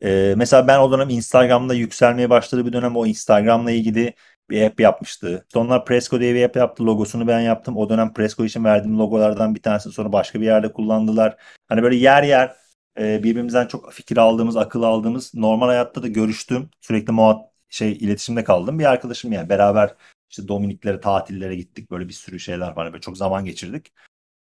e, 0.04 0.36
mesela 0.38 0.68
ben 0.68 0.80
o 0.80 0.92
dönem 0.92 1.10
Instagram'da 1.10 1.74
yükselmeye 1.74 2.30
başladığı 2.30 2.68
bir 2.68 2.74
dönem 2.74 2.98
o 2.98 3.08
Instagram'la 3.08 3.72
ilgili 3.72 4.16
bir 4.50 4.66
app 4.66 4.80
yapmıştı. 4.80 5.46
Sonra 5.54 5.84
Presco 5.84 6.20
diye 6.20 6.36
bir 6.36 6.44
app 6.44 6.56
yaptı. 6.56 6.86
Logosunu 6.86 7.28
ben 7.28 7.40
yaptım. 7.40 7.78
O 7.78 7.90
dönem 7.90 8.14
Presco 8.14 8.46
için 8.46 8.64
verdiğim 8.64 9.00
logolardan 9.00 9.56
bir 9.56 9.62
tanesi 9.62 9.92
sonra 9.92 10.14
başka 10.14 10.42
bir 10.42 10.46
yerde 10.46 10.74
kullandılar. 10.74 11.38
Hani 11.68 11.84
böyle 11.84 11.96
yer 11.96 12.24
yer 12.24 12.56
e, 13.00 13.24
birbirimizden 13.24 13.68
çok 13.68 13.94
fikir 13.94 14.18
aldığımız, 14.18 14.58
akıl 14.58 14.84
aldığımız, 14.84 15.34
normal 15.36 15.68
hayatta 15.68 16.04
da 16.04 16.08
görüştüğüm, 16.08 16.70
sürekli 16.82 17.12
muhat 17.12 17.52
şey 17.70 17.92
iletişimde 17.92 18.44
kaldığım 18.44 18.80
bir 18.80 18.86
arkadaşım 18.86 19.32
yani. 19.32 19.50
Beraber 19.50 19.96
işte 20.30 20.48
Dominiklere, 20.48 21.00
tatillere 21.02 21.56
gittik. 21.56 21.92
Böyle 21.92 22.08
bir 22.08 22.14
sürü 22.14 22.40
şeyler 22.40 22.76
var. 22.76 22.94
Böyle 22.94 23.02
çok 23.02 23.18
zaman 23.18 23.46
geçirdik. 23.46 23.94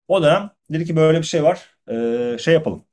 O 0.09 0.23
dönem 0.23 0.51
dedi 0.71 0.85
ki 0.85 0.97
böyle 0.97 1.19
bir 1.19 1.25
şey 1.25 1.43
var. 1.43 1.77
Ee, 1.91 2.37
şey 2.41 2.55
yapalım. 2.55 2.85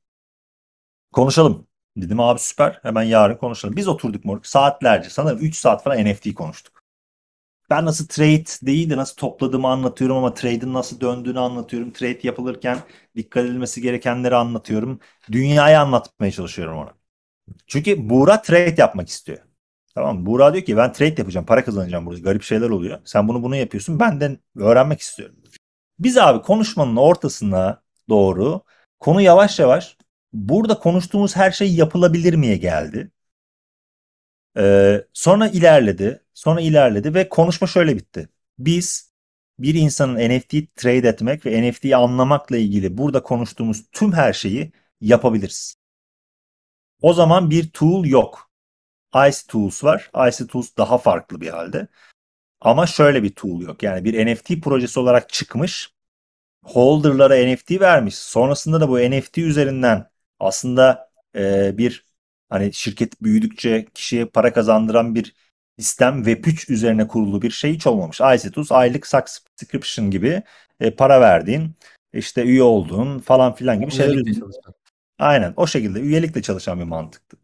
Konuşalım. 1.14 1.68
Dedim 1.98 2.20
abi 2.20 2.40
süper. 2.40 2.80
Hemen 2.84 3.04
yarın 3.04 3.38
konuşalım. 3.38 3.76
Biz 3.76 3.88
oturduk 3.88 4.26
moruk 4.26 4.48
saatlerce. 4.48 5.10
Sanırım 5.10 5.40
3 5.40 5.56
saat 5.56 5.84
falan 5.84 6.06
NFT 6.06 6.34
konuştuk. 6.34 6.85
Ben 7.70 7.86
nasıl 7.86 8.08
trade 8.08 8.44
değil 8.68 8.90
de 8.90 8.98
nasıl 8.98 9.16
topladığımı 9.16 9.68
anlatıyorum 9.68 10.18
ama 10.18 10.34
trade'in 10.34 10.74
nasıl 10.74 11.00
döndüğünü 11.02 11.40
anlatıyorum. 11.40 11.92
Trade 11.94 12.20
yapılırken 12.24 12.78
dikkat 13.16 13.46
edilmesi 13.46 13.82
gerekenleri 13.82 14.36
anlatıyorum. 14.36 15.00
Dünyayı 15.32 15.80
anlatmaya 15.80 16.32
çalışıyorum 16.32 16.78
ona. 16.78 16.94
Çünkü 17.68 18.10
Buğra 18.10 18.42
trade 18.42 18.76
yapmak 18.78 19.10
istiyor. 19.10 19.40
Tamam 19.96 20.20
mı? 20.20 20.26
Buğra 20.26 20.54
diyor 20.54 20.66
ki 20.66 20.78
ben 20.78 20.94
trade 20.94 21.16
yapacağım. 21.18 21.46
Para 21.46 21.66
kazanacağım 21.66 22.06
burada. 22.06 22.20
Garip 22.22 22.44
şeyler 22.44 22.70
oluyor. 22.70 23.00
Sen 23.06 23.28
bunu 23.28 23.44
bunu 23.44 23.56
yapıyorsun. 23.56 24.00
Benden 24.00 24.40
öğrenmek 24.58 25.02
istiyorum. 25.02 25.36
Biz 26.00 26.18
abi 26.18 26.42
konuşmanın 26.42 26.96
ortasına 26.96 27.84
doğru 28.10 28.64
konu 29.00 29.22
yavaş 29.22 29.60
yavaş 29.60 29.98
burada 30.34 30.80
konuştuğumuz 30.80 31.36
her 31.36 31.52
şey 31.52 31.76
yapılabilir 31.76 32.34
miye 32.34 32.58
geldi. 32.58 33.12
Ee, 34.58 35.06
sonra 35.14 35.48
ilerledi. 35.48 36.25
Sonra 36.36 36.62
ilerledi 36.62 37.14
ve 37.14 37.30
konuşma 37.30 37.68
şöyle 37.68 37.98
bitti. 37.98 38.30
Biz 38.60 39.14
bir 39.60 39.76
insanın 39.76 40.16
NFT 40.30 40.76
trade 40.76 41.08
etmek 41.08 41.46
ve 41.46 41.72
NFT'yi 41.72 41.96
anlamakla 41.96 42.58
ilgili 42.58 42.98
burada 42.98 43.24
konuştuğumuz 43.24 43.86
tüm 43.92 44.14
her 44.14 44.34
şeyi 44.34 44.72
yapabiliriz. 45.02 45.78
O 47.02 47.14
zaman 47.14 47.50
bir 47.50 47.70
tool 47.72 48.06
yok. 48.06 48.52
Ice 49.16 49.38
Tools 49.48 49.84
var. 49.84 50.12
Ice 50.30 50.48
Tools 50.48 50.78
daha 50.78 50.98
farklı 50.98 51.42
bir 51.42 51.50
halde. 51.50 51.88
Ama 52.62 52.88
şöyle 52.88 53.24
bir 53.24 53.36
tool 53.36 53.62
yok. 53.62 53.84
Yani 53.84 54.06
bir 54.06 54.28
NFT 54.28 54.62
projesi 54.64 55.00
olarak 55.00 55.30
çıkmış. 55.30 55.94
Holder'lara 56.64 57.36
NFT 57.54 57.72
vermiş. 57.82 58.16
Sonrasında 58.16 58.82
da 58.82 58.90
bu 58.90 59.00
NFT 59.00 59.38
üzerinden 59.38 60.10
aslında 60.40 61.12
e, 61.36 61.78
bir 61.78 62.06
hani 62.50 62.74
şirket 62.74 63.22
büyüdükçe 63.24 63.86
kişiye 63.94 64.26
para 64.26 64.54
kazandıran 64.54 65.16
bir 65.16 65.36
sistem 65.80 66.24
Web3 66.24 66.72
üzerine 66.72 67.08
kurulu 67.08 67.42
bir 67.42 67.52
şey 67.52 67.74
hiç 67.74 67.88
olmamış. 67.88 68.22
ICTools 68.22 68.72
aylık 68.72 69.08
subscription 69.08 70.12
gibi 70.12 70.44
e, 70.80 70.92
para 70.92 71.22
verdiğin 71.22 71.76
işte 72.14 72.44
üye 72.44 72.64
olduğun 72.64 73.20
falan 73.20 73.56
filan 73.56 73.80
gibi 73.80 73.92
şeyler. 73.92 74.24
Aynen 75.20 75.54
o 75.58 75.68
şekilde 75.68 76.00
üyelikle 76.00 76.42
çalışan 76.42 76.80
bir 76.80 76.84
mantıktı. 76.84 77.38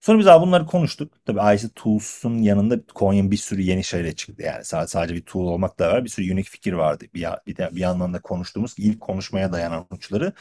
Sonra 0.00 0.18
biz 0.18 0.26
abi 0.26 0.46
bunları 0.46 0.66
konuştuk. 0.66 1.12
Tabii 1.26 1.56
IC 1.56 1.68
Tools'un 1.74 2.38
yanında 2.38 2.80
Coin'in 2.96 3.30
bir 3.30 3.36
sürü 3.36 3.62
yeni 3.62 3.84
şeyle 3.84 4.14
çıktı. 4.14 4.42
Yani 4.42 4.64
sadece, 4.64 5.14
bir 5.14 5.22
tool 5.22 5.46
olmak 5.46 5.78
da 5.78 5.92
var. 5.92 6.04
Bir 6.04 6.08
sürü 6.08 6.32
unik 6.32 6.46
fikir 6.46 6.72
vardı. 6.72 7.04
Bir, 7.14 7.26
bir, 7.46 7.56
de, 7.56 7.68
bir 7.72 7.80
yandan 7.80 8.14
da 8.14 8.20
konuştuğumuz 8.20 8.74
ilk 8.78 9.00
konuşmaya 9.00 9.52
dayanan 9.52 9.86
uçları. 9.90 10.32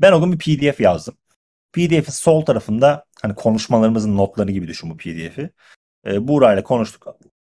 Ben 0.00 0.12
o 0.12 0.20
gün 0.20 0.32
bir 0.32 0.38
PDF 0.38 0.80
yazdım. 0.80 1.16
PDF'in 1.72 2.12
sol 2.12 2.44
tarafında 2.44 3.04
hani 3.22 3.34
konuşmalarımızın 3.34 4.16
notları 4.16 4.52
gibi 4.52 4.68
düşün 4.68 4.90
bu 4.90 4.96
PDF'i. 4.96 5.50
E, 6.06 6.28
Buğra 6.28 6.54
ile 6.54 6.62
konuştuk. 6.62 7.06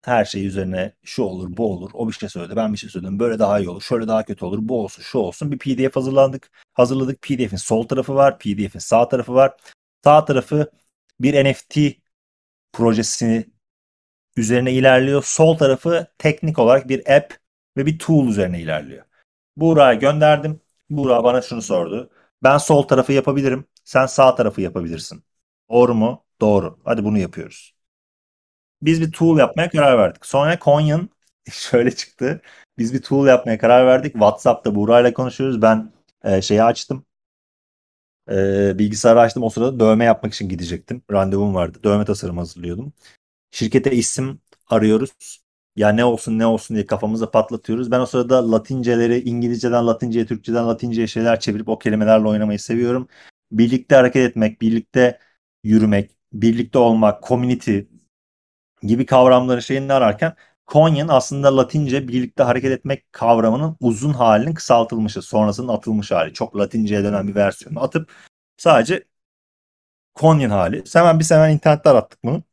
Her 0.05 0.25
şey 0.25 0.45
üzerine 0.45 0.93
şu 1.03 1.23
olur, 1.23 1.57
bu 1.57 1.73
olur. 1.73 1.91
O 1.93 2.07
bir 2.07 2.13
şey 2.13 2.29
söyledi, 2.29 2.55
ben 2.55 2.73
bir 2.73 2.77
şey 2.77 2.89
söyledim. 2.89 3.19
Böyle 3.19 3.39
daha 3.39 3.59
iyi 3.59 3.69
olur, 3.69 3.81
şöyle 3.81 4.07
daha 4.07 4.23
kötü 4.25 4.45
olur, 4.45 4.59
bu 4.61 4.83
olsun, 4.83 5.03
şu 5.03 5.17
olsun. 5.19 5.51
Bir 5.51 5.57
PDF 5.59 5.95
hazırlandık. 5.95 6.51
Hazırladık. 6.73 7.21
PDF'in 7.21 7.57
sol 7.57 7.87
tarafı 7.87 8.15
var, 8.15 8.39
PDF'in 8.39 8.79
sağ 8.79 9.09
tarafı 9.09 9.33
var. 9.33 9.57
Sağ 10.03 10.25
tarafı 10.25 10.71
bir 11.19 11.45
NFT 11.51 11.77
projesini 12.73 13.45
üzerine 14.37 14.73
ilerliyor. 14.73 15.23
Sol 15.23 15.57
tarafı 15.57 16.07
teknik 16.17 16.59
olarak 16.59 16.89
bir 16.89 17.17
app 17.17 17.37
ve 17.77 17.85
bir 17.85 17.99
tool 17.99 18.27
üzerine 18.27 18.61
ilerliyor. 18.61 19.05
Buğra'ya 19.57 19.93
gönderdim. 19.93 20.61
Buğra 20.89 21.23
bana 21.23 21.41
şunu 21.41 21.61
sordu. 21.61 22.09
Ben 22.43 22.57
sol 22.57 22.83
tarafı 22.83 23.13
yapabilirim. 23.13 23.65
Sen 23.83 24.05
sağ 24.05 24.35
tarafı 24.35 24.61
yapabilirsin. 24.61 25.23
Doğru 25.71 25.95
mu? 25.95 26.25
Doğru. 26.41 26.79
Hadi 26.85 27.03
bunu 27.03 27.17
yapıyoruz. 27.17 27.80
Biz 28.81 29.01
bir 29.01 29.11
tool 29.11 29.37
yapmaya 29.39 29.69
karar 29.69 29.97
verdik. 29.97 30.25
Sonra 30.25 30.59
Coin'in 30.59 31.09
şöyle 31.51 31.95
çıktı. 31.95 32.41
Biz 32.77 32.93
bir 32.93 33.01
tool 33.01 33.27
yapmaya 33.27 33.57
karar 33.57 33.87
verdik. 33.87 34.13
WhatsApp'ta 34.13 34.75
Buğra'yla 34.75 35.13
konuşuyoruz. 35.13 35.61
Ben 35.61 35.91
e, 36.23 36.41
şeyi 36.41 36.63
açtım. 36.63 37.05
E, 38.31 38.79
bilgisayarı 38.79 39.19
açtım. 39.19 39.43
O 39.43 39.49
sırada 39.49 39.79
dövme 39.79 40.05
yapmak 40.05 40.33
için 40.33 40.49
gidecektim. 40.49 41.01
Randevum 41.11 41.55
vardı. 41.55 41.79
Dövme 41.83 42.05
tasarımı 42.05 42.39
hazırlıyordum. 42.39 42.93
Şirkete 43.51 43.91
isim 43.91 44.41
arıyoruz. 44.67 45.41
Ya 45.75 45.89
ne 45.89 46.05
olsun 46.05 46.39
ne 46.39 46.45
olsun 46.45 46.75
diye 46.75 46.85
kafamıza 46.85 47.31
patlatıyoruz. 47.31 47.91
Ben 47.91 47.99
o 47.99 48.05
sırada 48.05 48.51
Latinceleri 48.51 49.21
İngilizceden 49.21 49.87
Latinceye, 49.87 50.25
Türkçeden 50.25 50.67
Latinceye 50.67 51.07
şeyler 51.07 51.39
çevirip 51.39 51.69
o 51.69 51.79
kelimelerle 51.79 52.27
oynamayı 52.27 52.59
seviyorum. 52.59 53.07
Birlikte 53.51 53.95
hareket 53.95 54.29
etmek, 54.29 54.61
birlikte 54.61 55.19
yürümek, 55.63 56.11
birlikte 56.33 56.79
olmak, 56.79 57.23
community 57.23 57.79
gibi 58.81 59.05
kavramları 59.05 59.61
şeyini 59.61 59.93
ararken 59.93 60.35
Konyan 60.65 61.07
aslında 61.07 61.57
Latince 61.57 62.07
birlikte 62.07 62.43
hareket 62.43 62.71
etmek 62.71 63.13
kavramının 63.13 63.77
uzun 63.79 64.13
halinin 64.13 64.53
kısaltılmışı, 64.53 65.21
sonrasının 65.21 65.67
atılmış 65.67 66.11
hali. 66.11 66.33
Çok 66.33 66.57
Latince'ye 66.57 67.03
dönen 67.03 67.27
bir 67.27 67.35
versiyonu 67.35 67.83
atıp 67.83 68.11
sadece 68.57 69.03
Konyan 70.13 70.49
hali. 70.49 70.83
Hemen 70.93 71.19
biz 71.19 71.31
hemen 71.31 71.51
internette 71.53 71.89
arattık 71.89 72.23
bunu. 72.23 72.43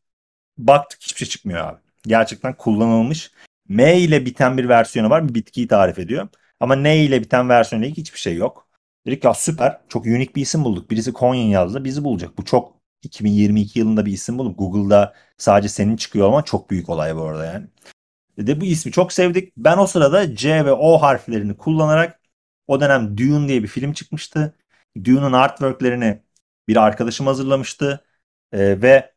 Baktık 0.59 1.03
hiçbir 1.03 1.19
şey 1.19 1.29
çıkmıyor 1.29 1.61
abi. 1.61 1.81
gerçekten 2.07 2.57
kullanılmış. 2.57 3.33
M 3.69 3.99
ile 3.99 4.27
biten 4.27 4.59
bir 4.59 4.69
versiyonu 4.69 5.11
var. 5.11 5.29
Bir 5.29 5.35
bitkiyi 5.35 5.69
tarif 5.69 5.99
ediyor. 5.99 6.29
Ama 6.61 6.77
N 6.77 6.97
ile 6.97 7.23
biten 7.23 7.49
versiyonuyla 7.49 7.95
hiçbir 7.97 8.19
şey 8.19 8.37
yok. 8.37 8.69
Dedik 9.07 9.25
ya 9.25 9.35
süper. 9.35 9.81
Çok 9.89 10.07
unik 10.07 10.37
bir 10.37 10.43
isim 10.43 10.65
bulduk. 10.65 10.91
Birisi 10.91 11.13
Konyan 11.13 11.47
yazdı. 11.49 11.85
Bizi 11.85 12.05
bulacak. 12.05 12.39
Bu 12.39 12.45
çok 12.45 12.78
2022 13.03 13.79
yılında 13.79 14.07
bir 14.07 14.13
isim 14.13 14.39
bulduk. 14.39 14.59
Google'da 14.59 15.15
sadece 15.39 15.69
senin 15.69 15.97
çıkıyor 15.97 16.29
ama 16.29 16.45
çok 16.45 16.71
büyük 16.71 16.89
olay 16.89 17.17
bu 17.17 17.23
arada 17.23 17.47
yani. 17.47 17.67
De 18.39 18.61
bu 18.61 18.65
ismi 18.65 18.93
çok 18.93 19.13
sevdik. 19.13 19.53
Ben 19.57 19.79
o 19.79 19.87
sırada 19.87 20.37
C 20.37 20.65
ve 20.67 20.73
O 20.73 20.99
harflerini 20.99 21.57
kullanarak 21.57 22.21
o 22.67 22.81
dönem 22.81 23.19
Dune 23.19 23.49
diye 23.49 23.63
bir 23.63 23.69
film 23.69 23.93
çıkmıştı. 23.93 24.55
Dune'un 25.05 25.33
artworklerini 25.33 26.23
bir 26.69 26.77
arkadaşım 26.77 27.27
hazırlamıştı. 27.27 28.05
Ee, 28.53 28.83
ve 28.83 29.15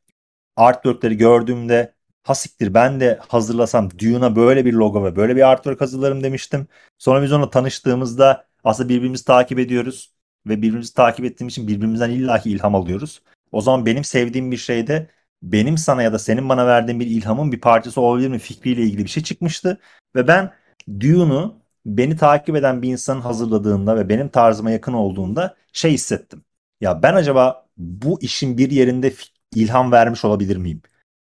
artworkleri 0.56 1.18
gördüğümde 1.18 1.96
hasiktir 2.24 2.74
ben 2.74 3.00
de 3.00 3.20
hazırlasam 3.28 3.90
Dune'a 4.00 4.36
böyle 4.36 4.66
bir 4.66 4.74
logo 4.74 5.06
ve 5.06 5.16
böyle 5.16 5.36
bir 5.36 5.50
artwork 5.50 5.82
hazırlarım 5.82 6.24
demiştim. 6.24 6.68
Sonra 6.98 7.24
biz 7.24 7.32
onunla 7.32 7.50
tanıştığımızda 7.50 8.48
aslında 8.64 8.90
birbirimizi 8.90 9.26
takip 9.26 9.60
ediyoruz 9.60 10.14
ve 10.48 10.58
birbirimizi 10.58 10.94
takip 10.94 11.26
ettiğim 11.26 11.48
için 11.48 11.68
birbirimizden 11.68 12.10
illaki 12.10 12.52
ilham 12.52 12.76
alıyoruz. 12.76 13.22
O 13.52 13.62
zaman 13.62 13.86
benim 13.86 14.04
sevdiğim 14.04 14.52
bir 14.52 14.58
şeyde 14.58 15.10
benim 15.44 15.78
sana 15.78 16.04
ya 16.04 16.14
da 16.14 16.20
senin 16.20 16.50
bana 16.50 16.68
verdiğin 16.68 17.00
bir 17.00 17.08
ilhamın 17.08 17.52
bir 17.52 17.62
parçası 17.62 18.02
olabilir 18.02 18.28
mi 18.28 18.40
fikriyle 18.40 18.82
ilgili 18.82 19.04
bir 19.04 19.10
şey 19.10 19.24
çıkmıştı. 19.24 19.80
Ve 20.16 20.28
ben 20.28 20.54
Dune'u 21.00 21.62
beni 21.86 22.18
takip 22.18 22.56
eden 22.56 22.82
bir 22.82 22.90
insanın 22.90 23.22
hazırladığında 23.22 23.98
ve 23.98 24.10
benim 24.10 24.30
tarzıma 24.30 24.72
yakın 24.72 24.94
olduğunda 24.94 25.56
şey 25.74 25.92
hissettim. 25.92 26.44
Ya 26.82 27.04
ben 27.04 27.14
acaba 27.14 27.68
bu 27.78 28.22
işin 28.22 28.58
bir 28.58 28.72
yerinde 28.72 29.14
ilham 29.56 29.92
vermiş 29.92 30.26
olabilir 30.26 30.58
miyim? 30.58 30.82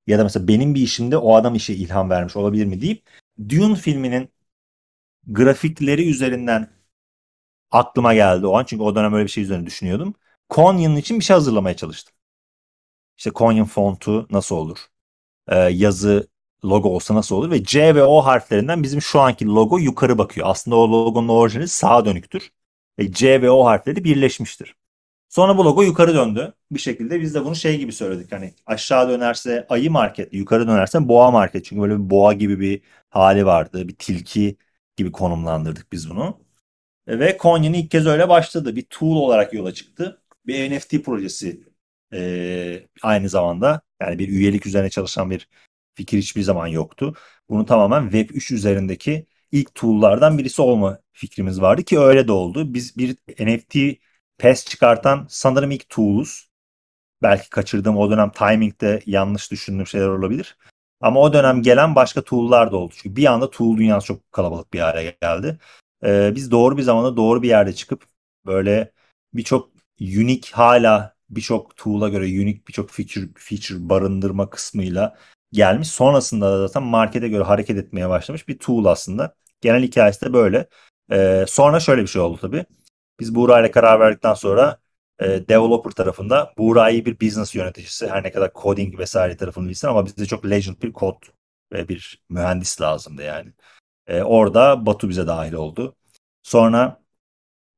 Ya 0.07 0.19
da 0.19 0.23
mesela 0.23 0.47
benim 0.47 0.75
bir 0.75 0.81
işimde 0.81 1.17
o 1.17 1.35
adam 1.35 1.55
işe 1.55 1.73
ilham 1.73 2.09
vermiş 2.09 2.35
olabilir 2.35 2.65
mi 2.65 2.81
deyip 2.81 3.09
Dune 3.49 3.75
filminin 3.75 4.29
grafikleri 5.27 6.09
üzerinden 6.09 6.69
aklıma 7.71 8.13
geldi 8.13 8.47
o 8.47 8.57
an. 8.57 8.65
Çünkü 8.65 8.83
o 8.83 8.95
dönem 8.95 9.13
öyle 9.13 9.25
bir 9.25 9.31
şey 9.31 9.43
üzerine 9.43 9.65
düşünüyordum. 9.65 10.15
Konyan'ın 10.49 10.95
için 10.95 11.19
bir 11.19 11.23
şey 11.23 11.33
hazırlamaya 11.33 11.75
çalıştım. 11.75 12.13
İşte 13.17 13.29
Konyan 13.29 13.65
fontu 13.65 14.27
nasıl 14.31 14.55
olur? 14.55 14.77
Ee, 15.49 15.57
yazı 15.59 16.27
logo 16.65 16.89
olsa 16.89 17.15
nasıl 17.15 17.35
olur? 17.35 17.51
Ve 17.51 17.63
C 17.63 17.95
ve 17.95 18.03
O 18.03 18.21
harflerinden 18.21 18.83
bizim 18.83 19.01
şu 19.01 19.21
anki 19.21 19.45
logo 19.47 19.79
yukarı 19.79 20.17
bakıyor. 20.17 20.47
Aslında 20.49 20.77
o 20.77 20.91
logonun 20.91 21.27
orijinali 21.29 21.67
sağa 21.67 22.05
dönüktür. 22.05 22.51
Ve 22.99 23.11
C 23.13 23.41
ve 23.41 23.51
O 23.51 23.65
harfleri 23.65 24.03
birleşmiştir. 24.03 24.75
Sonra 25.29 25.57
bu 25.57 25.65
logo 25.65 25.83
yukarı 25.83 26.15
döndü. 26.15 26.53
Bir 26.71 26.79
şekilde 26.79 27.21
biz 27.21 27.35
de 27.35 27.45
bunu 27.45 27.55
şey 27.55 27.77
gibi 27.79 27.93
söyledik. 27.93 28.31
Hani 28.31 28.53
aşağı 28.65 29.09
dönerse 29.09 29.67
ayı 29.69 29.91
market, 29.91 30.33
yukarı 30.33 30.67
dönerse 30.67 31.07
boğa 31.09 31.31
market. 31.31 31.65
Çünkü 31.65 31.81
böyle 31.81 31.95
bir 31.95 32.09
boğa 32.09 32.33
gibi 32.33 32.59
bir 32.59 32.81
hali 33.09 33.45
vardı. 33.45 33.87
Bir 33.87 33.95
tilki 33.95 34.57
gibi 34.97 35.11
konumlandırdık 35.11 35.91
biz 35.91 36.09
bunu. 36.09 36.39
Ve 37.07 37.37
Konya'nın 37.37 37.75
ilk 37.75 37.91
kez 37.91 38.07
öyle 38.07 38.29
başladı. 38.29 38.75
Bir 38.75 38.83
tool 38.89 39.15
olarak 39.15 39.53
yola 39.53 39.73
çıktı. 39.73 40.21
Bir 40.47 40.71
NFT 40.71 41.03
projesi 41.03 41.63
ee, 42.13 42.87
aynı 43.01 43.29
zamanda. 43.29 43.81
Yani 44.01 44.19
bir 44.19 44.27
üyelik 44.27 44.65
üzerine 44.65 44.89
çalışan 44.89 45.29
bir 45.29 45.49
fikir 45.95 46.17
hiçbir 46.17 46.41
zaman 46.41 46.67
yoktu. 46.67 47.15
Bunu 47.49 47.65
tamamen 47.65 48.09
Web3 48.09 48.51
üzerindeki 48.51 49.27
ilk 49.51 49.75
tool'lardan 49.75 50.37
birisi 50.37 50.61
olma 50.61 50.99
fikrimiz 51.13 51.61
vardı 51.61 51.83
ki 51.83 51.99
öyle 51.99 52.27
de 52.27 52.31
oldu. 52.31 52.73
Biz 52.73 52.97
bir 52.97 53.17
NFT 53.39 53.99
PES 54.37 54.65
çıkartan 54.65 55.27
sanırım 55.29 55.71
ilk 55.71 55.89
tool'uz. 55.89 56.49
Belki 57.21 57.49
kaçırdığım 57.49 57.97
o 57.97 58.11
dönem 58.11 58.31
timing'de 58.31 59.01
yanlış 59.05 59.51
düşündüğüm 59.51 59.87
şeyler 59.87 60.07
olabilir. 60.07 60.57
Ama 61.01 61.21
o 61.21 61.33
dönem 61.33 61.61
gelen 61.61 61.95
başka 61.95 62.23
tool'lar 62.23 62.71
da 62.71 62.77
oldu. 62.77 62.93
Çünkü 62.97 63.15
bir 63.15 63.25
anda 63.25 63.49
tool 63.49 63.77
dünyası 63.77 64.07
çok 64.07 64.31
kalabalık 64.31 64.73
bir 64.73 64.79
hale 64.79 65.17
geldi. 65.21 65.59
Ee, 66.05 66.31
biz 66.35 66.51
doğru 66.51 66.77
bir 66.77 66.81
zamanda 66.83 67.17
doğru 67.17 67.43
bir 67.43 67.47
yerde 67.47 67.73
çıkıp 67.73 68.05
böyle 68.45 68.91
birçok 69.33 69.74
unique 70.01 70.51
hala 70.51 71.15
birçok 71.29 71.77
tool'a 71.77 72.09
göre 72.09 72.25
unique 72.25 72.61
birçok 72.67 72.89
feature, 72.89 73.25
feature 73.37 73.89
barındırma 73.89 74.49
kısmıyla 74.49 75.17
gelmiş. 75.51 75.87
Sonrasında 75.87 76.51
da 76.51 76.67
zaten 76.67 76.83
markete 76.83 77.27
göre 77.27 77.43
hareket 77.43 77.77
etmeye 77.77 78.09
başlamış 78.09 78.47
bir 78.47 78.59
tool 78.59 78.85
aslında. 78.85 79.35
Genel 79.61 79.83
hikayesi 79.83 80.21
de 80.21 80.33
böyle. 80.33 80.67
Ee, 81.11 81.45
sonra 81.47 81.79
şöyle 81.79 82.01
bir 82.01 82.07
şey 82.07 82.21
oldu 82.21 82.37
tabii. 82.41 82.65
Biz 83.19 83.35
Buğra 83.35 83.59
ile 83.59 83.71
karar 83.71 83.99
verdikten 83.99 84.33
sonra 84.33 84.79
e, 85.19 85.25
developer 85.49 85.91
tarafında 85.91 86.53
Buğra'yı 86.57 87.05
bir 87.05 87.19
business 87.19 87.55
yöneticisi 87.55 88.07
her 88.07 88.23
ne 88.23 88.31
kadar 88.31 88.51
coding 88.55 88.99
vesaire 88.99 89.37
tarafını 89.37 89.69
bilsin 89.69 89.87
ama 89.87 90.05
bize 90.05 90.25
çok 90.25 90.45
legend 90.49 90.75
bir 90.81 90.93
kod 90.93 91.23
ve 91.73 91.87
bir 91.87 92.23
mühendis 92.29 92.81
lazımdı 92.81 93.23
yani. 93.23 93.53
E, 94.07 94.21
orada 94.23 94.85
Batu 94.85 95.09
bize 95.09 95.27
dahil 95.27 95.53
oldu. 95.53 95.95
Sonra 96.43 97.04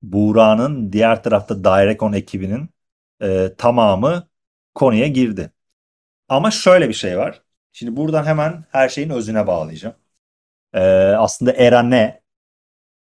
Buğra'nın 0.02 0.92
diğer 0.94 1.24
tarafta 1.24 1.64
Direcon 1.64 2.14
ekibinin 2.14 2.70
e, 3.22 3.56
tamamı 3.58 4.30
konuya 4.76 5.08
girdi. 5.08 5.52
Ama 6.30 6.52
şöyle 6.52 6.90
bir 6.90 6.94
şey 6.94 7.18
var. 7.18 7.44
Şimdi 7.72 7.98
buradan 7.98 8.26
hemen 8.26 8.66
her 8.72 8.90
şeyin 8.90 9.10
özüne 9.10 9.48
bağlayacağım. 9.48 9.96
E, 10.74 10.82
aslında 11.18 11.54
era 11.54 11.84
ne? 11.84 12.22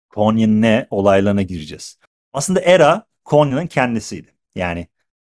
Konya'nın 0.09 0.61
ne 0.61 0.87
olaylarına 0.89 1.41
gireceğiz. 1.41 1.99
Aslında 2.33 2.61
era 2.61 3.05
Konya'nın 3.25 3.67
kendisiydi. 3.67 4.35
Yani 4.55 4.87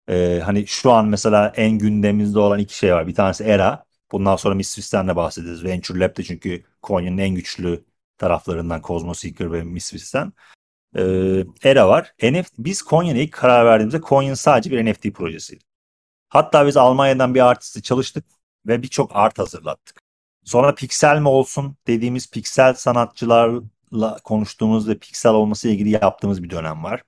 e, 0.09 0.41
hani 0.45 0.67
şu 0.67 0.93
an 0.93 1.07
mesela 1.09 1.53
en 1.57 1.79
gündemimizde 1.79 2.39
olan 2.39 2.59
iki 2.59 2.79
şey 2.79 2.95
var. 2.95 3.07
Bir 3.07 3.15
tanesi 3.15 3.45
era. 3.45 3.87
Bundan 4.13 4.37
sonra 4.37 4.55
Misfits'ten 4.55 5.09
de 5.09 5.17
bahsederiz. 5.17 5.65
Venture 5.65 6.01
Lab'de 6.01 6.23
çünkü 6.25 6.65
Konya'nın 6.83 7.19
en 7.19 7.35
güçlü 7.35 7.85
taraflarından 8.19 8.83
Cosmos 8.83 9.19
Seeker 9.19 9.53
ve 9.53 9.63
Misfits'ten. 9.65 10.33
E, 10.99 11.03
era 11.63 11.89
var. 11.89 12.15
NFT, 12.23 12.53
biz 12.59 12.83
Konya'ya 12.83 13.23
ilk 13.23 13.33
karar 13.33 13.67
verdiğimizde 13.67 14.01
Konya'nın 14.01 14.35
sadece 14.35 14.71
bir 14.71 14.85
NFT 14.85 15.11
projesiydi. 15.15 15.65
Hatta 16.29 16.67
biz 16.67 16.77
Almanya'dan 16.77 17.35
bir 17.35 17.47
artisti 17.47 17.83
çalıştık 17.83 18.25
ve 18.67 18.83
birçok 18.83 19.11
art 19.15 19.39
hazırlattık. 19.39 20.01
Sonra 20.45 20.75
piksel 20.75 21.19
mi 21.21 21.29
olsun 21.29 21.77
dediğimiz 21.87 22.31
piksel 22.31 22.75
sanatçılarla 22.75 24.19
konuştuğumuz 24.25 24.89
ve 24.89 24.99
piksel 24.99 25.33
olması 25.33 25.69
ilgili 25.69 25.91
yaptığımız 25.91 26.43
bir 26.43 26.51
dönem 26.51 26.85
var. 26.85 27.03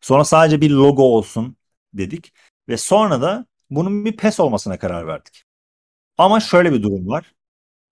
Sonra 0.00 0.24
sadece 0.24 0.60
bir 0.60 0.70
logo 0.70 1.02
olsun 1.02 1.56
dedik 1.94 2.32
ve 2.68 2.76
sonra 2.76 3.22
da 3.22 3.46
bunun 3.70 4.04
bir 4.04 4.16
PES 4.16 4.40
olmasına 4.40 4.78
karar 4.78 5.06
verdik. 5.06 5.44
Ama 6.18 6.40
şöyle 6.40 6.72
bir 6.72 6.82
durum 6.82 7.08
var. 7.08 7.34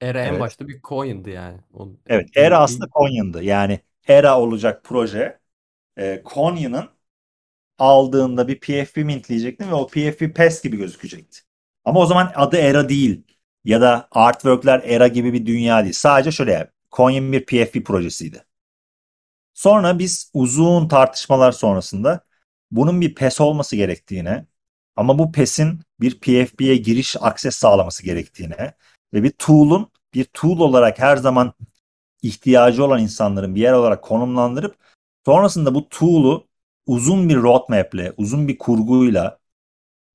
Era 0.01 0.23
en 0.23 0.29
Evet. 0.29 0.41
başta 0.41 0.69
bir 0.69 0.81
coin'di 0.83 1.31
yani. 1.31 1.59
O, 1.75 1.89
Evet, 2.07 2.29
Era 2.35 2.59
aslında 2.59 2.87
Konya'ndı. 2.89 3.43
Yani 3.43 3.81
Era 4.09 4.41
olacak 4.41 4.85
proje 4.85 5.41
e, 5.97 6.23
Konya'nın 6.25 6.89
aldığında 7.79 8.49
bir 8.49 8.61
PFP 8.61 8.97
mintleyecektin 8.97 9.69
ve 9.71 9.75
o 9.75 9.87
PFP 9.87 10.37
PES 10.37 10.63
gibi 10.63 10.77
gözükecekti. 10.77 11.41
Ama 11.85 12.01
o 12.01 12.07
zaman 12.07 12.33
adı 12.35 12.57
Era 12.57 12.89
değil 12.89 13.25
ya 13.65 13.81
da 13.81 14.09
artworkler 14.11 14.81
Era 14.85 15.09
gibi 15.09 15.33
bir 15.33 15.47
dünya 15.47 15.83
değil. 15.83 15.95
Sadece 15.95 16.33
şöyle 16.33 16.53
yap. 16.53 16.73
Konya'nın 16.91 17.33
bir 17.33 17.47
PFP 17.47 17.87
projesiydi. 17.87 18.45
Sonra 19.55 19.99
biz 19.99 20.31
uzun 20.35 20.89
tartışmalar 20.89 21.53
sonrasında 21.53 22.21
bunun 22.71 23.01
bir 23.01 23.15
PES 23.15 23.41
olması 23.41 23.77
gerektiğine 23.77 24.47
ama 24.97 25.19
bu 25.19 25.33
PES'in 25.33 25.81
bir 26.01 26.21
PFP'ye 26.21 26.77
giriş 26.77 27.17
akses 27.21 27.57
sağlaması 27.57 28.03
gerektiğine 28.03 28.75
ve 29.15 29.23
bir 29.23 29.31
tool'un 29.31 29.93
bir 30.15 30.25
tool 30.25 30.61
olarak 30.61 30.99
her 30.99 31.17
zaman 31.17 31.55
ihtiyacı 32.23 32.85
olan 32.85 33.01
insanların 33.01 33.55
bir 33.55 33.61
yer 33.61 33.73
olarak 33.73 34.03
konumlandırıp 34.03 34.77
sonrasında 35.27 35.75
bu 35.75 35.89
tool'u 35.89 36.49
uzun 36.87 37.29
bir 37.29 37.37
roadmap'le, 37.37 38.13
uzun 38.17 38.49
bir 38.49 38.59
kurguyla 38.59 39.39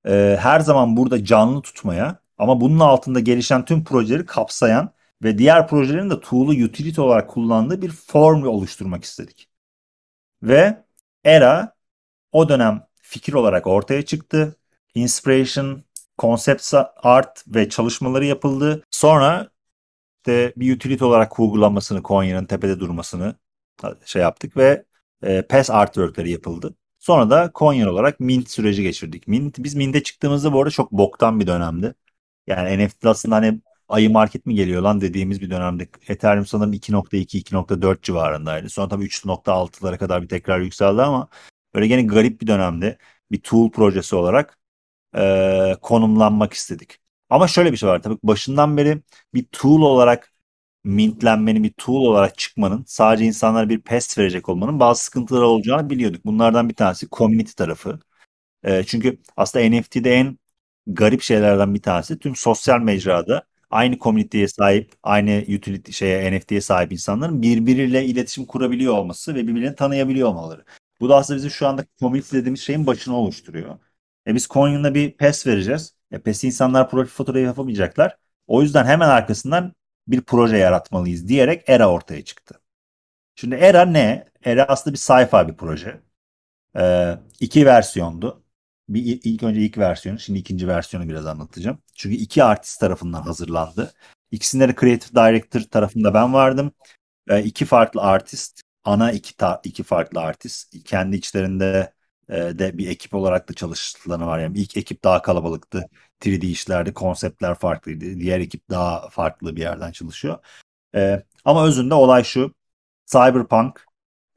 e, 0.06 0.38
her 0.40 0.60
zaman 0.60 0.96
burada 0.96 1.24
canlı 1.24 1.62
tutmaya 1.62 2.20
ama 2.38 2.60
bunun 2.60 2.80
altında 2.80 3.20
gelişen 3.20 3.64
tüm 3.64 3.84
projeleri 3.84 4.26
kapsayan 4.26 4.90
ve 5.22 5.38
diğer 5.38 5.68
projelerin 5.68 6.10
de 6.10 6.20
tool'u 6.20 6.64
utility 6.64 7.00
olarak 7.00 7.30
kullandığı 7.30 7.82
bir 7.82 7.90
form 7.90 8.46
oluşturmak 8.46 9.04
istedik. 9.04 9.48
Ve 10.42 10.84
Era 11.24 11.74
o 12.32 12.48
dönem 12.48 12.86
fikir 13.02 13.32
olarak 13.32 13.66
ortaya 13.66 14.04
çıktı. 14.04 14.56
Inspiration, 14.94 15.84
concept 16.18 16.74
art 16.96 17.44
ve 17.48 17.68
çalışmaları 17.68 18.24
yapıldı. 18.24 18.84
Sonra 18.90 19.50
de 20.26 20.52
bir 20.56 20.76
utility 20.76 21.04
olarak 21.04 21.40
uygulanmasını, 21.40 22.02
Konya'nın 22.02 22.46
tepede 22.46 22.80
durmasını 22.80 23.36
şey 24.04 24.22
yaptık 24.22 24.56
ve 24.56 24.84
e, 25.22 25.42
PES 25.46 25.70
artworkleri 25.70 26.30
yapıldı. 26.30 26.74
Sonra 26.98 27.30
da 27.30 27.50
Coin 27.54 27.86
olarak 27.86 28.20
Mint 28.20 28.50
süreci 28.50 28.82
geçirdik. 28.82 29.28
Mint, 29.28 29.58
biz 29.58 29.74
Mint'e 29.74 30.02
çıktığımızda 30.02 30.52
bu 30.52 30.58
arada 30.60 30.70
çok 30.70 30.92
boktan 30.92 31.40
bir 31.40 31.46
dönemdi. 31.46 31.94
Yani 32.46 32.86
NFT 32.86 33.06
aslında 33.06 33.36
hani 33.36 33.60
ayı 33.88 34.10
market 34.10 34.46
mi 34.46 34.54
geliyor 34.54 34.82
lan 34.82 35.00
dediğimiz 35.00 35.40
bir 35.40 35.50
dönemde. 35.50 35.88
Ethereum 36.08 36.46
sanırım 36.46 36.72
2.2-2.4 36.72 38.02
civarındaydı. 38.02 38.70
Sonra 38.70 38.88
tabii 38.88 39.04
3.6'lara 39.04 39.98
kadar 39.98 40.22
bir 40.22 40.28
tekrar 40.28 40.60
yükseldi 40.60 41.02
ama 41.02 41.28
böyle 41.74 41.86
gene 41.86 42.02
garip 42.02 42.40
bir 42.40 42.46
dönemde 42.46 42.98
bir 43.32 43.40
tool 43.40 43.70
projesi 43.70 44.16
olarak 44.16 44.58
e, 45.16 45.76
konumlanmak 45.82 46.52
istedik. 46.52 47.03
Ama 47.30 47.48
şöyle 47.48 47.72
bir 47.72 47.76
şey 47.76 47.88
var. 47.88 48.02
Tabii 48.02 48.18
başından 48.22 48.76
beri 48.76 49.02
bir 49.34 49.44
tool 49.52 49.82
olarak 49.82 50.32
mintlenmenin, 50.84 51.64
bir 51.64 51.72
tool 51.72 52.02
olarak 52.06 52.38
çıkmanın, 52.38 52.84
sadece 52.86 53.24
insanlara 53.24 53.68
bir 53.68 53.80
pest 53.80 54.18
verecek 54.18 54.48
olmanın 54.48 54.80
bazı 54.80 55.04
sıkıntıları 55.04 55.46
olacağını 55.46 55.90
biliyorduk. 55.90 56.24
Bunlardan 56.24 56.68
bir 56.68 56.74
tanesi 56.74 57.08
community 57.10 57.52
tarafı. 57.52 58.00
E, 58.64 58.84
çünkü 58.84 59.18
aslında 59.36 59.68
NFT'de 59.70 60.14
en 60.14 60.38
garip 60.86 61.22
şeylerden 61.22 61.74
bir 61.74 61.82
tanesi 61.82 62.18
tüm 62.18 62.36
sosyal 62.36 62.80
mecrada 62.80 63.46
aynı 63.70 63.98
komüniteye 63.98 64.48
sahip, 64.48 64.92
aynı 65.02 65.44
utility 65.56 65.92
şeye 65.92 66.32
NFT'ye 66.38 66.60
sahip 66.60 66.92
insanların 66.92 67.42
birbiriyle 67.42 68.04
iletişim 68.04 68.46
kurabiliyor 68.46 68.94
olması 68.94 69.34
ve 69.34 69.46
birbirlerini 69.46 69.76
tanıyabiliyor 69.76 70.28
olmaları. 70.28 70.64
Bu 71.00 71.08
da 71.08 71.16
aslında 71.16 71.36
bizim 71.36 71.50
şu 71.50 71.66
anda 71.68 71.84
community 72.00 72.36
dediğimiz 72.36 72.60
şeyin 72.60 72.86
başını 72.86 73.16
oluşturuyor. 73.16 73.78
E 74.26 74.34
biz 74.34 74.48
Coin'la 74.48 74.94
bir 74.94 75.12
PES 75.16 75.46
vereceğiz. 75.46 75.93
E 76.14 76.18
PES'i 76.18 76.46
insanlar 76.46 76.90
profil 76.90 77.10
fotoğrafı 77.10 77.44
yapamayacaklar. 77.44 78.16
O 78.46 78.62
yüzden 78.62 78.84
hemen 78.84 79.08
arkasından 79.08 79.72
bir 80.08 80.20
proje 80.20 80.56
yaratmalıyız 80.56 81.28
diyerek 81.28 81.64
ERA 81.68 81.90
ortaya 81.90 82.24
çıktı. 82.24 82.60
Şimdi 83.36 83.54
ERA 83.54 83.84
ne? 83.84 84.28
ERA 84.44 84.64
aslında 84.64 84.94
bir 84.94 84.98
sci-fi 84.98 85.48
bir 85.48 85.56
proje. 85.56 86.00
Ee, 86.76 87.18
iki 87.40 87.66
versiyondu. 87.66 88.44
Bir, 88.88 89.20
ilk 89.24 89.42
önce 89.42 89.60
ilk 89.60 89.78
versiyonu, 89.78 90.18
şimdi 90.18 90.38
ikinci 90.38 90.68
versiyonu 90.68 91.08
biraz 91.08 91.26
anlatacağım. 91.26 91.78
Çünkü 91.94 92.16
iki 92.16 92.44
artist 92.44 92.80
tarafından 92.80 93.22
hazırlandı. 93.22 93.92
İkisinde 94.30 94.68
de 94.68 94.74
Creative 94.80 95.12
Director 95.14 95.60
tarafında 95.60 96.14
ben 96.14 96.34
vardım. 96.34 96.72
Ee, 97.28 97.42
iki 97.42 97.64
farklı 97.64 98.00
artist, 98.02 98.62
ana 98.84 99.12
iki, 99.12 99.36
ta, 99.36 99.60
iki 99.64 99.82
farklı 99.82 100.20
artist. 100.20 100.84
Kendi 100.84 101.16
içlerinde 101.16 101.92
de 102.28 102.78
bir 102.78 102.88
ekip 102.88 103.14
olarak 103.14 103.48
da 103.48 103.54
çalıştıklarını 103.54 104.26
var. 104.26 104.38
Yani 104.38 104.58
ilk 104.58 104.76
ekip 104.76 105.04
daha 105.04 105.22
kalabalıktı. 105.22 105.88
3D 106.24 106.46
işlerdi, 106.46 106.94
konseptler 106.94 107.54
farklıydı. 107.54 108.20
Diğer 108.20 108.40
ekip 108.40 108.70
daha 108.70 109.08
farklı 109.08 109.56
bir 109.56 109.60
yerden 109.60 109.92
çalışıyor. 109.92 110.38
Ee, 110.94 111.22
ama 111.44 111.66
özünde 111.66 111.94
olay 111.94 112.24
şu. 112.24 112.54
Cyberpunk, 113.06 113.86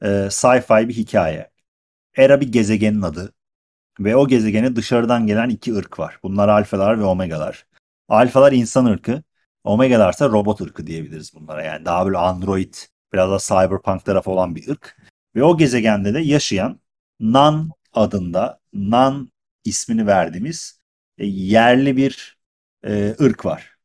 e, 0.02 0.06
sci-fi 0.30 0.88
bir 0.88 0.94
hikaye. 0.94 1.50
Era 2.16 2.40
bir 2.40 2.52
gezegenin 2.52 3.02
adı. 3.02 3.32
Ve 4.00 4.16
o 4.16 4.28
gezegene 4.28 4.76
dışarıdan 4.76 5.26
gelen 5.26 5.48
iki 5.48 5.74
ırk 5.74 5.98
var. 5.98 6.18
Bunlar 6.22 6.48
alfalar 6.48 7.00
ve 7.00 7.04
omegalar. 7.04 7.66
Alfalar 8.08 8.52
insan 8.52 8.84
ırkı. 8.84 9.22
Omegalar 9.64 10.12
ise 10.12 10.24
robot 10.24 10.60
ırkı 10.60 10.86
diyebiliriz 10.86 11.34
bunlara. 11.34 11.62
Yani 11.64 11.84
daha 11.84 12.06
böyle 12.06 12.18
android, 12.18 12.74
biraz 13.12 13.30
da 13.30 13.38
cyberpunk 13.38 14.04
tarafı 14.04 14.30
olan 14.30 14.56
bir 14.56 14.68
ırk. 14.68 14.96
Ve 15.34 15.44
o 15.44 15.56
gezegende 15.56 16.14
de 16.14 16.20
yaşayan 16.20 16.80
Nan 17.20 17.70
adında, 17.98 18.60
Nan 18.72 19.32
ismini 19.64 20.06
verdiğimiz 20.06 20.80
e, 21.18 21.26
yerli 21.26 21.96
bir 21.96 22.38
e, 22.84 23.14
ırk 23.20 23.46
var. 23.46 23.78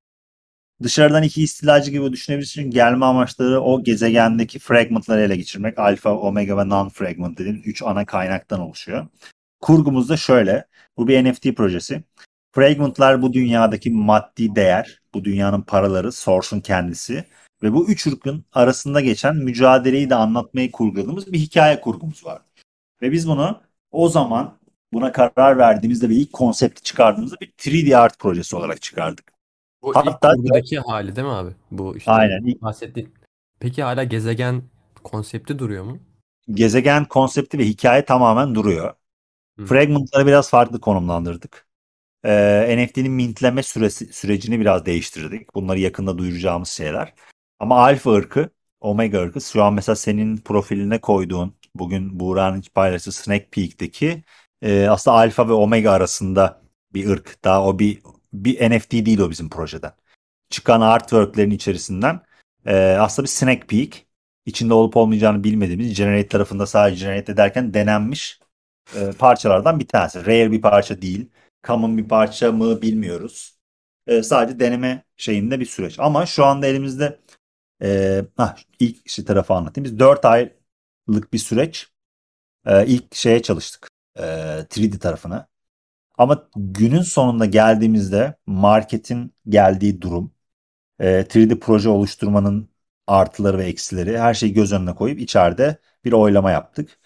Dışarıdan 0.83 1.23
iki 1.23 1.43
istilacı 1.43 1.91
gibi 1.91 2.11
düşünebilirsin. 2.11 2.71
Gelme 2.71 3.05
amaçları 3.05 3.61
o 3.61 3.83
gezegendeki 3.83 4.59
fragmentları 4.59 5.21
ele 5.21 5.35
geçirmek. 5.35 5.79
Alfa, 5.79 6.17
omega 6.17 6.57
ve 6.57 6.69
non 6.69 6.89
fragment 6.89 7.37
dediğimiz 7.37 7.67
üç 7.67 7.81
ana 7.83 8.05
kaynaktan 8.05 8.59
oluşuyor. 8.59 9.07
Kurgumuz 9.61 10.09
da 10.09 10.17
şöyle. 10.17 10.65
Bu 10.97 11.07
bir 11.07 11.25
NFT 11.25 11.55
projesi. 11.55 12.03
Fragmentlar 12.51 13.21
bu 13.21 13.33
dünyadaki 13.33 13.91
maddi 13.91 14.55
değer, 14.55 15.01
bu 15.13 15.25
dünyanın 15.25 15.61
paraları, 15.61 16.11
source'un 16.11 16.61
kendisi 16.61 17.25
ve 17.63 17.73
bu 17.73 17.89
üç 17.89 18.07
ırkın 18.07 18.45
arasında 18.53 19.01
geçen 19.01 19.35
mücadeleyi 19.35 20.09
de 20.09 20.15
anlatmayı 20.15 20.71
kurguladığımız 20.71 21.33
bir 21.33 21.39
hikaye 21.39 21.81
kurgumuz 21.81 22.25
var. 22.25 22.41
Ve 23.01 23.11
biz 23.11 23.27
bunu 23.27 23.61
o 23.93 24.09
zaman 24.09 24.57
buna 24.93 25.11
karar 25.11 25.57
verdiğimizde 25.57 26.09
ve 26.09 26.13
ilk 26.13 26.33
konsepti 26.33 26.83
çıkardığımızda 26.83 27.35
bir 27.41 27.47
3D 27.47 27.97
art 27.97 28.19
projesi 28.19 28.55
olarak 28.55 28.81
çıkardık. 28.81 29.33
Bu 29.81 29.95
Hatta- 29.95 30.33
ilk 30.33 30.37
kurgudaki 30.37 30.79
hali 30.79 31.15
değil 31.15 31.27
mi 31.27 31.33
abi? 31.33 31.51
Bu 31.71 31.97
işte 31.97 32.11
Aynen. 32.11 32.61
Bahsettiğin. 32.61 33.13
Peki 33.59 33.83
hala 33.83 34.03
gezegen 34.03 34.63
konsepti 35.03 35.59
duruyor 35.59 35.83
mu? 35.83 35.99
gezegen 36.51 37.05
konsepti 37.05 37.57
ve 37.57 37.65
hikaye 37.65 38.05
tamamen 38.05 38.55
duruyor. 38.55 38.93
Hı. 39.59 39.65
Fragmentları 39.65 40.27
biraz 40.27 40.49
farklı 40.49 40.81
konumlandırdık. 40.81 41.67
Ee, 42.25 42.75
NFT'nin 42.77 43.11
mintleme 43.11 43.63
süresi, 43.63 44.13
sürecini 44.13 44.59
biraz 44.59 44.85
değiştirdik. 44.85 45.55
Bunları 45.55 45.79
yakında 45.79 46.17
duyuracağımız 46.17 46.69
şeyler. 46.69 47.13
Ama 47.59 47.79
alfa 47.79 48.11
ırkı, 48.11 48.49
omega 48.81 49.21
ırkı 49.21 49.41
şu 49.41 49.63
an 49.63 49.73
mesela 49.73 49.95
senin 49.95 50.37
profiline 50.37 51.01
koyduğun 51.01 51.53
bugün 51.75 52.19
Buğra'nın 52.19 52.63
paylaştığı 52.73 53.11
Snack 53.11 53.51
Peak'teki 53.51 54.23
e, 54.61 54.87
aslında 54.87 55.17
alfa 55.17 55.49
ve 55.49 55.53
omega 55.53 55.91
arasında 55.91 56.61
bir 56.93 57.09
ırk. 57.09 57.43
Daha 57.43 57.65
o 57.65 57.79
bir 57.79 58.01
bir 58.33 58.71
NFT 58.71 58.91
değil 58.91 59.19
o 59.19 59.29
bizim 59.29 59.49
projeden. 59.49 59.93
Çıkan 60.49 60.81
artworklerin 60.81 61.51
içerisinden 61.51 62.21
e, 62.65 62.75
aslında 62.75 63.25
bir 63.25 63.29
Snack 63.29 63.69
Peak. 63.69 63.89
içinde 64.45 64.73
olup 64.73 64.97
olmayacağını 64.97 65.43
bilmediğimiz 65.43 65.97
Generate 65.97 66.27
tarafında 66.27 66.65
sadece 66.65 67.05
Generate 67.05 67.31
ederken 67.31 67.73
denenmiş 67.73 68.39
e, 68.95 69.11
parçalardan 69.11 69.79
bir 69.79 69.87
tanesi. 69.87 70.25
Rare 70.25 70.51
bir 70.51 70.61
parça 70.61 71.01
değil. 71.01 71.29
Common 71.67 71.97
bir 71.97 72.07
parça 72.07 72.51
mı 72.51 72.81
bilmiyoruz. 72.81 73.57
E, 74.07 74.23
sadece 74.23 74.59
deneme 74.59 75.03
şeyinde 75.17 75.59
bir 75.59 75.65
süreç. 75.65 75.99
Ama 75.99 76.25
şu 76.25 76.45
anda 76.45 76.67
elimizde 76.67 77.19
e, 77.83 78.21
hah, 78.37 78.57
ilk 78.79 79.09
şey 79.09 79.25
tarafı 79.25 79.53
anlatayım. 79.53 79.85
Biz 79.85 79.99
4 79.99 80.25
aylık 81.09 81.33
bir 81.33 81.37
süreç 81.37 81.87
e, 82.65 82.87
ilk 82.87 83.15
şeye 83.15 83.41
çalıştık. 83.43 83.89
E, 84.15 84.23
3D 84.69 84.99
tarafına. 84.99 85.47
Ama 86.17 86.49
günün 86.55 87.01
sonunda 87.01 87.45
geldiğimizde 87.45 88.35
marketin 88.47 89.35
geldiği 89.49 90.01
durum, 90.01 90.33
e, 90.99 91.23
3D 91.23 91.59
proje 91.59 91.89
oluşturmanın 91.89 92.69
artıları 93.07 93.57
ve 93.57 93.65
eksileri 93.65 94.19
her 94.19 94.33
şeyi 94.33 94.53
göz 94.53 94.73
önüne 94.73 94.95
koyup 94.95 95.19
içeride 95.19 95.79
bir 96.05 96.13
oylama 96.13 96.51
yaptık. 96.51 96.99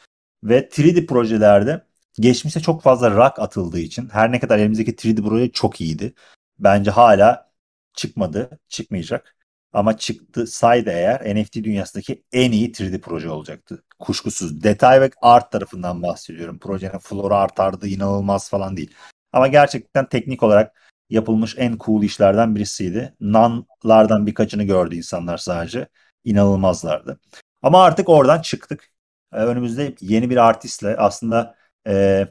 Ve 0.44 0.70
3D 0.70 1.06
projelerde 1.06 1.86
geçmişte 2.20 2.60
çok 2.60 2.84
fazla 2.84 3.12
rak 3.12 3.40
atıldığı 3.40 3.80
için 3.80 4.10
her 4.10 4.32
ne 4.32 4.40
kadar 4.40 4.60
elimizdeki 4.60 4.96
3D 4.96 5.24
proje 5.24 5.52
çok 5.52 5.82
iyiydi. 5.82 6.14
Bence 6.60 6.92
hala 6.92 7.52
çıkmadı, 7.94 8.60
çıkmayacak. 8.70 9.36
Ama 9.74 9.98
çıktı 9.98 10.48
saydı 10.48 10.90
eğer 10.90 11.36
NFT 11.36 11.64
dünyasındaki 11.64 12.24
en 12.32 12.52
iyi 12.52 12.72
3D 12.72 13.02
proje 13.02 13.30
olacaktı. 13.30 13.84
Kuşkusuz. 14.00 14.64
Detay 14.64 15.02
ve 15.02 15.10
art 15.22 15.52
tarafından 15.52 16.04
bahsediyorum. 16.04 16.60
Projenin 16.60 16.98
floru 16.98 17.36
artardı 17.36 17.88
inanılmaz 17.88 18.50
falan 18.50 18.78
değil. 18.78 18.94
Ama 19.34 19.48
gerçekten 19.48 20.10
teknik 20.10 20.44
olarak 20.44 20.82
yapılmış 21.10 21.56
en 21.58 21.78
cool 21.78 22.04
işlerden 22.04 22.56
birisiydi. 22.56 23.16
Nanlardan 23.20 24.28
birkaçını 24.28 24.64
gördü 24.64 24.96
insanlar 24.96 25.38
sadece. 25.38 25.88
İnanılmazlardı. 26.24 27.20
Ama 27.62 27.84
artık 27.84 28.10
oradan 28.10 28.42
çıktık. 28.42 28.92
Ee, 29.34 29.38
önümüzde 29.38 29.96
yeni 30.02 30.30
bir 30.30 30.38
artistle 30.38 30.98
aslında 30.98 31.56
e, 31.88 32.28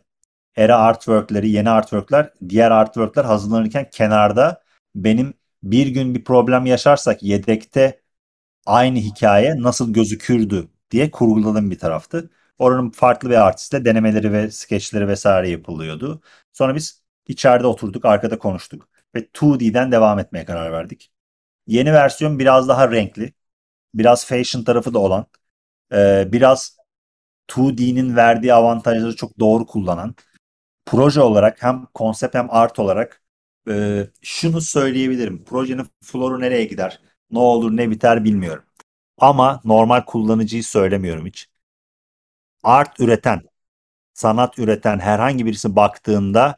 era 0.56 0.78
artworkleri, 0.78 1.50
yeni 1.50 1.70
artworkler, 1.70 2.32
diğer 2.48 2.70
artworkler 2.70 3.24
hazırlanırken 3.24 3.90
kenarda 3.90 4.62
benim 4.94 5.34
bir 5.62 5.86
gün 5.86 6.14
bir 6.14 6.24
problem 6.24 6.66
yaşarsak 6.66 7.22
yedekte 7.22 8.00
aynı 8.66 8.98
hikaye 8.98 9.54
nasıl 9.62 9.92
gözükürdü 9.92 10.68
diye 10.90 11.10
kurguladığım 11.10 11.70
bir 11.70 11.78
taraftı. 11.78 12.30
Oranın 12.58 12.90
farklı 12.90 13.30
bir 13.30 13.34
artistle 13.46 13.84
denemeleri 13.84 14.32
ve 14.32 14.50
skeçleri 14.50 15.08
vesaire 15.08 15.48
yapılıyordu. 15.48 16.22
Sonra 16.52 16.74
biz 16.74 17.02
içeride 17.28 17.66
oturduk, 17.66 18.04
arkada 18.04 18.38
konuştuk 18.38 18.88
ve 19.14 19.20
2D'den 19.22 19.92
devam 19.92 20.18
etmeye 20.18 20.44
karar 20.44 20.72
verdik. 20.72 21.12
Yeni 21.68 21.92
versiyon 21.94 22.38
biraz 22.38 22.68
daha 22.68 22.92
renkli, 22.92 23.34
biraz 23.94 24.26
fashion 24.26 24.64
tarafı 24.64 24.94
da 24.94 25.00
olan, 25.00 25.26
e, 25.94 26.28
biraz 26.32 26.78
2D'nin 27.48 28.16
verdiği 28.16 28.54
avantajları 28.54 29.16
çok 29.16 29.40
doğru 29.40 29.66
kullanan, 29.66 30.16
proje 30.86 31.22
olarak 31.22 31.64
hem 31.64 31.86
konsept 31.94 32.36
hem 32.36 32.48
art 32.50 32.80
olarak 32.80 33.22
e, 33.70 34.06
şunu 34.22 34.62
söyleyebilirim. 34.62 35.44
Projenin 35.44 35.88
floru 36.04 36.40
nereye 36.40 36.64
gider, 36.64 37.00
ne 37.32 37.40
olur 37.40 37.76
ne 37.76 37.90
biter 37.90 38.24
bilmiyorum. 38.24 38.65
Ama 39.18 39.60
normal 39.64 40.00
kullanıcıyı 40.04 40.64
söylemiyorum 40.64 41.26
hiç. 41.26 41.48
Art 42.62 43.00
üreten, 43.00 43.42
sanat 44.14 44.58
üreten 44.58 44.98
herhangi 44.98 45.46
birisi 45.46 45.76
baktığında 45.76 46.56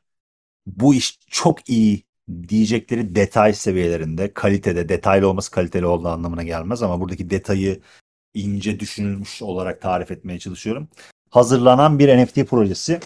bu 0.67 0.95
iş 0.95 1.19
çok 1.31 1.71
iyi 1.71 2.05
diyecekleri 2.49 3.15
detay 3.15 3.55
seviyelerinde, 3.55 4.35
kalitede, 4.35 4.89
detaylı 4.89 5.29
olması 5.29 5.51
kaliteli 5.51 5.87
olduğu 5.87 6.09
anlamına 6.09 6.43
gelmez 6.43 6.83
ama 6.83 7.01
buradaki 7.01 7.31
detayı 7.31 7.81
ince 8.35 8.81
düşünülmüş 8.81 9.43
olarak 9.43 9.83
tarif 9.83 10.11
etmeye 10.11 10.39
çalışıyorum. 10.39 10.89
Hazırlanan 11.31 11.99
bir 11.99 12.19
NFT 12.19 12.45
projesi. 12.45 13.01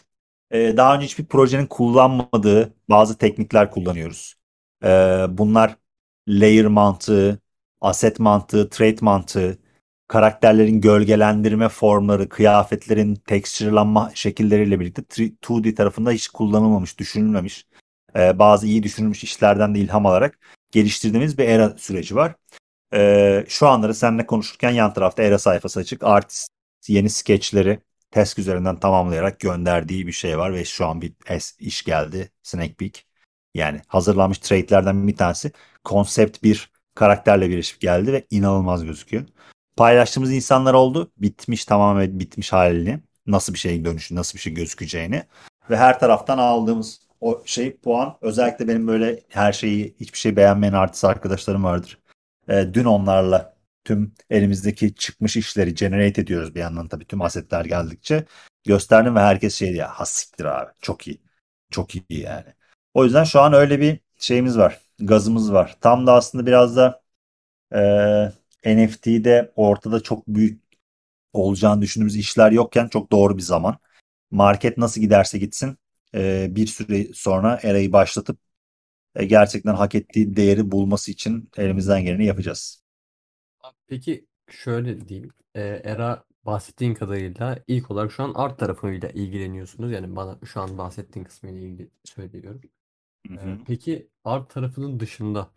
Ee, 0.51 0.75
daha 0.77 0.97
önce 0.97 1.07
hiçbir 1.07 1.27
projenin 1.27 1.67
kullanmadığı 1.67 2.75
bazı 2.91 3.19
teknikler 3.19 3.71
kullanıyoruz. 3.71 4.35
Ee, 4.85 5.27
bunlar 5.31 5.77
layer 6.29 6.67
mantığı, 6.67 7.42
asset 7.83 8.21
mantığı, 8.21 8.71
trait 8.71 9.03
mantığı, 9.03 9.59
karakterlerin 10.09 10.81
gölgelendirme 10.81 11.69
formları, 11.69 12.29
kıyafetlerin 12.29 13.15
tekstürlanma 13.15 14.11
şekilleriyle 14.15 14.81
birlikte 14.81 15.03
2D 15.03 15.75
tarafında 15.75 16.11
hiç 16.11 16.29
kullanılmamış, 16.29 16.99
düşünülmemiş 16.99 17.67
e, 18.17 18.39
bazı 18.39 18.67
iyi 18.67 18.83
düşünülmüş 18.83 19.25
işlerden 19.25 19.75
de 19.75 19.79
ilham 19.79 20.07
alarak 20.07 20.39
geliştirdiğimiz 20.71 21.39
bir 21.39 21.45
era 21.45 21.75
süreci 21.79 22.17
var. 22.17 22.35
E, 22.95 23.45
şu 23.49 23.69
anda 23.69 23.95
seninle 23.95 24.27
konuşurken 24.27 24.71
yan 24.71 24.95
tarafta 24.95 25.23
era 25.23 25.39
sayfası 25.39 25.81
açık. 25.81 26.03
Artist 26.05 26.49
yeni 26.89 27.11
skeçleri 27.11 27.81
test 28.11 28.39
üzerinden 28.39 28.81
tamamlayarak 28.81 29.41
gönderdiği 29.41 30.07
bir 30.07 30.13
şey 30.13 30.39
var 30.39 30.55
ve 30.55 30.65
şu 30.65 30.87
an 30.87 31.03
bir 31.03 31.15
iş 31.59 31.85
geldi. 31.85 32.31
Snake 32.43 32.75
Peek. 32.75 33.07
Yani 33.55 33.81
hazırlanmış 33.87 34.39
trade'lerden 34.39 35.09
bir 35.09 35.17
tanesi. 35.17 35.53
Konsept 35.85 36.43
bir 36.43 36.72
karakterle 36.95 37.51
birleşip 37.51 37.81
geldi 37.81 38.13
ve 38.13 38.27
inanılmaz 38.31 38.85
gözüküyor. 38.85 39.25
Paylaştığımız 39.77 40.33
insanlar 40.33 40.75
oldu. 40.75 41.13
Bitmiş 41.17 41.65
tamamen 41.65 42.21
bitmiş 42.21 42.53
halini. 42.53 43.01
Nasıl 43.27 43.55
bir 43.55 43.59
şey 43.59 43.85
dönüşü, 43.85 44.15
nasıl 44.15 44.35
bir 44.35 44.43
şey 44.43 44.55
gözükeceğini. 44.55 45.25
Ve 45.71 45.77
her 45.77 46.01
taraftan 46.01 46.39
aldığımız 46.39 47.01
o 47.21 47.43
şey 47.47 47.77
puan. 47.77 48.19
Özellikle 48.21 48.69
benim 48.69 48.89
böyle 48.89 49.21
her 49.29 49.53
şeyi 49.53 49.97
hiçbir 50.01 50.19
şey 50.19 50.37
beğenmeyen 50.37 50.73
artist 50.73 51.05
arkadaşlarım 51.05 51.65
vardır. 51.65 51.99
E, 52.49 52.75
dün 52.75 52.85
onlarla 52.85 53.57
tüm 53.85 54.15
elimizdeki 54.31 54.95
çıkmış 54.95 55.37
işleri 55.37 55.75
generate 55.75 56.23
ediyoruz 56.23 56.55
bir 56.55 56.61
yandan 56.61 56.89
tabii 56.89 57.05
tüm 57.05 57.23
asetler 57.23 57.65
geldikçe. 57.65 58.25
Gösterdim 58.65 59.17
ve 59.17 59.21
herkes 59.21 59.55
şey 59.55 59.73
diyor. 59.73 59.89
Ha 59.89 60.05
siktir 60.07 60.45
abi. 60.45 60.71
Çok 60.81 61.09
iyi. 61.09 61.23
Çok 61.71 61.95
iyi 61.95 62.21
yani. 62.21 62.55
O 62.95 63.05
yüzden 63.05 63.25
şu 63.25 63.41
an 63.41 63.53
öyle 63.53 63.81
bir 63.81 64.01
şeyimiz 64.19 64.59
var. 64.59 64.81
Gazımız 65.07 65.53
var. 65.53 65.79
Tam 65.81 66.07
da 66.07 66.15
aslında 66.15 66.47
biraz 66.47 66.77
da 66.77 67.03
e, 68.65 68.77
NFT'de 68.77 69.53
ortada 69.57 70.01
çok 70.03 70.29
büyük 70.29 70.63
olacağını 71.35 71.83
düşündüğümüz 71.83 72.17
işler 72.17 72.53
yokken 72.53 72.89
çok 72.89 73.13
doğru 73.13 73.39
bir 73.39 73.43
zaman. 73.43 73.79
Market 74.31 74.79
nasıl 74.79 75.01
giderse 75.01 75.39
gitsin 75.39 75.79
e, 76.15 76.49
bir 76.57 76.67
süre 76.67 77.15
sonra 77.15 77.61
erayı 77.63 77.93
başlatıp 77.93 78.39
e, 79.17 79.27
gerçekten 79.27 79.75
hak 79.75 79.95
ettiği 79.95 80.37
değeri 80.37 80.73
bulması 80.73 81.11
için 81.13 81.51
elimizden 81.59 82.05
geleni 82.05 82.27
yapacağız. 82.27 82.83
Peki 83.87 84.27
şöyle 84.51 85.09
diyeyim. 85.09 85.31
E, 85.55 85.61
Era 85.63 86.25
bahsettiğin 86.47 86.95
kadarıyla 86.95 87.59
ilk 87.67 87.91
olarak 87.91 88.13
şu 88.13 88.23
an 88.23 88.33
art 88.35 88.59
tarafıyla 88.59 89.09
ilgileniyorsunuz. 89.11 89.93
Yani 89.93 90.17
bana 90.17 90.39
şu 90.45 90.61
an 90.61 90.79
bahsettiğin 90.79 91.25
kısmıyla 91.25 91.61
ilgili 91.61 91.91
söylüyorum. 92.05 92.61
Hı 93.29 93.35
E, 93.37 93.39
hı. 93.39 93.59
peki 93.65 94.09
art 94.25 94.51
tarafının 94.51 95.01
dışında 95.01 95.51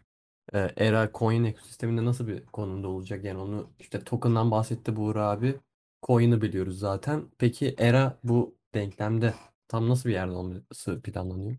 e, 0.54 0.60
Era 0.78 1.12
coin 1.14 1.44
ekosisteminde 1.44 2.06
nasıl 2.06 2.28
bir 2.28 2.46
konumda 2.46 2.88
olacak? 2.88 3.24
Yani 3.26 3.40
onu 3.40 3.70
işte 3.80 4.04
token'dan 4.04 4.52
bahsetti 4.52 4.96
Buğra 4.96 5.28
abi. 5.30 5.60
Coin'i 6.04 6.42
biliyoruz 6.42 6.80
zaten. 6.80 7.32
Peki 7.38 7.76
Era 7.80 8.20
bu 8.24 8.58
denklemde 8.76 9.34
tam 9.68 9.90
nasıl 9.90 10.10
bir 10.10 10.14
yerde 10.14 10.34
olması 10.34 11.02
planlanıyor? 11.04 11.58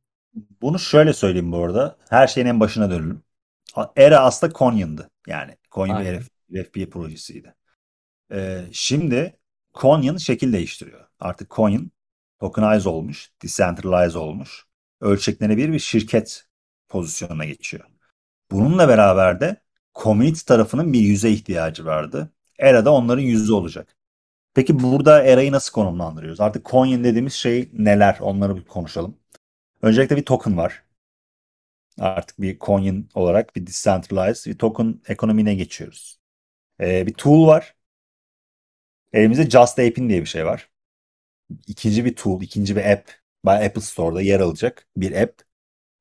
Bunu 0.62 0.78
şöyle 0.78 1.12
söyleyeyim 1.12 1.52
bu 1.52 1.64
arada. 1.64 1.96
Her 2.10 2.26
şeyin 2.26 2.46
en 2.46 2.60
başına 2.60 2.90
dönelim. 2.90 3.22
Era 3.96 4.20
aslında 4.20 4.52
Conion'dı. 4.54 5.10
Yani 5.26 5.56
Conion 5.72 5.98
bir 5.98 6.04
Aynen. 6.04 6.20
RF, 6.20 6.28
RFP 6.54 6.90
projesiydi. 6.90 7.54
Ee, 8.32 8.64
şimdi 8.72 9.36
Conion 9.74 10.16
şekil 10.16 10.52
değiştiriyor. 10.52 11.08
Artık 11.20 11.50
Conion 11.52 11.90
tokenize 12.40 12.88
olmuş, 12.88 13.32
decentralize 13.42 14.18
olmuş. 14.18 14.66
Ölçeklenebilir 15.00 15.72
bir 15.72 15.78
şirket 15.78 16.46
pozisyonuna 16.88 17.44
geçiyor. 17.44 17.84
Bununla 18.50 18.88
beraber 18.88 19.40
de 19.40 19.56
community 19.94 20.40
tarafının 20.46 20.92
bir 20.92 21.00
yüze 21.00 21.30
ihtiyacı 21.30 21.86
vardı. 21.86 22.32
Era 22.58 22.84
da 22.84 22.92
onların 22.92 23.22
yüzü 23.22 23.52
olacak. 23.52 23.96
Peki 24.54 24.80
burada 24.82 25.24
Era'yı 25.24 25.52
nasıl 25.52 25.72
konumlandırıyoruz? 25.72 26.40
Artık 26.40 26.66
Conion 26.66 27.04
dediğimiz 27.04 27.32
şey 27.32 27.70
neler? 27.72 28.18
Onları 28.20 28.56
bir 28.56 28.64
konuşalım. 28.64 29.18
Öncelikle 29.82 30.16
bir 30.16 30.24
token 30.24 30.56
var. 30.56 30.84
Artık 31.98 32.40
bir 32.40 32.58
coin 32.58 33.08
olarak 33.14 33.56
bir 33.56 33.66
decentralized 33.66 34.52
bir 34.52 34.58
token 34.58 35.00
ekonomine 35.08 35.54
geçiyoruz. 35.54 36.18
Ee, 36.80 37.06
bir 37.06 37.14
tool 37.14 37.46
var. 37.46 37.76
Elimizde 39.12 39.50
Just 39.50 39.78
App'in 39.78 40.08
diye 40.08 40.20
bir 40.20 40.26
şey 40.26 40.46
var. 40.46 40.70
İkinci 41.66 42.04
bir 42.04 42.16
tool, 42.16 42.42
ikinci 42.42 42.76
bir 42.76 42.92
app. 42.92 43.10
Apple 43.54 43.80
Store'da 43.80 44.22
yer 44.22 44.40
alacak 44.40 44.86
bir 44.96 45.22
app. 45.22 45.42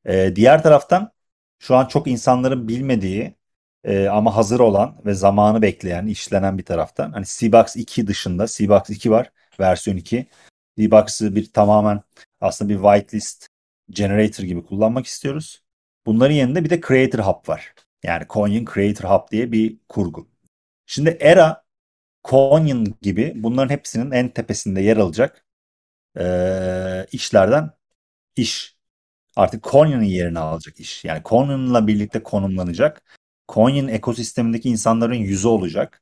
Ee, 0.05 0.33
diğer 0.35 0.63
taraftan 0.63 1.11
şu 1.59 1.75
an 1.75 1.85
çok 1.85 2.07
insanların 2.07 2.67
bilmediği 2.67 3.35
e, 3.83 4.07
ama 4.07 4.35
hazır 4.35 4.59
olan 4.59 5.01
ve 5.05 5.13
zamanı 5.13 5.61
bekleyen, 5.61 6.07
işlenen 6.07 6.57
bir 6.57 6.65
taraftan. 6.65 7.11
Hani 7.11 7.25
C-Box 7.27 7.75
2 7.75 8.07
dışında 8.07 8.47
C-Box 8.47 8.89
2 8.89 9.11
var, 9.11 9.31
versiyon 9.59 9.97
2. 9.97 10.27
C-Box'ı 10.79 11.35
bir 11.35 11.53
tamamen 11.53 12.01
aslında 12.41 12.69
bir 12.73 12.81
whitelist 12.81 13.47
generator 13.89 14.43
gibi 14.43 14.65
kullanmak 14.65 15.05
istiyoruz. 15.05 15.63
Bunların 16.05 16.35
yanında 16.35 16.63
bir 16.63 16.69
de 16.69 16.81
Creator 16.81 17.19
Hub 17.19 17.49
var. 17.49 17.73
Yani 18.03 18.25
Coin 18.29 18.65
Creator 18.73 19.09
Hub 19.09 19.31
diye 19.31 19.51
bir 19.51 19.77
kurgu. 19.89 20.27
Şimdi 20.85 21.17
Era, 21.19 21.63
Coin 22.23 22.97
gibi 23.01 23.33
bunların 23.35 23.69
hepsinin 23.69 24.11
en 24.11 24.29
tepesinde 24.29 24.81
yer 24.81 24.97
alacak 24.97 25.44
e, 26.19 27.07
işlerden 27.11 27.71
iş. 28.35 28.75
Artık 29.35 29.63
Coin'in 29.63 30.03
yerini 30.03 30.39
alacak 30.39 30.79
iş. 30.79 31.05
Yani 31.05 31.21
Coin'la 31.25 31.87
birlikte 31.87 32.23
konumlanacak. 32.23 33.03
Coin 33.49 33.87
ekosistemindeki 33.87 34.69
insanların 34.69 35.15
yüzü 35.15 35.47
olacak. 35.47 36.01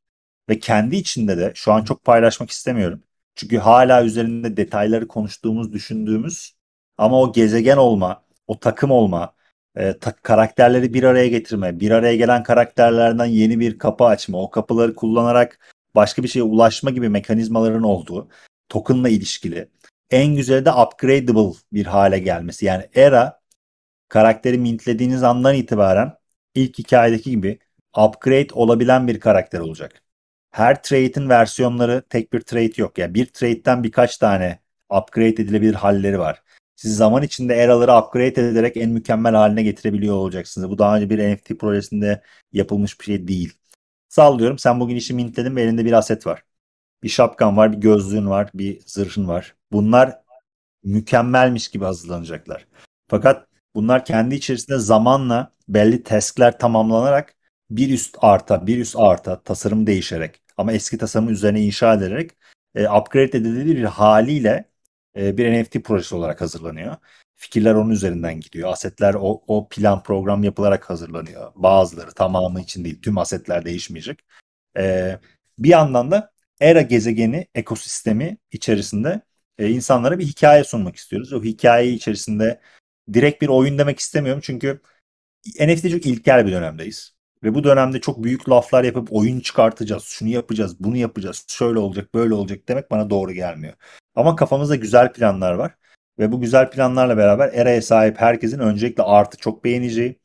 Ve 0.49 0.59
kendi 0.59 0.95
içinde 0.95 1.37
de 1.37 1.51
şu 1.55 1.73
an 1.73 1.83
çok 1.83 2.03
paylaşmak 2.03 2.49
istemiyorum. 2.49 3.03
Çünkü 3.35 3.57
hala 3.57 4.05
üzerinde 4.05 4.57
detayları 4.57 5.07
konuştuğumuz, 5.07 5.73
düşündüğümüz 5.73 6.55
ama 6.97 7.21
o 7.21 7.33
gezegen 7.33 7.77
olma, 7.77 8.23
o 8.47 8.59
takım 8.59 8.91
olma, 8.91 9.33
e, 9.75 9.99
ta- 9.99 10.15
karakterleri 10.15 10.93
bir 10.93 11.03
araya 11.03 11.27
getirme, 11.27 11.79
bir 11.79 11.91
araya 11.91 12.15
gelen 12.15 12.43
karakterlerden 12.43 13.25
yeni 13.25 13.59
bir 13.59 13.77
kapı 13.77 14.03
açma, 14.05 14.41
o 14.41 14.49
kapıları 14.49 14.95
kullanarak 14.95 15.73
başka 15.95 16.23
bir 16.23 16.27
şeye 16.27 16.43
ulaşma 16.43 16.89
gibi 16.91 17.09
mekanizmaların 17.09 17.83
olduğu, 17.83 18.29
token'la 18.69 19.09
ilişkili. 19.09 19.69
En 20.13 20.35
güzeli 20.35 20.65
de 20.65 20.71
upgradable 20.71 21.59
bir 21.73 21.85
hale 21.85 22.19
gelmesi. 22.19 22.65
Yani 22.65 22.89
Era 22.95 23.41
karakteri 24.09 24.57
mintlediğiniz 24.57 25.23
andan 25.23 25.55
itibaren 25.55 26.13
ilk 26.55 26.79
hikayedeki 26.79 27.31
gibi 27.31 27.59
upgrade 27.97 28.47
olabilen 28.53 29.07
bir 29.07 29.19
karakter 29.19 29.59
olacak. 29.59 30.03
Her 30.51 30.83
trade'in 30.83 31.29
versiyonları 31.29 32.03
tek 32.09 32.33
bir 32.33 32.41
trade 32.41 32.73
yok. 32.77 32.97
Yani 32.97 33.13
bir 33.13 33.25
trade'den 33.25 33.83
birkaç 33.83 34.17
tane 34.17 34.59
upgrade 34.89 35.27
edilebilir 35.29 35.73
halleri 35.73 36.19
var. 36.19 36.43
Siz 36.75 36.97
zaman 36.97 37.23
içinde 37.23 37.55
eraları 37.55 37.97
upgrade 37.97 38.49
ederek 38.49 38.77
en 38.77 38.89
mükemmel 38.89 39.35
haline 39.35 39.63
getirebiliyor 39.63 40.15
olacaksınız. 40.15 40.69
Bu 40.69 40.77
daha 40.77 40.95
önce 40.97 41.09
bir 41.09 41.33
NFT 41.33 41.59
projesinde 41.59 42.23
yapılmış 42.51 42.99
bir 42.99 43.05
şey 43.05 43.27
değil. 43.27 43.53
Sallıyorum 44.09 44.57
sen 44.59 44.79
bugün 44.79 44.95
işi 44.95 45.13
mintledin 45.13 45.55
ve 45.55 45.61
elinde 45.61 45.85
bir 45.85 45.93
aset 45.93 46.27
var. 46.27 46.43
Bir 47.03 47.09
şapkan 47.09 47.57
var, 47.57 47.71
bir 47.71 47.77
gözlüğün 47.77 48.29
var, 48.29 48.49
bir 48.53 48.81
zırhın 48.85 49.27
var. 49.27 49.55
Bunlar 49.71 50.19
mükemmelmiş 50.83 51.67
gibi 51.67 51.85
hazırlanacaklar. 51.85 52.67
Fakat 53.07 53.47
bunlar 53.75 54.05
kendi 54.05 54.35
içerisinde 54.35 54.77
zamanla 54.77 55.51
belli 55.67 56.03
task'ler 56.03 56.59
tamamlanarak 56.59 57.35
bir 57.69 57.93
üst 57.93 58.17
arta, 58.21 58.67
bir 58.67 58.77
üst 58.77 58.95
arta 58.99 59.43
tasarım 59.43 59.87
değişerek 59.87 60.41
ama 60.57 60.73
eski 60.73 60.97
tasarımın 60.97 61.31
üzerine 61.31 61.61
inşa 61.61 61.93
ederek 61.93 62.31
e, 62.75 62.89
upgrade 62.89 63.37
edilebilir 63.37 63.83
haliyle 63.83 64.69
e, 65.17 65.37
bir 65.37 65.61
NFT 65.61 65.83
projesi 65.83 66.15
olarak 66.15 66.41
hazırlanıyor. 66.41 66.95
Fikirler 67.35 67.73
onun 67.75 67.89
üzerinden 67.89 68.39
gidiyor. 68.39 68.69
Asetler 68.69 69.13
o, 69.13 69.43
o 69.47 69.67
plan 69.69 70.03
program 70.03 70.43
yapılarak 70.43 70.89
hazırlanıyor. 70.89 71.51
Bazıları 71.55 72.11
tamamı 72.11 72.61
için 72.61 72.85
değil. 72.85 73.01
Tüm 73.01 73.17
asetler 73.17 73.65
değişmeyecek. 73.65 74.19
E, 74.77 75.19
bir 75.59 75.69
yandan 75.69 76.11
da 76.11 76.32
Era 76.59 76.81
gezegeni 76.81 77.47
ekosistemi 77.55 78.37
içerisinde 78.51 79.21
e, 79.57 79.69
insanlara 79.69 80.19
bir 80.19 80.25
hikaye 80.25 80.63
sunmak 80.63 80.95
istiyoruz. 80.95 81.33
O 81.33 81.43
hikaye 81.43 81.91
içerisinde 81.91 82.61
direkt 83.13 83.41
bir 83.41 83.47
oyun 83.47 83.77
demek 83.77 83.99
istemiyorum 83.99 84.41
çünkü 84.45 84.81
NFT 85.59 85.91
çok 85.91 86.05
ilkel 86.05 86.45
bir 86.45 86.51
dönemdeyiz. 86.51 87.13
Ve 87.43 87.53
bu 87.53 87.63
dönemde 87.63 88.01
çok 88.01 88.23
büyük 88.23 88.49
laflar 88.49 88.83
yapıp 88.83 89.07
oyun 89.13 89.39
çıkartacağız, 89.39 90.03
şunu 90.03 90.29
yapacağız, 90.29 90.79
bunu 90.79 90.97
yapacağız, 90.97 91.45
şöyle 91.47 91.79
olacak, 91.79 92.13
böyle 92.13 92.33
olacak 92.33 92.59
demek 92.67 92.91
bana 92.91 93.09
doğru 93.09 93.31
gelmiyor. 93.31 93.73
Ama 94.15 94.35
kafamızda 94.35 94.75
güzel 94.75 95.13
planlar 95.13 95.53
var. 95.53 95.75
Ve 96.19 96.31
bu 96.31 96.41
güzel 96.41 96.71
planlarla 96.71 97.17
beraber 97.17 97.49
Era'ya 97.53 97.81
sahip 97.81 98.17
herkesin 98.17 98.59
öncelikle 98.59 99.03
artı 99.03 99.37
çok 99.37 99.63
beğeneceği, 99.63 100.19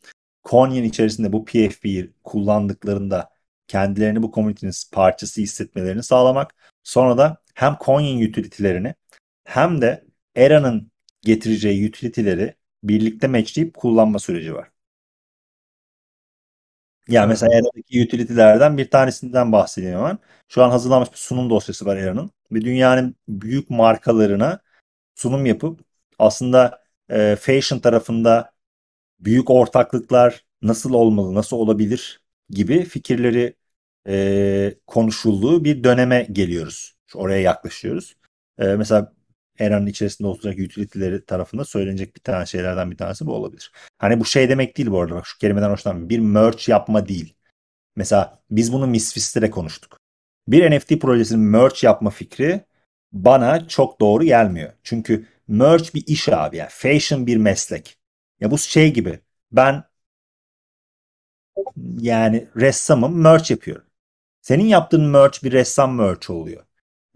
Coin'in 0.45 0.85
içerisinde 0.85 1.33
bu 1.33 1.45
PFP'yi 1.45 2.13
kullandıklarında 2.25 3.31
kendilerini 3.69 4.23
bu 4.23 4.31
komünitenin 4.31 4.73
parçası 4.93 5.41
hissetmelerini 5.41 6.03
sağlamak. 6.03 6.55
Sonra 6.85 7.19
da 7.19 7.39
hem 7.55 7.77
Coin 7.85 8.29
utility'lerini 8.31 8.95
hem 9.45 9.83
de 9.83 10.05
Era'nın 10.37 10.93
getireceği 11.23 11.89
utility'leri 11.89 12.57
birlikte 12.85 13.29
matchleyip 13.29 13.75
kullanma 13.75 14.19
süreci 14.19 14.55
var. 14.55 14.71
Yani 17.09 17.21
Evet. 17.27 17.29
mesela 17.29 17.55
Era'daki 17.55 18.03
utility'lerden 18.05 18.79
bir 18.79 18.91
tanesinden 18.91 19.53
bahsedeyim 19.53 19.99
hemen. 19.99 20.19
Şu 20.49 20.65
an 20.65 20.71
hazırlanmış 20.71 21.13
bir 21.13 21.17
sunum 21.17 21.51
dosyası 21.51 21.87
var 21.87 21.97
Era'nın. 21.97 22.31
Ve 22.53 22.61
dünyanın 22.61 23.17
büyük 23.29 23.71
markalarına 23.71 24.61
sunum 25.17 25.47
yapıp 25.47 25.81
aslında 26.21 26.85
e, 27.11 27.37
fashion 27.37 27.81
tarafında 27.81 28.53
büyük 29.21 29.51
ortaklıklar 29.51 30.47
nasıl 30.63 30.95
olmalı, 30.95 31.35
nasıl 31.37 31.59
olabilir 31.59 32.23
gibi 32.51 32.85
fikirleri 32.87 33.57
e, 34.09 34.75
konuşulduğu 34.87 35.65
bir 35.65 35.85
döneme 35.85 36.29
geliyoruz. 36.33 36.97
Oraya 37.15 37.41
yaklaşıyoruz. 37.41 38.17
E, 38.59 38.65
mesela 38.65 39.13
Eran'ın 39.59 39.87
içerisinde 39.87 40.29
olacak 40.29 40.59
utility'leri 40.59 41.27
tarafında 41.27 41.65
söylenecek 41.65 42.17
bir 42.17 42.21
tane 42.21 42.47
şeylerden 42.47 42.91
bir 42.91 42.97
tanesi 42.97 43.27
bu 43.27 43.35
olabilir. 43.35 43.73
Hani 43.99 44.21
bu 44.21 44.25
şey 44.25 44.49
demek 44.49 44.77
değil 44.77 44.91
bu 44.91 45.01
arada 45.01 45.15
bak 45.15 45.27
şu 45.27 45.39
kelimeden 45.39 45.71
hoşlanmıyorum. 45.71 46.11
Bir 46.11 46.19
merch 46.19 46.69
yapma 46.69 47.09
değil. 47.09 47.35
Mesela 47.97 48.43
biz 48.51 48.73
bunu 48.73 48.87
Misfits'te 48.87 49.51
konuştuk. 49.51 50.01
Bir 50.49 50.71
NFT 50.71 51.01
projesinin 51.01 51.45
merch 51.45 51.85
yapma 51.85 52.11
fikri 52.11 52.65
bana 53.13 53.69
çok 53.69 54.01
doğru 54.01 54.25
gelmiyor. 54.25 54.73
Çünkü 54.83 55.27
merch 55.49 55.95
bir 55.95 56.07
iş 56.07 56.29
abi 56.29 56.57
yani. 56.57 56.69
Fashion 56.71 57.27
bir 57.27 57.37
meslek. 57.37 57.99
Ya 58.41 58.51
bu 58.51 58.59
şey 58.59 58.93
gibi. 58.93 59.21
Ben 59.53 59.85
yani 62.01 62.49
ressamım 62.57 63.21
merch 63.21 63.51
yapıyorum. 63.51 63.88
Senin 64.49 64.65
yaptığın 64.67 65.05
merch 65.05 65.45
bir 65.45 65.53
ressam 65.53 65.95
merch 65.95 66.31
oluyor. 66.31 66.65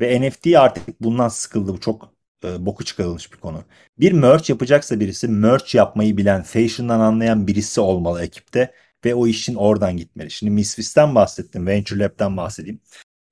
Ve 0.01 0.21
NFT 0.21 0.47
artık 0.57 1.03
bundan 1.03 1.29
sıkıldı. 1.29 1.73
Bu 1.73 1.81
çok 1.81 2.15
e, 2.45 2.67
boku 2.67 2.85
çıkarılmış 2.85 3.33
bir 3.33 3.39
konu. 3.39 3.65
Bir 3.99 4.13
merch 4.13 4.51
yapacaksa 4.51 5.01
birisi 5.01 5.29
merch 5.29 5.75
yapmayı 5.75 6.17
bilen, 6.17 6.43
fashion'dan 6.43 7.01
anlayan 7.01 7.47
birisi 7.47 7.81
olmalı 7.81 8.25
ekipte 8.25 8.75
ve 9.05 9.15
o 9.15 9.27
işin 9.27 9.55
oradan 9.55 9.97
gitmeli. 9.97 10.31
Şimdi 10.31 10.53
Misfits'ten 10.53 11.15
bahsettim, 11.15 11.67
Venture 11.67 11.99
Lab'den 11.99 12.37
bahsedeyim. 12.37 12.81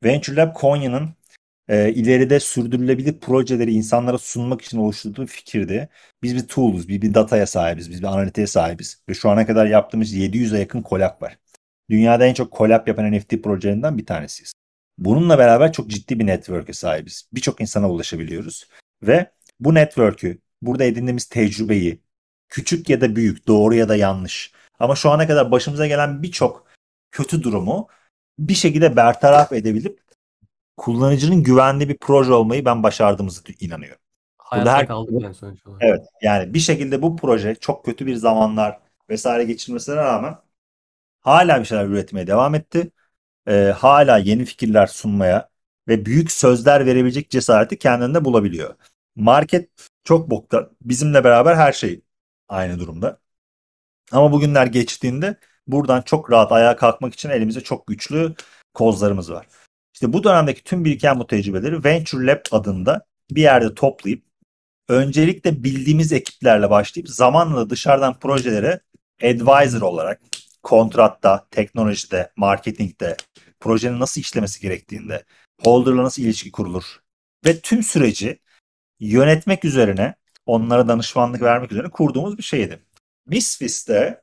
Venture 0.04 0.36
Lab 0.36 0.54
Konya'nın 0.54 1.10
e, 1.68 1.92
ileride 1.92 2.40
sürdürülebilir 2.40 3.20
projeleri 3.20 3.72
insanlara 3.72 4.18
sunmak 4.18 4.62
için 4.62 4.78
oluşturduğu 4.78 5.26
fikirdi. 5.26 5.88
Biz 6.22 6.36
bir 6.36 6.48
tool'uz, 6.48 6.88
biz 6.88 7.02
bir 7.02 7.14
dataya 7.14 7.46
sahibiz, 7.46 7.90
biz 7.90 8.02
bir 8.02 8.06
analitiğe 8.06 8.46
sahibiz. 8.46 9.02
Ve 9.08 9.14
şu 9.14 9.30
ana 9.30 9.46
kadar 9.46 9.66
yaptığımız 9.66 10.14
700'e 10.14 10.58
yakın 10.58 10.82
collab 10.82 11.22
var. 11.22 11.38
Dünyada 11.90 12.26
en 12.26 12.34
çok 12.34 12.52
collab 12.52 12.88
yapan 12.88 13.12
NFT 13.12 13.42
projelerinden 13.42 13.98
bir 13.98 14.06
tanesiyiz. 14.06 14.52
Bununla 14.98 15.38
beraber 15.38 15.72
çok 15.72 15.90
ciddi 15.90 16.18
bir 16.18 16.26
network'e 16.26 16.72
sahibiz. 16.72 17.28
Birçok 17.32 17.60
insana 17.60 17.90
ulaşabiliyoruz. 17.90 18.68
Ve 19.02 19.30
bu 19.60 19.74
network'ü, 19.74 20.38
burada 20.62 20.84
edindiğimiz 20.84 21.24
tecrübeyi, 21.24 22.02
küçük 22.48 22.90
ya 22.90 23.00
da 23.00 23.16
büyük, 23.16 23.46
doğru 23.46 23.74
ya 23.74 23.88
da 23.88 23.96
yanlış 23.96 24.52
ama 24.78 24.94
şu 24.94 25.10
ana 25.10 25.26
kadar 25.26 25.50
başımıza 25.50 25.86
gelen 25.86 26.22
birçok 26.22 26.66
kötü 27.10 27.42
durumu 27.42 27.88
bir 28.38 28.54
şekilde 28.54 28.96
bertaraf 28.96 29.52
edebilip 29.52 30.00
kullanıcının 30.76 31.42
güvenli 31.42 31.88
bir 31.88 31.96
proje 31.98 32.32
olmayı 32.32 32.64
ben 32.64 32.82
başardığımızı 32.82 33.42
inanıyorum. 33.60 34.00
Hayatta 34.38 34.72
her... 34.72 34.86
kaldık 34.86 35.22
yani 35.22 35.34
sonuç 35.34 35.66
olarak. 35.66 35.82
Evet 35.82 36.06
yani 36.22 36.54
bir 36.54 36.58
şekilde 36.58 37.02
bu 37.02 37.16
proje 37.16 37.54
çok 37.54 37.84
kötü 37.84 38.06
bir 38.06 38.14
zamanlar 38.14 38.80
vesaire 39.10 39.44
geçirmesine 39.44 39.96
rağmen 39.96 40.36
hala 41.20 41.60
bir 41.60 41.64
şeyler 41.64 41.86
üretmeye 41.86 42.26
devam 42.26 42.54
etti. 42.54 42.90
Ee, 43.48 43.74
hala 43.78 44.18
yeni 44.18 44.44
fikirler 44.44 44.86
sunmaya 44.86 45.50
ve 45.88 46.06
büyük 46.06 46.32
sözler 46.32 46.86
verebilecek 46.86 47.30
cesareti 47.30 47.78
kendinde 47.78 48.24
bulabiliyor. 48.24 48.74
Market 49.16 49.70
çok 50.04 50.30
bokta. 50.30 50.70
Bizimle 50.82 51.24
beraber 51.24 51.56
her 51.56 51.72
şey 51.72 52.02
aynı 52.48 52.78
durumda. 52.78 53.20
Ama 54.12 54.32
bugünler 54.32 54.66
geçtiğinde 54.66 55.36
buradan 55.66 56.02
çok 56.02 56.30
rahat 56.32 56.52
ayağa 56.52 56.76
kalkmak 56.76 57.14
için 57.14 57.30
elimizde 57.30 57.60
çok 57.60 57.86
güçlü 57.86 58.34
kozlarımız 58.74 59.32
var. 59.32 59.46
İşte 59.94 60.12
bu 60.12 60.24
dönemdeki 60.24 60.64
tüm 60.64 60.84
biriken 60.84 61.20
bu 61.20 61.26
tecrübeleri 61.26 61.84
Venture 61.84 62.26
Lab 62.26 62.44
adında 62.52 63.06
bir 63.30 63.42
yerde 63.42 63.74
toplayıp 63.74 64.24
öncelikle 64.88 65.64
bildiğimiz 65.64 66.12
ekiplerle 66.12 66.70
başlayıp 66.70 67.08
zamanla 67.08 67.70
dışarıdan 67.70 68.18
projelere 68.18 68.80
advisor 69.22 69.82
olarak 69.82 70.20
kontratta, 70.62 71.46
teknolojide, 71.50 72.32
marketingde, 72.36 73.16
projenin 73.60 74.00
nasıl 74.00 74.20
işlemesi 74.20 74.60
gerektiğinde, 74.60 75.24
holder'la 75.62 76.04
nasıl 76.04 76.22
ilişki 76.22 76.52
kurulur 76.52 76.84
ve 77.44 77.60
tüm 77.60 77.82
süreci 77.82 78.38
yönetmek 79.00 79.64
üzerine 79.64 80.14
onlara 80.46 80.88
danışmanlık 80.88 81.42
vermek 81.42 81.72
üzerine 81.72 81.90
kurduğumuz 81.90 82.38
bir 82.38 82.42
şeydi. 82.42 82.82
Misfits'te 83.26 84.22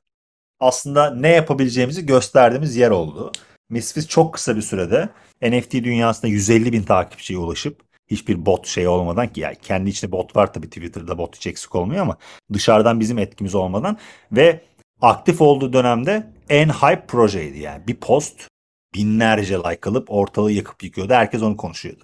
aslında 0.60 1.16
ne 1.16 1.30
yapabileceğimizi 1.30 2.06
gösterdiğimiz 2.06 2.76
yer 2.76 2.92
oldu. 2.92 3.32
Misfits 3.70 4.08
çok 4.08 4.34
kısa 4.34 4.56
bir 4.56 4.62
sürede 4.62 5.10
NFT 5.42 5.74
dünyasında 5.74 6.28
150 6.28 6.74
bin 6.74 6.84
takipçiye 6.84 7.40
ulaşıp 7.40 7.82
hiçbir 8.08 8.46
bot 8.46 8.68
şey 8.68 8.88
olmadan 8.88 9.34
ki 9.34 9.42
yani 9.42 9.56
kendi 9.62 9.90
içinde 9.90 10.12
bot 10.12 10.36
var 10.36 10.54
tabii 10.54 10.70
Twitter'da 10.70 11.18
bot 11.18 11.36
hiç 11.36 11.48
eksik 11.48 11.76
olmuyor 11.76 12.02
ama 12.02 12.18
dışarıdan 12.54 13.00
bizim 13.00 13.18
etkimiz 13.18 13.56
olmadan 13.56 13.98
ve 14.32 14.62
aktif 15.02 15.42
olduğu 15.42 15.74
dönemde 15.74 16.28
en 16.50 16.70
hype 16.70 17.06
projeydi 17.06 17.60
yani. 17.60 17.88
Bir 17.88 17.96
post 17.96 18.48
binlerce 18.96 19.56
like 19.56 19.90
alıp 19.90 20.12
ortalığı 20.12 20.52
yakıp 20.52 20.84
yıkıyordu. 20.84 21.14
Herkes 21.14 21.42
onu 21.42 21.58
konuşuyordu. 21.58 22.04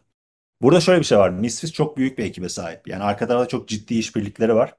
Burada 0.61 0.81
şöyle 0.81 0.99
bir 0.99 1.05
şey 1.05 1.17
var. 1.17 1.29
Misfits 1.29 1.73
çok 1.73 1.97
büyük 1.97 2.17
bir 2.17 2.25
ekibe 2.25 2.49
sahip. 2.49 2.87
Yani 2.87 3.03
arka 3.03 3.27
tarafta 3.27 3.47
çok 3.47 3.67
ciddi 3.67 3.95
işbirlikleri 3.95 4.55
var. 4.55 4.75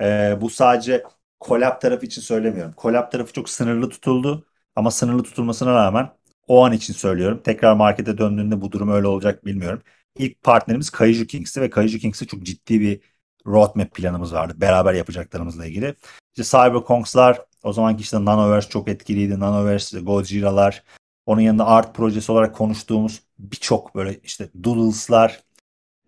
Ee, 0.00 0.38
bu 0.40 0.50
sadece 0.50 1.04
collab 1.40 1.80
tarafı 1.80 2.06
için 2.06 2.22
söylemiyorum. 2.22 2.74
Collab 2.78 3.12
tarafı 3.12 3.32
çok 3.32 3.50
sınırlı 3.50 3.88
tutuldu. 3.90 4.46
Ama 4.76 4.90
sınırlı 4.90 5.22
tutulmasına 5.22 5.74
rağmen 5.74 6.10
o 6.48 6.64
an 6.64 6.72
için 6.72 6.94
söylüyorum. 6.94 7.40
Tekrar 7.44 7.74
markete 7.74 8.18
döndüğünde 8.18 8.60
bu 8.60 8.72
durum 8.72 8.90
öyle 8.90 9.06
olacak 9.06 9.46
bilmiyorum. 9.46 9.82
İlk 10.18 10.42
partnerimiz 10.42 10.90
Kaiju 10.90 11.26
Kings'ti 11.26 11.60
ve 11.60 11.70
Kaiju 11.70 11.98
Kings'te 11.98 12.26
çok 12.26 12.42
ciddi 12.42 12.80
bir 12.80 13.00
roadmap 13.46 13.94
planımız 13.94 14.32
vardı. 14.34 14.54
Beraber 14.56 14.94
yapacaklarımızla 14.94 15.66
ilgili. 15.66 15.94
İşte 16.36 16.58
Cyberkonks'lar 16.58 17.40
o 17.62 17.72
zamanki 17.72 18.02
işte 18.02 18.24
Nanoverse 18.24 18.68
çok 18.68 18.88
etkiliydi. 18.88 19.40
Nanoverse, 19.40 20.00
Gojira'lar. 20.00 20.82
Onun 21.26 21.40
yanında 21.40 21.66
art 21.66 21.94
projesi 21.94 22.32
olarak 22.32 22.56
konuştuğumuz 22.56 23.22
birçok 23.38 23.94
böyle 23.94 24.20
işte 24.24 24.48
Doodles'lar 24.64 25.42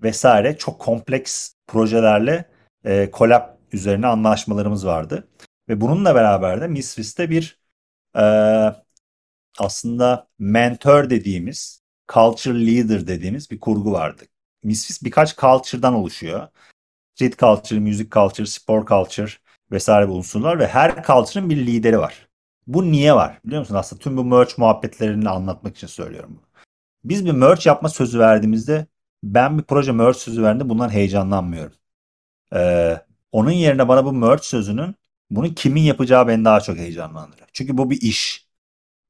vesaire 0.02 0.58
çok 0.58 0.80
kompleks 0.80 1.52
projelerle 1.66 2.50
e, 2.84 3.10
collab 3.12 3.56
üzerine 3.72 4.06
anlaşmalarımız 4.06 4.86
vardı. 4.86 5.28
Ve 5.68 5.80
bununla 5.80 6.14
beraber 6.14 6.60
de 6.60 6.66
Misfits'te 6.66 7.30
bir 7.30 7.60
e, 8.16 8.24
aslında 9.58 10.28
mentor 10.38 11.10
dediğimiz, 11.10 11.82
culture 12.12 12.66
leader 12.66 13.06
dediğimiz 13.06 13.50
bir 13.50 13.60
kurgu 13.60 13.92
vardı. 13.92 14.24
Misfits 14.62 15.02
birkaç 15.02 15.36
culture'dan 15.36 15.94
oluşuyor. 15.94 16.48
Street 17.14 17.38
culture, 17.38 17.80
music 17.80 18.10
culture, 18.10 18.46
sport 18.46 18.88
culture 18.88 19.30
vesaire 19.72 20.08
bu 20.08 20.12
unsurlar 20.12 20.58
ve 20.58 20.66
her 20.66 21.02
culture'ın 21.06 21.50
bir 21.50 21.66
lideri 21.66 21.98
var. 21.98 22.28
Bu 22.66 22.92
niye 22.92 23.14
var? 23.14 23.38
Biliyor 23.44 23.60
musun? 23.60 23.74
Aslında 23.74 24.02
tüm 24.02 24.16
bu 24.16 24.24
merch 24.24 24.58
muhabbetlerini 24.58 25.28
anlatmak 25.28 25.76
için 25.76 25.86
söylüyorum 25.86 26.30
bunu. 26.30 26.46
Biz 27.04 27.26
bir 27.26 27.32
merch 27.32 27.66
yapma 27.66 27.88
sözü 27.88 28.18
verdiğimizde 28.18 28.86
ben 29.22 29.58
bir 29.58 29.62
proje 29.62 29.92
merch 29.92 30.18
sözü 30.18 30.42
verdiğimde 30.42 30.68
bundan 30.68 30.88
heyecanlanmıyorum. 30.90 31.76
Ee, 32.54 33.00
onun 33.32 33.50
yerine 33.50 33.88
bana 33.88 34.04
bu 34.04 34.12
merch 34.12 34.42
sözünün 34.42 34.94
bunu 35.30 35.54
kimin 35.54 35.82
yapacağı 35.82 36.28
beni 36.28 36.44
daha 36.44 36.60
çok 36.60 36.76
heyecanlandırıyor. 36.76 37.48
Çünkü 37.52 37.78
bu 37.78 37.90
bir 37.90 38.00
iş. 38.02 38.46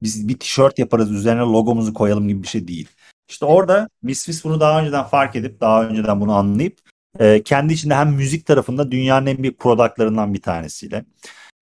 Biz 0.03 0.27
bir 0.27 0.39
tişört 0.39 0.79
yaparız 0.79 1.11
üzerine 1.11 1.41
logomuzu 1.41 1.93
koyalım 1.93 2.27
gibi 2.27 2.43
bir 2.43 2.47
şey 2.47 2.67
değil. 2.67 2.89
İşte 3.29 3.45
orada 3.45 3.89
Misfits 4.01 4.43
bunu 4.43 4.59
daha 4.59 4.81
önceden 4.81 5.03
fark 5.03 5.35
edip 5.35 5.61
daha 5.61 5.83
önceden 5.83 6.21
bunu 6.21 6.33
anlayıp 6.33 6.79
e, 7.19 7.43
kendi 7.43 7.73
içinde 7.73 7.95
hem 7.95 8.09
müzik 8.13 8.45
tarafında 8.45 8.91
dünyanın 8.91 9.25
en 9.25 9.43
büyük 9.43 9.59
productlarından 9.59 10.33
bir 10.33 10.41
tanesiyle 10.41 11.05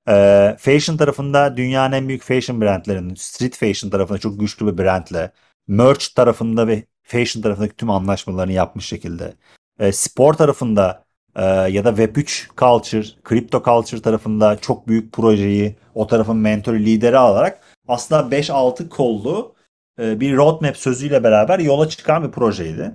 e, 0.10 0.56
fashion 0.60 0.98
tarafında 0.98 1.58
dünyanın 1.58 1.94
en 1.94 2.08
büyük 2.08 2.24
fashion 2.24 2.62
brandlerinin 2.62 3.16
street 3.16 3.58
fashion 3.58 3.90
tarafında 3.90 4.18
çok 4.18 4.40
güçlü 4.40 4.68
bir 4.68 4.84
brandle 4.84 5.32
merch 5.68 6.16
tarafında 6.16 6.68
ve 6.68 6.84
fashion 7.04 7.42
tarafındaki 7.42 7.76
tüm 7.76 7.90
anlaşmalarını 7.90 8.52
yapmış 8.52 8.86
şekilde 8.86 9.34
e, 9.80 9.92
spor 9.92 10.34
tarafında 10.34 11.06
e, 11.36 11.44
ya 11.46 11.86
da 11.86 11.90
Web3 11.90 12.48
culture, 12.58 13.08
crypto 13.30 13.64
culture 13.64 14.02
tarafında 14.02 14.58
çok 14.58 14.88
büyük 14.88 15.14
projeyi 15.14 15.76
o 15.96 16.08
tarafın 16.08 16.38
mentor 16.38 16.74
lideri 16.74 17.18
alarak 17.18 17.64
aslında 17.88 18.36
5-6 18.36 18.90
kollu 18.90 19.56
e, 20.00 20.20
bir 20.20 20.38
roadmap 20.38 20.78
sözüyle 20.78 21.24
beraber 21.24 21.60
yola 21.60 21.90
çıkan 21.90 22.24
bir 22.24 22.32
projeydi. 22.32 22.92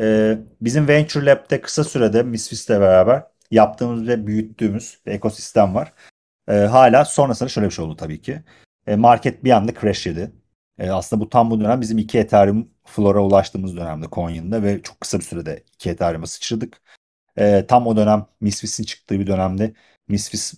E, 0.00 0.38
bizim 0.60 0.88
Venture 0.88 1.26
Lab'de 1.26 1.60
kısa 1.60 1.84
sürede 1.84 2.22
Misfits'le 2.22 2.70
beraber 2.70 3.22
yaptığımız 3.50 4.08
ve 4.08 4.26
büyüttüğümüz 4.26 4.98
bir 5.06 5.12
ekosistem 5.12 5.74
var. 5.74 5.92
E, 6.48 6.54
hala 6.54 7.04
sonrasında 7.04 7.48
şöyle 7.48 7.66
bir 7.66 7.72
şey 7.72 7.84
oldu 7.84 7.96
tabii 7.96 8.20
ki. 8.22 8.42
E, 8.86 8.96
market 8.96 9.44
bir 9.44 9.50
anda 9.50 9.74
crash 9.80 10.06
yedi. 10.06 10.32
E, 10.78 10.90
aslında 10.90 11.22
bu 11.22 11.28
tam 11.28 11.50
bu 11.50 11.60
dönem 11.60 11.80
bizim 11.80 11.98
2 11.98 12.18
Ethereum 12.18 12.70
flora 12.84 13.20
ulaştığımız 13.22 13.76
dönemde 13.76 14.06
Coin'de 14.12 14.62
ve 14.62 14.82
çok 14.82 15.00
kısa 15.00 15.18
bir 15.18 15.24
sürede 15.24 15.64
2 15.74 15.90
Ethereum'a 15.90 16.26
sıçradık. 16.26 16.80
E, 17.38 17.66
tam 17.66 17.86
o 17.86 17.96
dönem 17.96 18.26
Misfits'in 18.40 18.84
çıktığı 18.84 19.20
bir 19.20 19.26
dönemde 19.26 19.74
Misfits 20.08 20.54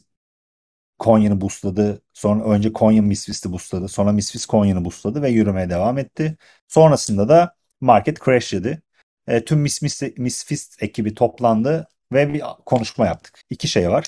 Konya'nı 0.98 1.40
boostladı. 1.40 2.02
Sonra 2.12 2.44
önce 2.44 2.72
Konya 2.72 3.02
Misfits'i 3.02 3.52
boostladı. 3.52 3.88
Sonra 3.88 4.12
Misfits 4.12 4.46
Konya'nı 4.46 4.84
boostladı 4.84 5.22
ve 5.22 5.30
yürümeye 5.30 5.70
devam 5.70 5.98
etti. 5.98 6.36
Sonrasında 6.68 7.28
da 7.28 7.56
market 7.80 8.24
crash 8.24 8.52
yedi. 8.52 8.82
E, 9.28 9.44
tüm 9.44 9.60
Misfits, 9.60 10.02
Misfits 10.18 10.82
ekibi 10.82 11.14
toplandı 11.14 11.88
ve 12.12 12.34
bir 12.34 12.42
konuşma 12.66 13.06
yaptık. 13.06 13.40
İki 13.50 13.68
şey 13.68 13.90
var. 13.90 14.06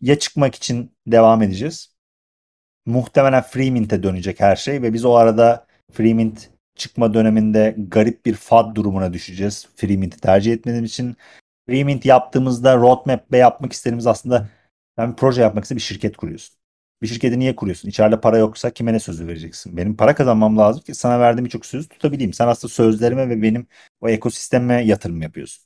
ya 0.00 0.18
çıkmak 0.18 0.54
için 0.54 0.92
devam 1.06 1.42
edeceğiz. 1.42 1.94
Muhtemelen 2.86 3.42
Freemint'e 3.42 4.02
dönecek 4.02 4.40
her 4.40 4.56
şey 4.56 4.82
ve 4.82 4.92
biz 4.92 5.04
o 5.04 5.14
arada 5.14 5.66
Freemint 5.92 6.50
çıkma 6.76 7.14
döneminde 7.14 7.74
garip 7.78 8.26
bir 8.26 8.34
FAD 8.34 8.74
durumuna 8.74 9.12
düşeceğiz. 9.12 9.68
Freemint'i 9.76 10.20
tercih 10.20 10.52
etmediğim 10.52 10.84
için. 10.84 11.16
Freemint 11.66 12.04
yaptığımızda 12.04 12.76
roadmap'te 12.76 13.36
yapmak 13.36 13.72
istediğimiz 13.72 14.06
aslında 14.06 14.48
ben 14.96 15.10
bir 15.12 15.16
proje 15.16 15.42
yapmak 15.42 15.64
istedim 15.64 15.76
bir 15.76 15.82
şirket 15.82 16.16
kuruyorsun. 16.16 16.56
Bir 17.02 17.06
şirketi 17.06 17.38
niye 17.38 17.56
kuruyorsun? 17.56 17.88
İçeride 17.88 18.20
para 18.20 18.38
yoksa 18.38 18.70
kime 18.70 18.92
ne 18.92 19.00
sözü 19.00 19.26
vereceksin? 19.26 19.76
Benim 19.76 19.96
para 19.96 20.14
kazanmam 20.14 20.58
lazım 20.58 20.82
ki 20.82 20.94
sana 20.94 21.20
verdiğim 21.20 21.44
birçok 21.44 21.66
sözü 21.66 21.88
tutabileyim. 21.88 22.32
Sen 22.32 22.48
aslında 22.48 22.72
sözlerime 22.72 23.28
ve 23.28 23.42
benim 23.42 23.66
o 24.00 24.08
ekosisteme 24.08 24.84
yatırım 24.84 25.22
yapıyorsun. 25.22 25.64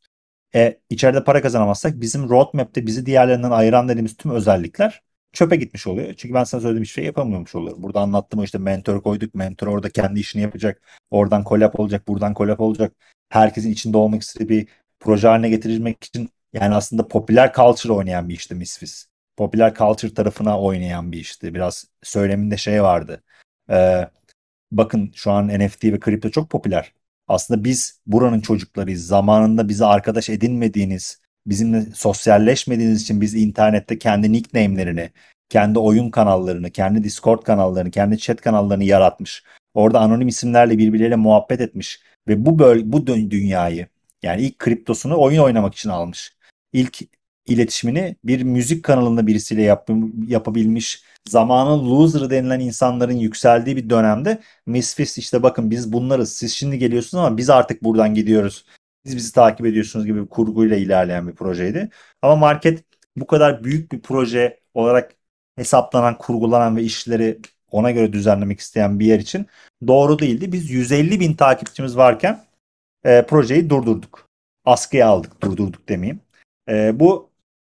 E, 0.55 0.81
içeride 0.91 1.25
para 1.25 1.43
kazanamazsak 1.43 2.01
bizim 2.01 2.29
roadmap'te 2.29 2.87
bizi 2.87 3.07
diğerlerinden 3.07 3.51
ayıran 3.51 3.89
dediğimiz 3.89 4.17
tüm 4.17 4.31
özellikler 4.33 5.03
çöpe 5.33 5.57
gitmiş 5.57 5.87
oluyor. 5.87 6.15
Çünkü 6.15 6.35
ben 6.35 6.45
sana 6.45 6.61
söylediğim 6.61 6.85
hiçbir 6.85 6.95
şey 6.95 7.05
yapamıyormuş 7.05 7.55
oluyorum. 7.55 7.83
Burada 7.83 8.01
anlattım 8.01 8.43
işte 8.43 8.59
mentor 8.59 9.03
koyduk. 9.03 9.35
Mentor 9.35 9.67
orada 9.67 9.91
kendi 9.91 10.21
işini 10.21 10.43
yapacak. 10.43 10.83
Oradan 11.11 11.45
collab 11.45 11.75
olacak. 11.79 12.09
Buradan 12.09 12.35
collab 12.35 12.59
olacak. 12.61 12.93
Herkesin 13.29 13.71
içinde 13.71 13.97
olmak 13.97 14.23
istediği 14.23 14.49
bir 14.49 14.69
proje 15.01 15.29
haline 15.29 15.49
getirilmek 15.49 16.05
için 16.05 16.31
yani 16.53 16.75
aslında 16.75 17.09
popüler 17.09 17.53
culture 17.53 17.93
oynayan 17.93 18.29
bir 18.29 18.35
işti 18.35 18.55
Misfits. 18.55 19.12
Popüler 19.37 19.75
culture 19.75 20.15
tarafına 20.15 20.61
oynayan 20.61 21.13
bir 21.13 21.19
işti. 21.19 21.55
Biraz 21.55 21.87
söyleminde 22.03 22.57
şey 22.57 22.83
vardı. 22.83 23.23
Ee, 23.71 24.09
bakın 24.73 25.13
şu 25.15 25.31
an 25.31 25.49
NFT 25.49 25.85
ve 25.85 26.01
kripto 26.01 26.31
çok 26.31 26.51
popüler. 26.51 26.93
Aslında 27.29 27.65
biz 27.65 28.01
buranın 28.07 28.41
çocuklarıyız. 28.41 29.07
Zamanında 29.07 29.69
bizi 29.69 29.85
arkadaş 29.85 30.31
edinmediğiniz, 30.31 31.21
bizimle 31.47 31.83
sosyalleşmediğiniz 31.95 33.03
için 33.03 33.21
biz 33.21 33.35
internette 33.35 33.99
kendi 33.99 34.33
nickname'lerini, 34.33 35.11
kendi 35.49 35.79
oyun 35.79 36.11
kanallarını, 36.11 36.71
kendi 36.71 37.05
Discord 37.05 37.43
kanallarını, 37.43 37.91
kendi 37.91 38.19
chat 38.19 38.41
kanallarını 38.41 38.85
yaratmış. 38.85 39.45
Orada 39.75 40.01
anonim 40.01 40.29
isimlerle 40.29 40.79
birbirleriyle 40.79 41.17
muhabbet 41.17 41.61
etmiş 41.61 42.01
ve 42.29 42.47
bu 42.47 42.59
böl 42.59 42.81
bu 42.85 43.07
dünyayı 43.07 43.87
yani 44.23 44.43
ilk 44.43 44.59
kriptosunu 44.59 45.21
oyun 45.21 45.39
oynamak 45.43 45.75
için 45.75 45.91
almış. 45.91 46.37
İlk 46.73 46.99
iletişimini 47.47 48.17
bir 48.25 48.43
müzik 48.43 48.85
kanalında 48.85 49.27
birisiyle 49.27 49.63
yap, 49.63 49.89
yapabilmiş. 50.29 51.05
Zamanın 51.29 51.91
loser'ı 51.91 52.31
denilen 52.31 52.61
insanların 52.61 53.17
yükseldiği 53.17 53.77
bir 53.77 53.91
dönemde 53.91 54.43
Misfits 54.67 55.19
işte 55.19 55.43
bakın 55.43 55.71
biz 55.71 55.93
bunlarız. 55.93 56.33
Siz 56.33 56.53
şimdi 56.53 56.79
geliyorsunuz 56.79 57.25
ama 57.25 57.37
biz 57.37 57.51
artık 57.51 57.85
buradan 57.85 58.15
gidiyoruz. 58.15 58.65
Siz 59.07 59.17
bizi 59.17 59.33
takip 59.33 59.67
ediyorsunuz 59.67 60.07
gibi 60.07 60.23
bir 60.23 60.29
kurguyla 60.29 60.77
ilerleyen 60.77 61.29
bir 61.29 61.35
projeydi. 61.35 61.91
Ama 62.23 62.37
market 62.37 62.85
bu 63.17 63.27
kadar 63.27 63.65
büyük 63.65 63.93
bir 63.93 64.01
proje 64.01 64.61
olarak 64.75 65.15
hesaplanan, 65.57 66.19
kurgulanan 66.19 66.77
ve 66.77 66.83
işleri 66.83 67.39
ona 67.71 67.91
göre 67.91 68.13
düzenlemek 68.13 68.61
isteyen 68.61 69.01
bir 69.01 69.07
yer 69.07 69.19
için 69.19 69.47
doğru 69.87 70.19
değildi. 70.19 70.53
Biz 70.53 70.71
150 70.71 71.21
bin 71.21 71.35
takipçimiz 71.35 71.97
varken 71.97 72.45
e, 73.05 73.23
projeyi 73.27 73.71
durdurduk. 73.71 74.29
Askıya 74.65 75.09
aldık, 75.09 75.43
durdurduk 75.43 75.89
demeyeyim. 75.89 76.21
E, 76.69 77.01
bu 77.01 77.32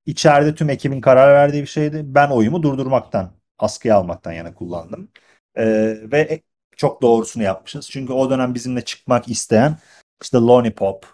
içeride 0.06 0.54
tüm 0.54 0.70
ekibin 0.70 1.00
karar 1.00 1.34
verdiği 1.34 1.62
bir 1.62 1.66
şeydi. 1.66 2.02
Ben 2.04 2.30
oyumu 2.30 2.62
durdurmaktan, 2.62 3.32
askıya 3.58 3.96
almaktan 3.96 4.32
yana 4.32 4.54
kullandım. 4.54 5.08
E, 5.56 5.64
ve 6.12 6.42
çok 6.76 7.02
doğrusunu 7.02 7.42
yapmışız. 7.42 7.90
Çünkü 7.90 8.12
o 8.12 8.30
dönem 8.30 8.54
bizimle 8.54 8.84
çıkmak 8.84 9.28
isteyen 9.28 9.78
işte 10.22 10.38
Lollipop 10.38 11.06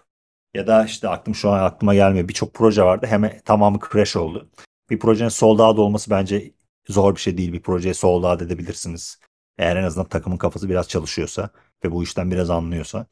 ya 0.53 0.67
da 0.67 0.85
işte 0.85 1.09
aklım 1.09 1.35
şu 1.35 1.49
an 1.49 1.63
aklıma 1.63 1.93
gelmiyor. 1.93 2.27
Birçok 2.27 2.53
proje 2.53 2.83
vardı. 2.83 3.07
Hemen 3.09 3.39
tamamı 3.45 3.79
crash 3.91 4.15
oldu. 4.15 4.49
Bir 4.89 4.99
projenin 4.99 5.29
sold 5.29 5.59
out 5.59 5.79
olması 5.79 6.11
bence 6.11 6.53
zor 6.87 7.15
bir 7.15 7.19
şey 7.19 7.37
değil. 7.37 7.53
Bir 7.53 7.61
projeye 7.61 7.93
sold 7.93 8.23
out 8.23 8.41
edebilirsiniz. 8.41 9.19
Eğer 9.57 9.75
en 9.75 9.83
azından 9.83 10.09
takımın 10.09 10.37
kafası 10.37 10.69
biraz 10.69 10.89
çalışıyorsa 10.89 11.49
ve 11.85 11.91
bu 11.91 12.03
işten 12.03 12.31
biraz 12.31 12.49
anlıyorsa. 12.49 13.05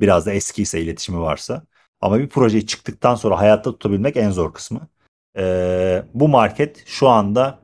Biraz 0.00 0.26
da 0.26 0.32
eski 0.32 0.62
ise 0.62 0.80
iletişimi 0.80 1.20
varsa. 1.20 1.64
Ama 2.00 2.18
bir 2.18 2.28
projeyi 2.28 2.66
çıktıktan 2.66 3.14
sonra 3.14 3.38
hayatta 3.38 3.72
tutabilmek 3.72 4.16
en 4.16 4.30
zor 4.30 4.54
kısmı. 4.54 4.88
Ee, 5.36 6.04
bu 6.14 6.28
market 6.28 6.82
şu 6.86 7.08
anda 7.08 7.60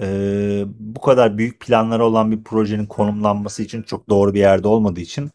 e, 0.00 0.64
bu 0.68 1.00
kadar 1.00 1.38
büyük 1.38 1.60
planları 1.60 2.04
olan 2.04 2.32
bir 2.32 2.44
projenin 2.44 2.86
konumlanması 2.86 3.62
için 3.62 3.82
çok 3.82 4.08
doğru 4.08 4.34
bir 4.34 4.40
yerde 4.40 4.68
olmadığı 4.68 5.00
için 5.00 5.30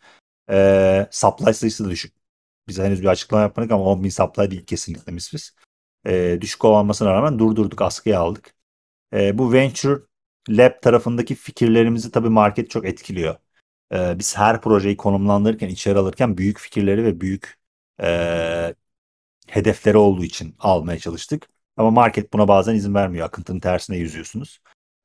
e, 0.51 1.07
supply 1.11 1.53
sayısı 1.53 1.85
da 1.85 1.89
düşük. 1.89 2.15
Biz 2.67 2.79
henüz 2.79 3.01
bir 3.01 3.07
açıklama 3.07 3.43
yapmadık 3.43 3.71
ama 3.71 3.83
10 3.83 4.03
bin 4.03 4.09
supply 4.09 4.51
değil 4.51 4.65
kesinlikle 4.65 5.15
biz. 5.15 5.55
E, 6.05 6.37
düşük 6.41 6.65
olmasına 6.65 7.13
rağmen 7.13 7.39
durdurduk, 7.39 7.81
askıya 7.81 8.19
aldık. 8.19 8.55
E, 9.13 9.37
bu 9.37 9.53
Venture 9.53 10.01
Lab 10.49 10.81
tarafındaki 10.81 11.35
fikirlerimizi 11.35 12.11
tabii 12.11 12.29
market 12.29 12.69
çok 12.69 12.85
etkiliyor. 12.85 13.35
E, 13.93 14.19
biz 14.19 14.37
her 14.37 14.61
projeyi 14.61 14.97
konumlandırırken, 14.97 15.69
içeri 15.69 15.99
alırken 15.99 16.37
büyük 16.37 16.59
fikirleri 16.59 17.03
ve 17.05 17.21
büyük 17.21 17.59
e, 18.03 18.75
hedefleri 19.51 19.97
olduğu 19.97 20.23
için 20.23 20.55
almaya 20.59 20.99
çalıştık. 20.99 21.49
Ama 21.77 21.91
market 21.91 22.33
buna 22.33 22.47
bazen 22.47 22.75
izin 22.75 22.95
vermiyor. 22.95 23.27
Akıntının 23.27 23.59
tersine 23.59 23.97
yüzüyorsunuz. 23.97 24.59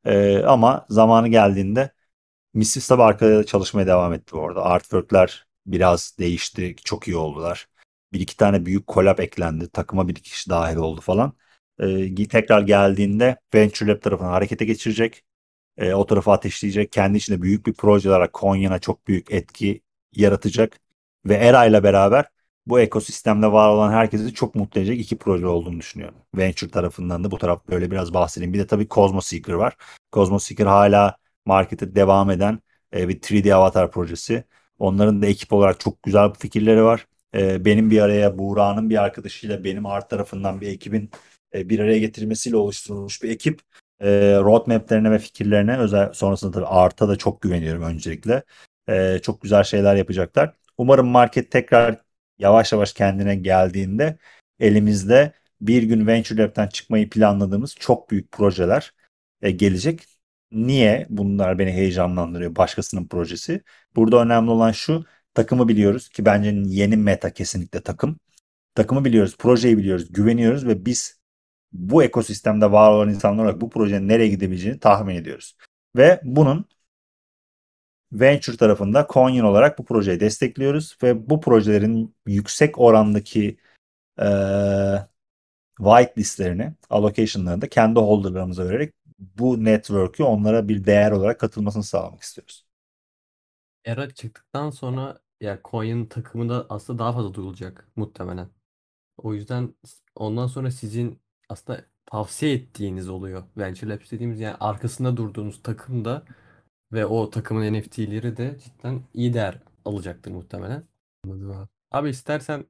E, 0.04 0.38
ama 0.38 0.86
zamanı 0.90 1.28
geldiğinde 1.28 1.92
Missis 2.54 2.88
tabi 2.88 3.02
arkada 3.02 3.46
çalışmaya 3.46 3.86
devam 3.86 4.12
etti 4.12 4.36
orada. 4.36 4.64
Artwork'ler 4.64 5.46
biraz 5.66 6.16
değişti. 6.18 6.76
Çok 6.84 7.08
iyi 7.08 7.16
oldular. 7.16 7.68
Bir 8.12 8.20
iki 8.20 8.36
tane 8.36 8.66
büyük 8.66 8.88
collab 8.88 9.18
eklendi. 9.18 9.70
Takıma 9.70 10.08
bir 10.08 10.16
iki 10.16 10.30
kişi 10.30 10.50
dahil 10.50 10.76
oldu 10.76 11.00
falan. 11.00 11.32
Ee, 11.80 12.28
tekrar 12.28 12.62
geldiğinde 12.62 13.36
Venture 13.54 13.88
Lab 13.88 14.02
tarafını 14.02 14.28
harekete 14.28 14.64
geçirecek. 14.64 15.24
Ee, 15.76 15.94
o 15.94 16.06
tarafı 16.06 16.30
ateşleyecek. 16.30 16.92
Kendi 16.92 17.18
içinde 17.18 17.42
büyük 17.42 17.66
bir 17.66 17.74
proje 17.74 18.10
olarak 18.10 18.32
Konya'na 18.32 18.78
çok 18.78 19.06
büyük 19.08 19.30
etki 19.32 19.82
yaratacak. 20.12 20.80
Ve 21.26 21.34
ERA 21.34 21.66
ile 21.66 21.82
beraber 21.82 22.24
bu 22.66 22.80
ekosistemde 22.80 23.52
var 23.52 23.68
olan 23.68 23.92
herkesi 23.92 24.34
çok 24.34 24.54
mutlu 24.54 24.80
edecek 24.80 25.00
iki 25.00 25.18
proje 25.18 25.46
olduğunu 25.46 25.78
düşünüyorum. 25.80 26.16
Venture 26.36 26.70
tarafından 26.70 27.24
da 27.24 27.30
bu 27.30 27.38
taraf 27.38 27.68
böyle 27.68 27.90
biraz 27.90 28.14
bahsedeyim. 28.14 28.52
Bir 28.54 28.58
de 28.58 28.66
tabii 28.66 28.88
Cosmo 28.88 29.20
Seeker 29.20 29.52
var. 29.52 29.76
Cosmo 30.12 30.38
Seeker 30.38 30.66
hala 30.66 31.16
markete 31.46 31.94
devam 31.96 32.30
eden 32.30 32.58
e, 32.94 33.08
bir 33.08 33.20
3D 33.20 33.54
avatar 33.54 33.90
projesi. 33.90 34.44
Onların 34.78 35.22
da 35.22 35.26
ekip 35.26 35.52
olarak 35.52 35.80
çok 35.80 36.02
güzel 36.02 36.32
fikirleri 36.32 36.84
var. 36.84 37.06
E, 37.34 37.64
benim 37.64 37.90
bir 37.90 38.00
araya 38.00 38.38
Buğra'nın 38.38 38.90
bir 38.90 39.02
arkadaşıyla 39.02 39.64
benim 39.64 39.86
art 39.86 40.10
tarafından 40.10 40.60
bir 40.60 40.68
ekibin 40.68 41.10
e, 41.54 41.68
bir 41.68 41.78
araya 41.78 41.98
getirmesiyle 41.98 42.56
oluşturulmuş 42.56 43.22
bir 43.22 43.30
ekip. 43.30 43.60
E, 44.00 44.08
roadmaplerine 44.36 45.10
ve 45.10 45.18
fikirlerine 45.18 45.78
özel 45.78 46.12
sonrasında 46.12 46.52
tabii 46.52 46.66
arta 46.66 47.08
da 47.08 47.16
çok 47.16 47.42
güveniyorum 47.42 47.82
öncelikle. 47.82 48.42
E, 48.88 49.18
çok 49.22 49.42
güzel 49.42 49.64
şeyler 49.64 49.96
yapacaklar. 49.96 50.54
Umarım 50.78 51.06
market 51.06 51.50
tekrar 51.50 52.05
yavaş 52.38 52.72
yavaş 52.72 52.92
kendine 52.92 53.36
geldiğinde 53.36 54.18
elimizde 54.60 55.32
bir 55.60 55.82
gün 55.82 56.06
Venture 56.06 56.42
Lab'den 56.42 56.66
çıkmayı 56.66 57.10
planladığımız 57.10 57.74
çok 57.74 58.10
büyük 58.10 58.32
projeler 58.32 58.94
e, 59.42 59.50
gelecek. 59.50 60.06
Niye 60.52 61.06
bunlar 61.10 61.58
beni 61.58 61.72
heyecanlandırıyor 61.72 62.56
başkasının 62.56 63.08
projesi? 63.08 63.62
Burada 63.96 64.22
önemli 64.22 64.50
olan 64.50 64.72
şu 64.72 65.04
takımı 65.34 65.68
biliyoruz 65.68 66.08
ki 66.08 66.24
bence 66.24 66.54
yeni 66.66 66.96
meta 66.96 67.32
kesinlikle 67.32 67.80
takım. 67.82 68.18
Takımı 68.74 69.04
biliyoruz, 69.04 69.36
projeyi 69.38 69.78
biliyoruz, 69.78 70.12
güveniyoruz 70.12 70.66
ve 70.66 70.86
biz 70.86 71.20
bu 71.72 72.02
ekosistemde 72.02 72.72
var 72.72 72.90
olan 72.92 73.08
insanlar 73.08 73.44
olarak 73.44 73.60
bu 73.60 73.70
projenin 73.70 74.08
nereye 74.08 74.28
gidebileceğini 74.28 74.80
tahmin 74.80 75.14
ediyoruz. 75.16 75.56
Ve 75.96 76.20
bunun 76.24 76.64
Venture 78.20 78.56
tarafında 78.56 79.06
Coin 79.10 79.40
olarak 79.40 79.78
bu 79.78 79.84
projeyi 79.84 80.20
destekliyoruz 80.20 80.96
ve 81.02 81.30
bu 81.30 81.40
projelerin 81.40 82.14
yüksek 82.26 82.78
orandaki 82.78 83.56
e, 84.20 84.26
white 85.78 86.12
listlerini, 86.18 86.74
allocation'larını 86.90 87.62
da 87.62 87.68
kendi 87.68 88.00
holderlarımıza 88.00 88.64
vererek 88.68 88.94
bu 89.18 89.64
network'ü 89.64 90.22
onlara 90.22 90.68
bir 90.68 90.84
değer 90.84 91.10
olarak 91.10 91.40
katılmasını 91.40 91.82
sağlamak 91.82 92.22
istiyoruz. 92.22 92.66
Era 93.84 94.10
çıktıktan 94.10 94.70
sonra 94.70 95.18
ya 95.40 95.60
Coin 95.64 96.06
takımı 96.06 96.48
da 96.48 96.66
aslında 96.68 96.98
daha 96.98 97.12
fazla 97.12 97.34
duyulacak 97.34 97.88
muhtemelen. 97.96 98.48
O 99.16 99.34
yüzden 99.34 99.74
ondan 100.14 100.46
sonra 100.46 100.70
sizin 100.70 101.20
aslında 101.48 101.84
tavsiye 102.06 102.52
ettiğiniz 102.54 103.08
oluyor. 103.08 103.44
Venture 103.56 103.90
Labs 103.90 104.12
dediğimiz 104.12 104.40
yani 104.40 104.56
arkasında 104.60 105.16
durduğunuz 105.16 105.62
takım 105.62 106.04
da 106.04 106.24
ve 106.92 107.06
o 107.06 107.30
takımın 107.30 107.72
NFT'leri 107.72 108.36
de 108.36 108.56
cidden 108.64 109.02
iyi 109.14 109.34
değer 109.34 109.58
alacaktır 109.84 110.30
muhtemelen. 110.30 110.84
Anladım 111.24 111.50
abi. 111.50 111.68
Abi 111.90 112.08
istersen 112.10 112.66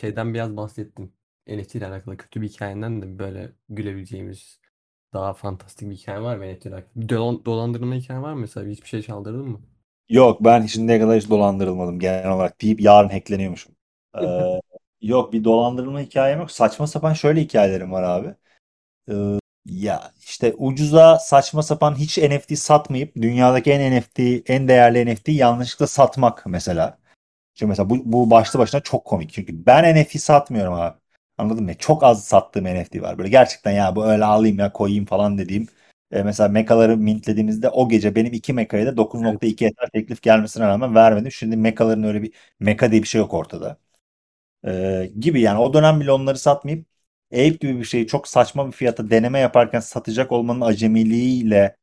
şeyden 0.00 0.34
biraz 0.34 0.56
bahsettin. 0.56 1.14
NFT 1.48 1.78
ile 1.78 1.86
alakalı 1.86 2.16
kötü 2.16 2.42
bir 2.42 2.48
hikayenden 2.48 3.02
de 3.02 3.18
böyle 3.18 3.52
gülebileceğimiz 3.68 4.60
daha 5.12 5.34
fantastik 5.34 5.90
bir 5.90 5.96
hikaye 5.96 6.20
var 6.22 6.36
mı 6.36 6.44
NFT 6.44 6.68
ile 6.68 6.74
alakalı? 6.76 7.08
Dolan, 7.08 7.44
dolandırılma 7.44 7.94
hikaye 7.94 8.22
var 8.22 8.32
mı 8.32 8.40
mesela? 8.40 8.70
Hiçbir 8.70 8.88
şey 8.88 9.02
çaldırdın 9.02 9.48
mı? 9.48 9.60
Yok 10.08 10.44
ben 10.44 10.66
şimdiye 10.66 11.00
kadar 11.00 11.20
hiç 11.20 11.30
dolandırılmadım 11.30 11.98
genel 11.98 12.30
olarak 12.30 12.60
deyip 12.62 12.80
yarın 12.80 13.08
hackleniyormuşum. 13.08 13.76
Ee, 14.22 14.60
yok 15.00 15.32
bir 15.32 15.44
dolandırılma 15.44 16.00
hikayem 16.00 16.38
yok. 16.40 16.50
Saçma 16.50 16.86
sapan 16.86 17.12
şöyle 17.12 17.40
hikayelerim 17.40 17.92
var 17.92 18.02
abi. 18.02 18.34
Ee, 19.10 19.40
ya 19.66 20.12
işte 20.24 20.54
ucuza 20.58 21.18
saçma 21.18 21.62
sapan 21.62 21.94
hiç 21.98 22.18
NFT 22.18 22.56
satmayıp 22.56 23.16
dünyadaki 23.16 23.72
en 23.72 23.98
NFT, 24.00 24.20
en 24.46 24.68
değerli 24.68 25.06
NFT'yi 25.06 25.36
yanlışlıkla 25.38 25.86
satmak 25.86 26.46
mesela. 26.46 26.98
Çünkü 27.54 27.68
mesela 27.68 27.90
bu, 27.90 28.02
bu 28.12 28.30
başlı 28.30 28.58
başına 28.58 28.80
çok 28.80 29.04
komik. 29.04 29.32
Çünkü 29.32 29.66
ben 29.66 29.96
NFT 29.96 30.20
satmıyorum 30.20 30.74
abi. 30.74 30.98
Anladın 31.38 31.64
mı? 31.64 31.74
Çok 31.78 32.04
az 32.04 32.24
sattığım 32.24 32.64
NFT 32.64 33.02
var. 33.02 33.18
Böyle 33.18 33.30
gerçekten 33.30 33.72
ya 33.72 33.96
bu 33.96 34.06
öyle 34.06 34.24
alayım 34.24 34.58
ya 34.58 34.72
koyayım 34.72 35.06
falan 35.06 35.38
dediğim. 35.38 35.68
E, 36.12 36.22
mesela 36.22 36.48
mekaları 36.48 36.96
mintlediğimizde 36.96 37.68
o 37.70 37.88
gece 37.88 38.14
benim 38.14 38.32
iki 38.32 38.52
mekaya 38.52 38.86
da 38.86 38.96
9.2 38.96 39.66
Ether 39.66 39.88
teklif 39.92 40.22
gelmesine 40.22 40.66
rağmen 40.66 40.94
vermedim. 40.94 41.32
Şimdi 41.32 41.56
mekaların 41.56 42.04
öyle 42.04 42.22
bir 42.22 42.32
meka 42.60 42.90
diye 42.92 43.02
bir 43.02 43.08
şey 43.08 43.18
yok 43.20 43.34
ortada. 43.34 43.78
E, 44.66 45.10
gibi 45.20 45.40
yani 45.40 45.58
o 45.58 45.74
dönem 45.74 46.00
bile 46.00 46.12
onları 46.12 46.38
satmayıp 46.38 46.86
Ape 47.32 47.48
gibi 47.48 47.78
bir 47.78 47.84
şeyi 47.84 48.06
çok 48.06 48.28
saçma 48.28 48.66
bir 48.66 48.72
fiyata 48.72 49.10
deneme 49.10 49.38
yaparken 49.38 49.80
satacak 49.80 50.32
olmanın 50.32 50.60
acemiliğiyle 50.60 51.76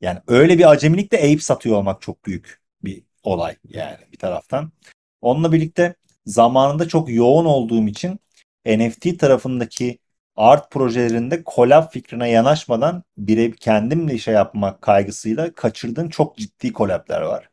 yani 0.00 0.18
öyle 0.28 0.58
bir 0.58 0.70
acemilikle 0.70 1.18
Ape 1.18 1.38
satıyor 1.38 1.76
olmak 1.76 2.02
çok 2.02 2.24
büyük 2.26 2.60
bir 2.84 3.04
olay 3.22 3.56
yani 3.68 3.98
bir 4.12 4.18
taraftan. 4.18 4.72
Onunla 5.20 5.52
birlikte 5.52 5.94
zamanında 6.26 6.88
çok 6.88 7.10
yoğun 7.10 7.44
olduğum 7.44 7.88
için 7.88 8.20
NFT 8.66 9.16
tarafındaki 9.16 9.98
art 10.36 10.70
projelerinde 10.70 11.42
collab 11.46 11.90
fikrine 11.92 12.30
yanaşmadan 12.30 13.04
bire 13.16 13.50
kendimle 13.52 14.14
işe 14.14 14.30
yapmak 14.30 14.82
kaygısıyla 14.82 15.54
kaçırdığım 15.54 16.08
çok 16.08 16.36
ciddi 16.36 16.72
collab'ler 16.72 17.20
var. 17.22 17.50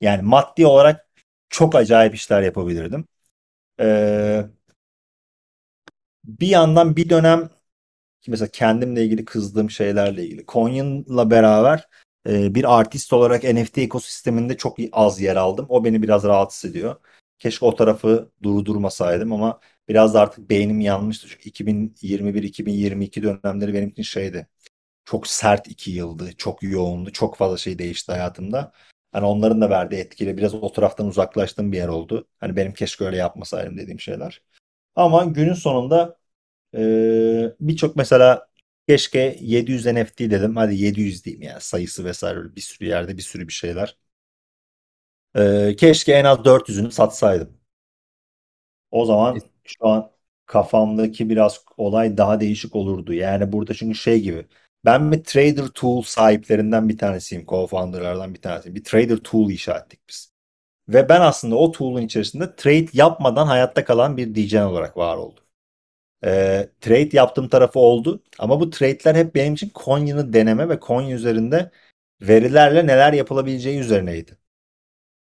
Yani 0.00 0.22
maddi 0.22 0.66
olarak 0.66 1.08
çok 1.50 1.74
acayip 1.74 2.14
işler 2.14 2.42
yapabilirdim. 2.42 3.08
Ee, 3.80 4.46
bir 6.24 6.48
yandan 6.48 6.96
bir 6.96 7.10
dönem 7.10 7.50
mesela 8.28 8.48
kendimle 8.50 9.04
ilgili 9.04 9.24
kızdığım 9.24 9.70
şeylerle 9.70 10.24
ilgili. 10.24 10.46
Konya'la 10.46 11.30
beraber 11.30 11.88
e, 12.28 12.54
bir 12.54 12.78
artist 12.78 13.12
olarak 13.12 13.44
NFT 13.44 13.82
ekosisteminde 13.82 14.56
çok 14.56 14.78
az 14.92 15.20
yer 15.20 15.36
aldım. 15.36 15.66
O 15.68 15.84
beni 15.84 16.02
biraz 16.02 16.24
rahatsız 16.24 16.70
ediyor. 16.70 16.96
Keşke 17.38 17.66
o 17.66 17.74
tarafı 17.76 18.32
durdurmasaydım 18.42 19.32
ama 19.32 19.60
biraz 19.88 20.14
da 20.14 20.20
artık 20.20 20.50
beynim 20.50 20.80
yanmıştı. 20.80 21.28
Çünkü 21.28 21.48
2021-2022 21.48 23.22
dönemleri 23.22 23.74
benim 23.74 23.88
için 23.88 24.02
şeydi. 24.02 24.48
Çok 25.04 25.26
sert 25.26 25.68
iki 25.68 25.90
yıldı. 25.90 26.32
Çok 26.38 26.62
yoğundu. 26.62 27.12
Çok 27.12 27.36
fazla 27.36 27.56
şey 27.58 27.78
değişti 27.78 28.12
hayatımda. 28.12 28.72
Hani 29.12 29.26
onların 29.26 29.60
da 29.60 29.70
verdiği 29.70 29.96
etkiyle 29.96 30.36
biraz 30.36 30.54
o 30.54 30.72
taraftan 30.72 31.06
uzaklaştığım 31.06 31.72
bir 31.72 31.76
yer 31.76 31.88
oldu. 31.88 32.28
Hani 32.40 32.56
benim 32.56 32.74
keşke 32.74 33.04
öyle 33.04 33.16
yapmasaydım 33.16 33.78
dediğim 33.78 34.00
şeyler. 34.00 34.42
Ama 35.00 35.24
günün 35.24 35.54
sonunda 35.54 36.18
ee, 36.76 37.54
birçok 37.60 37.96
mesela 37.96 38.48
keşke 38.88 39.38
700 39.40 39.86
NFT 39.86 40.20
dedim. 40.20 40.56
Hadi 40.56 40.76
700 40.76 41.24
diyeyim 41.24 41.42
yani 41.42 41.60
sayısı 41.60 42.04
vesaire 42.04 42.56
bir 42.56 42.60
sürü 42.60 42.88
yerde 42.88 43.16
bir 43.16 43.22
sürü 43.22 43.48
bir 43.48 43.52
şeyler. 43.52 43.96
Ee, 45.36 45.76
keşke 45.78 46.12
en 46.12 46.24
az 46.24 46.38
400'ünü 46.44 46.90
satsaydım. 46.90 47.60
O 48.90 49.04
zaman 49.04 49.40
şu 49.64 49.88
an 49.88 50.10
kafamdaki 50.46 51.30
biraz 51.30 51.64
olay 51.76 52.16
daha 52.16 52.40
değişik 52.40 52.76
olurdu. 52.76 53.12
Yani 53.14 53.52
burada 53.52 53.74
çünkü 53.74 53.94
şey 53.98 54.20
gibi. 54.22 54.46
Ben 54.84 55.12
bir 55.12 55.24
trader 55.24 55.66
tool 55.68 56.02
sahiplerinden 56.02 56.88
bir 56.88 56.98
tanesiyim. 56.98 57.44
Co-founder'lardan 57.46 58.34
bir 58.34 58.42
tanesiyim. 58.42 58.74
Bir 58.76 58.84
trader 58.84 59.16
tool 59.16 59.50
inşa 59.50 59.78
ettik 59.78 60.00
biz. 60.08 60.32
Ve 60.90 61.08
ben 61.08 61.20
aslında 61.20 61.56
o 61.56 61.72
tool'un 61.72 62.02
içerisinde 62.02 62.56
trade 62.56 62.86
yapmadan 62.92 63.46
hayatta 63.46 63.84
kalan 63.84 64.16
bir 64.16 64.34
diyeceğin 64.34 64.64
olarak 64.64 64.96
var 64.96 65.16
oldum 65.16 65.44
e, 66.24 66.68
trade 66.80 67.10
yaptığım 67.16 67.48
tarafı 67.48 67.78
oldu. 67.78 68.22
Ama 68.38 68.60
bu 68.60 68.70
trade'ler 68.70 69.14
hep 69.14 69.34
benim 69.34 69.54
için 69.54 69.72
coin'ini 69.74 70.32
deneme 70.32 70.68
ve 70.68 70.78
coin 70.82 71.10
üzerinde 71.10 71.70
verilerle 72.22 72.86
neler 72.86 73.12
yapılabileceği 73.12 73.80
üzerineydi. 73.80 74.38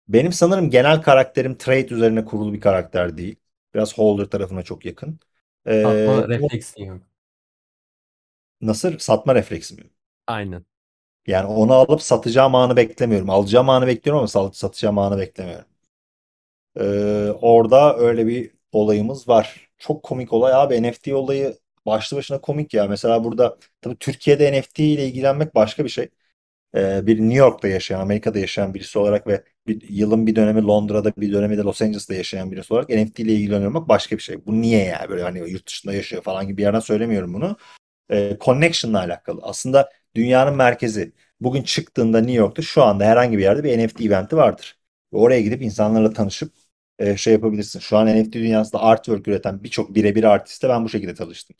Benim 0.08 0.32
sanırım 0.32 0.70
genel 0.70 1.02
karakterim 1.02 1.58
trade 1.58 1.94
üzerine 1.94 2.24
kurulu 2.24 2.52
bir 2.52 2.60
karakter 2.60 3.16
değil. 3.16 3.36
Biraz 3.74 3.98
holder 3.98 4.24
tarafına 4.24 4.62
çok 4.62 4.84
yakın. 4.84 5.20
Ee, 5.68 5.82
satma 5.82 6.28
refleksin 6.28 6.84
yok. 6.84 7.02
Nasıl? 8.60 8.98
Satma 8.98 9.34
refleksim 9.34 9.78
yok. 9.78 9.90
Aynen. 10.26 10.66
Yani 11.26 11.46
onu 11.46 11.72
alıp 11.74 12.02
satacağım 12.02 12.54
anı 12.54 12.76
beklemiyorum. 12.76 13.30
Alacağım 13.30 13.68
anı 13.70 13.86
bekliyorum 13.86 14.18
ama 14.18 14.52
satacağım 14.52 14.98
anı 14.98 15.18
beklemiyorum. 15.18 15.66
Ee, 16.80 17.30
orada 17.40 17.96
öyle 17.98 18.26
bir 18.26 18.50
olayımız 18.72 19.28
var. 19.28 19.70
Çok 19.78 20.02
komik 20.02 20.32
olay 20.32 20.52
abi. 20.54 20.82
NFT 20.82 21.14
olayı 21.14 21.58
başlı 21.86 22.16
başına 22.16 22.40
komik 22.40 22.74
ya. 22.74 22.86
Mesela 22.88 23.24
burada 23.24 23.58
tabii 23.80 23.96
Türkiye'de 23.96 24.52
NFT 24.60 24.84
ile 24.84 25.06
ilgilenmek 25.08 25.54
başka 25.54 25.84
bir 25.84 25.88
şey. 25.88 26.08
Ee, 26.76 27.06
bir 27.08 27.18
New 27.20 27.34
York'ta 27.38 27.68
yaşayan, 27.68 28.00
Amerika'da 28.00 28.40
yaşayan 28.40 28.74
birisi 28.74 28.98
olarak 28.98 29.26
ve 29.26 29.44
bir, 29.66 29.90
yılın 29.90 30.28
bir 30.28 30.36
dönemi 30.36 30.62
Londra'da, 30.64 31.12
bir 31.18 31.32
dönemi 31.32 31.58
de 31.58 31.62
Los 31.62 31.82
Angeles'ta 31.82 32.14
yaşayan 32.14 32.52
birisi 32.52 32.74
olarak 32.74 32.90
NFT 32.90 33.22
ile 33.22 33.34
ilgileniyorum 33.34 33.88
başka 33.88 34.16
bir 34.16 34.22
şey. 34.22 34.46
Bu 34.46 34.62
niye 34.62 34.84
yani 34.84 35.10
böyle 35.10 35.22
hani 35.22 35.50
yurt 35.50 35.68
dışında 35.68 35.94
yaşıyor 35.94 36.22
falan 36.22 36.46
gibi 36.48 36.58
bir 36.58 36.62
yerden 36.62 36.80
söylemiyorum 36.80 37.34
bunu. 37.34 37.56
Ee, 38.10 38.38
connection'la 38.40 38.98
alakalı. 39.00 39.40
Aslında 39.44 39.90
dünyanın 40.16 40.56
merkezi. 40.56 41.12
Bugün 41.40 41.62
çıktığında 41.62 42.18
New 42.18 42.32
York'ta 42.32 42.62
şu 42.62 42.82
anda 42.82 43.04
herhangi 43.04 43.38
bir 43.38 43.42
yerde 43.42 43.64
bir 43.64 43.78
NFT 43.78 44.00
eventi 44.00 44.36
vardır. 44.36 44.78
Oraya 45.12 45.40
gidip 45.40 45.62
insanlarla 45.62 46.12
tanışıp 46.12 46.52
e, 46.98 47.16
şey 47.16 47.32
yapabilirsin. 47.32 47.80
Şu 47.80 47.96
an 47.98 48.06
NFT 48.06 48.32
dünyasında 48.32 48.82
artwork 48.82 49.28
üreten 49.28 49.64
birçok 49.64 49.94
birebir 49.94 50.24
artistle 50.24 50.68
ben 50.68 50.84
bu 50.84 50.88
şekilde 50.88 51.14
tanıştım. 51.14 51.56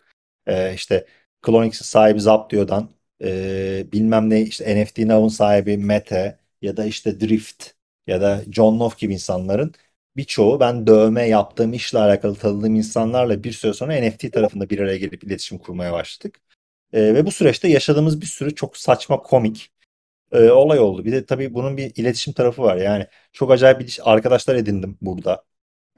E, 0.47 0.75
işte 0.75 1.07
Clonix'in 1.47 1.85
sahibi 1.85 2.21
Zapdio'dan 2.21 2.91
e, 3.23 3.93
bilmem 3.93 4.31
ne 4.31 4.43
işte 4.43 4.83
NFT 4.85 4.99
Now'un 4.99 5.29
sahibi 5.29 5.77
Mete 5.77 6.39
ya 6.63 6.77
da 6.77 6.85
işte 6.85 7.21
Drift 7.21 7.71
ya 8.07 8.21
da 8.21 8.43
John 8.53 8.79
Noff 8.79 8.99
gibi 8.99 9.13
insanların 9.13 9.75
birçoğu 10.17 10.61
ben 10.61 10.87
dövme 10.87 11.29
yaptığım 11.29 11.73
işle 11.73 11.99
alakalı 11.99 12.37
tanıdığım 12.37 12.75
insanlarla 12.75 13.45
bir 13.45 13.53
süre 13.53 13.73
sonra 13.73 14.01
NFT 14.01 14.33
tarafında 14.33 14.71
bir 14.71 14.79
araya 14.79 14.99
gelip 14.99 15.25
iletişim 15.25 15.59
kurmaya 15.59 15.93
başladık. 15.93 16.41
E, 16.93 17.15
ve 17.15 17.27
bu 17.27 17.31
süreçte 17.31 17.69
yaşadığımız 17.69 18.21
bir 18.21 18.27
sürü 18.27 18.55
çok 18.55 18.77
saçma 18.77 19.23
komik 19.23 19.73
e, 20.33 20.51
olay 20.51 20.79
oldu. 20.79 21.05
Bir 21.05 21.13
de 21.13 21.27
tabii 21.27 21.55
bunun 21.55 21.77
bir 21.77 21.93
iletişim 21.97 22.33
tarafı 22.35 22.63
var. 22.63 22.77
Yani 22.77 23.07
çok 23.33 23.51
acayip 23.51 23.81
bir 23.81 24.01
arkadaşlar 24.05 24.57
edindim 24.57 24.99
burada. 25.03 25.45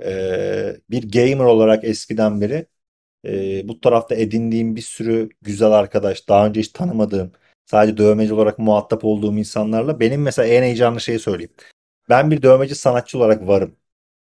E, 0.04 0.76
bir 0.90 1.10
gamer 1.12 1.44
olarak 1.44 1.84
eskiden 1.84 2.40
beri 2.40 2.66
e, 3.26 3.68
bu 3.68 3.80
tarafta 3.80 4.14
edindiğim 4.14 4.76
bir 4.76 4.82
sürü 4.82 5.30
güzel 5.42 5.72
arkadaş, 5.72 6.28
daha 6.28 6.46
önce 6.46 6.60
hiç 6.60 6.68
tanımadığım, 6.68 7.32
sadece 7.66 7.96
dövmeci 7.96 8.34
olarak 8.34 8.58
muhatap 8.58 9.04
olduğum 9.04 9.38
insanlarla 9.38 10.00
benim 10.00 10.22
mesela 10.22 10.48
en 10.48 10.62
heyecanlı 10.62 11.00
şeyi 11.00 11.18
söyleyeyim. 11.18 11.52
Ben 12.08 12.30
bir 12.30 12.42
dövmeci 12.42 12.74
sanatçı 12.74 13.18
olarak 13.18 13.46
varım. 13.48 13.76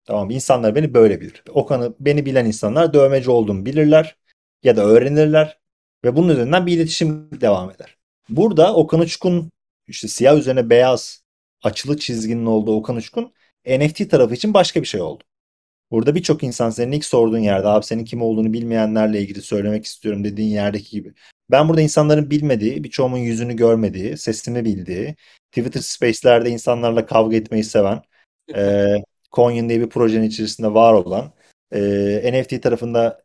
Tamam 0.05 0.31
İnsanlar 0.31 0.75
beni 0.75 0.95
böyle 0.95 1.21
bilir. 1.21 1.45
Okan'ı 1.51 1.95
beni 2.01 2.27
bilen 2.27 2.47
insanlar 2.47 2.95
dövmeci 2.95 3.31
olduğumu 3.31 3.67
bilirler 3.67 4.17
ya 4.62 4.77
da 4.77 4.85
öğrenirler 4.85 5.59
ve 6.05 6.17
bunun 6.17 6.29
üzerinden 6.29 6.67
bir 6.67 6.73
iletişim 6.73 7.41
devam 7.41 7.71
eder. 7.71 7.97
Burada 8.29 8.75
Okan 8.75 9.01
Uçkun 9.01 9.51
işte 9.87 10.09
siyah 10.09 10.37
üzerine 10.37 10.71
beyaz 10.71 11.23
açılı 11.63 11.99
çizginin 11.99 12.47
olduğu 12.47 12.77
Okan 12.77 12.97
Uçkun 12.97 13.33
NFT 13.67 14.11
tarafı 14.11 14.35
için 14.35 14.55
başka 14.55 14.83
bir 14.83 14.87
şey 14.87 15.01
oldu. 15.01 15.25
Burada 15.91 16.15
birçok 16.15 16.43
insan 16.43 16.71
senin 16.71 16.93
ilk 16.93 17.05
sorduğun 17.05 17.39
yerde 17.39 17.69
abi 17.69 17.85
senin 17.85 18.05
kim 18.05 18.23
olduğunu 18.23 18.53
bilmeyenlerle 18.53 19.21
ilgili 19.21 19.43
söylemek 19.43 19.85
istiyorum 19.85 20.25
dediğin 20.25 20.49
yerdeki 20.49 20.91
gibi. 20.91 21.15
Ben 21.51 21.69
burada 21.69 21.81
insanların 21.81 22.31
bilmediği, 22.31 22.85
birçoğumun 22.85 23.19
yüzünü 23.19 23.57
görmediği, 23.57 24.17
sesimi 24.17 24.65
bildiği, 24.65 25.15
Twitter 25.53 25.81
Space'lerde 25.81 26.51
insanlarla 26.51 27.07
kavga 27.07 27.37
etmeyi 27.37 27.65
seven, 27.65 28.03
e, 28.55 28.87
Coin 29.33 29.69
diye 29.69 29.81
bir 29.81 29.89
projenin 29.89 30.29
içerisinde 30.29 30.75
var 30.75 30.93
olan, 30.93 31.33
e, 31.73 32.43
NFT 32.43 32.63
tarafında 32.63 33.25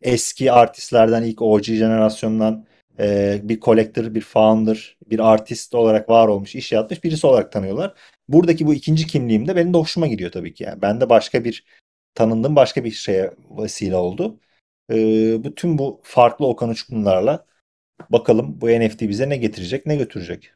eski 0.00 0.52
artistlerden 0.52 1.22
ilk 1.22 1.42
OG 1.42 1.62
jenerasyondan 1.64 2.66
e, 2.98 3.40
bir 3.42 3.60
collector, 3.60 4.14
bir 4.14 4.20
founder, 4.20 4.96
bir 5.06 5.18
artist 5.32 5.74
olarak 5.74 6.08
var 6.08 6.28
olmuş, 6.28 6.54
iş 6.54 6.72
yapmış 6.72 7.04
birisi 7.04 7.26
olarak 7.26 7.52
tanıyorlar. 7.52 7.94
Buradaki 8.28 8.66
bu 8.66 8.74
ikinci 8.74 9.06
kimliğim 9.06 9.48
de 9.48 9.56
benim 9.56 9.74
de 9.74 9.78
hoşuma 9.78 10.06
gidiyor 10.06 10.32
tabii 10.32 10.54
ki. 10.54 10.64
Yani 10.64 10.82
ben 10.82 11.00
de 11.00 11.08
başka 11.08 11.44
bir 11.44 11.64
tanındığım 12.14 12.56
başka 12.56 12.84
bir 12.84 12.90
şeye 12.90 13.34
vesile 13.58 13.96
oldu. 13.96 14.40
E, 14.90 14.96
bütün 15.44 15.78
bu 15.78 16.00
farklı 16.02 16.46
Okan 16.46 16.68
Uçkunlarla 16.68 17.46
bakalım 18.10 18.60
bu 18.60 18.68
NFT 18.68 19.02
bize 19.02 19.28
ne 19.28 19.36
getirecek, 19.36 19.86
ne 19.86 19.96
götürecek. 19.96 20.52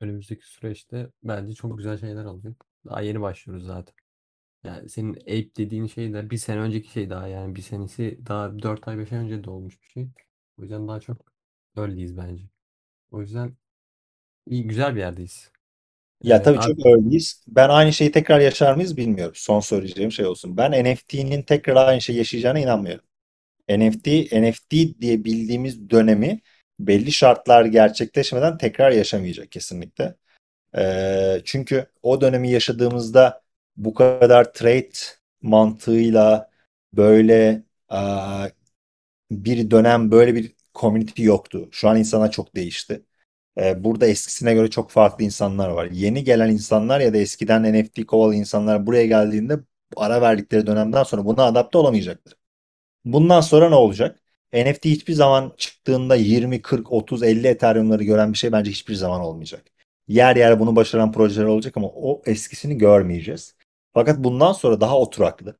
Önümüzdeki 0.00 0.46
süreçte 0.46 1.08
bence 1.22 1.54
çok 1.54 1.78
güzel 1.78 1.98
şeyler 1.98 2.24
olacak. 2.24 2.64
Daha 2.86 3.00
yeni 3.00 3.20
başlıyoruz 3.20 3.66
zaten. 3.66 3.94
Yani 4.64 4.88
senin 4.88 5.14
Ape 5.14 5.56
dediğin 5.56 5.86
şey 5.86 6.12
de 6.14 6.30
bir 6.30 6.36
sene 6.38 6.60
önceki 6.60 6.88
şey 6.92 7.10
daha 7.10 7.28
yani 7.28 7.56
bir 7.56 7.62
senesi 7.62 8.20
daha 8.26 8.58
4 8.62 8.88
ay 8.88 8.98
5 8.98 9.12
ay 9.12 9.18
önce 9.18 9.44
de 9.44 9.50
olmuş 9.50 9.82
bir 9.82 9.86
şey. 9.88 10.08
O 10.58 10.62
yüzden 10.62 10.88
daha 10.88 11.00
çok 11.00 11.32
öyleyiz 11.76 12.16
bence. 12.16 12.44
O 13.10 13.20
yüzden 13.22 13.56
iyi 14.46 14.68
güzel 14.68 14.94
bir 14.96 15.00
yerdeyiz. 15.00 15.52
Ya 16.22 16.42
Ee, 16.42 16.42
tabii 16.42 16.58
abi 16.58 16.76
çok 16.76 16.86
öyleyiz. 16.86 17.44
Ben 17.48 17.68
aynı 17.68 17.92
şeyi 17.92 18.12
tekrar 18.12 18.40
yaşar 18.40 18.74
mıyız 18.74 18.96
bilmiyorum. 18.96 19.32
Son 19.36 19.60
söyleyeceğim 19.60 20.12
şey 20.12 20.26
olsun. 20.26 20.56
Ben 20.56 20.72
NFT'nin 20.84 21.42
tekrar 21.42 21.76
aynı 21.88 22.00
şeyi 22.00 22.18
yaşayacağına 22.18 22.58
inanmıyorum. 22.58 23.04
NFT, 23.68 24.28
NFT 24.42 25.00
diye 25.00 25.24
bildiğimiz 25.24 25.90
dönemi 25.90 26.40
belli 26.80 27.12
şartlar 27.12 27.64
gerçekleşmeden 27.64 28.58
tekrar 28.58 28.90
yaşamayacak 28.90 29.52
kesinlikle. 29.52 30.14
Ee, 30.78 31.42
çünkü 31.46 31.86
o 32.02 32.22
dönemi 32.22 32.50
yaşadığımızda 32.52 33.43
bu 33.76 33.94
kadar 33.94 34.52
trade 34.52 34.90
mantığıyla 35.42 36.50
böyle 36.92 37.62
aa, 37.88 38.48
bir 39.30 39.70
dönem 39.70 40.10
böyle 40.10 40.34
bir 40.34 40.54
community 40.74 41.22
yoktu. 41.22 41.68
Şu 41.72 41.88
an 41.88 41.98
insanlar 41.98 42.30
çok 42.32 42.56
değişti. 42.56 43.04
Ee, 43.58 43.84
burada 43.84 44.06
eskisine 44.06 44.54
göre 44.54 44.70
çok 44.70 44.90
farklı 44.90 45.24
insanlar 45.24 45.70
var. 45.70 45.88
Yeni 45.92 46.24
gelen 46.24 46.50
insanlar 46.50 47.00
ya 47.00 47.14
da 47.14 47.18
eskiden 47.18 47.64
NFT 47.74 48.06
kovalayan 48.06 48.40
insanlar 48.40 48.86
buraya 48.86 49.06
geldiğinde 49.06 49.58
ara 49.96 50.22
verdikleri 50.22 50.66
dönemden 50.66 51.02
sonra 51.02 51.24
buna 51.26 51.44
adapte 51.44 51.78
olamayacaklar. 51.78 52.34
Bundan 53.04 53.40
sonra 53.40 53.68
ne 53.68 53.74
olacak? 53.74 54.20
NFT 54.52 54.90
hiçbir 54.90 55.12
zaman 55.12 55.52
çıktığında 55.56 56.16
20, 56.16 56.62
40, 56.62 56.92
30, 56.92 57.22
50 57.22 57.46
Ethereum'ları 57.46 58.04
gören 58.04 58.32
bir 58.32 58.38
şey 58.38 58.52
bence 58.52 58.70
hiçbir 58.70 58.94
zaman 58.94 59.20
olmayacak. 59.20 59.64
Yer 60.08 60.36
yer 60.36 60.60
bunu 60.60 60.76
başaran 60.76 61.12
projeler 61.12 61.46
olacak 61.46 61.76
ama 61.76 61.88
o 61.88 62.22
eskisini 62.26 62.78
görmeyeceğiz. 62.78 63.54
Fakat 63.94 64.18
bundan 64.24 64.52
sonra 64.52 64.80
daha 64.80 64.98
oturaklı, 64.98 65.58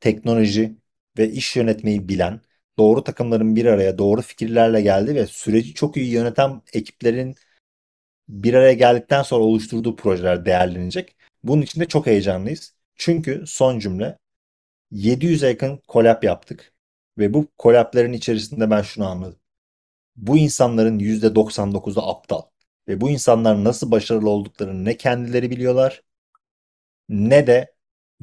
teknoloji 0.00 0.76
ve 1.18 1.30
iş 1.30 1.56
yönetmeyi 1.56 2.08
bilen, 2.08 2.40
doğru 2.78 3.04
takımların 3.04 3.56
bir 3.56 3.66
araya 3.66 3.98
doğru 3.98 4.22
fikirlerle 4.22 4.80
geldi 4.82 5.14
ve 5.14 5.26
süreci 5.26 5.74
çok 5.74 5.96
iyi 5.96 6.12
yöneten 6.12 6.62
ekiplerin 6.72 7.36
bir 8.28 8.54
araya 8.54 8.72
geldikten 8.74 9.22
sonra 9.22 9.44
oluşturduğu 9.44 9.96
projeler 9.96 10.44
değerlenecek. 10.46 11.16
Bunun 11.42 11.62
için 11.62 11.80
de 11.80 11.88
çok 11.88 12.06
heyecanlıyız. 12.06 12.74
Çünkü 12.96 13.44
son 13.46 13.78
cümle 13.78 14.18
700'e 14.92 15.48
yakın 15.48 15.80
collab 15.88 16.24
yaptık 16.24 16.74
ve 17.18 17.34
bu 17.34 17.48
collab'lerin 17.58 18.12
içerisinde 18.12 18.70
ben 18.70 18.82
şunu 18.82 19.08
anladım. 19.08 19.40
Bu 20.16 20.38
insanların 20.38 20.98
%99'u 20.98 22.02
aptal 22.02 22.42
ve 22.88 23.00
bu 23.00 23.10
insanlar 23.10 23.64
nasıl 23.64 23.90
başarılı 23.90 24.30
olduklarını 24.30 24.84
ne 24.84 24.96
kendileri 24.96 25.50
biliyorlar 25.50 26.02
ne 27.08 27.46
de 27.46 27.73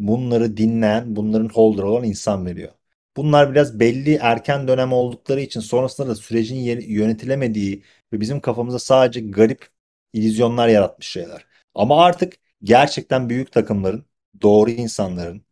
bunları 0.07 0.57
dinleyen, 0.57 1.15
bunların 1.15 1.49
holder 1.49 1.83
olan 1.83 2.03
insan 2.03 2.45
veriyor. 2.45 2.71
Bunlar 3.17 3.51
biraz 3.51 3.79
belli 3.79 4.15
erken 4.15 4.67
dönem 4.67 4.93
oldukları 4.93 5.41
için 5.41 5.59
sonrasında 5.59 6.07
da 6.07 6.15
sürecin 6.15 6.55
yönetilemediği 6.81 7.83
ve 8.13 8.19
bizim 8.21 8.39
kafamıza 8.39 8.79
sadece 8.79 9.21
garip 9.21 9.67
illüzyonlar 10.13 10.67
yaratmış 10.67 11.07
şeyler. 11.07 11.45
Ama 11.75 12.03
artık 12.05 12.33
gerçekten 12.63 13.29
büyük 13.29 13.51
takımların, 13.51 14.05
doğru 14.41 14.69
insanların, 14.71 15.45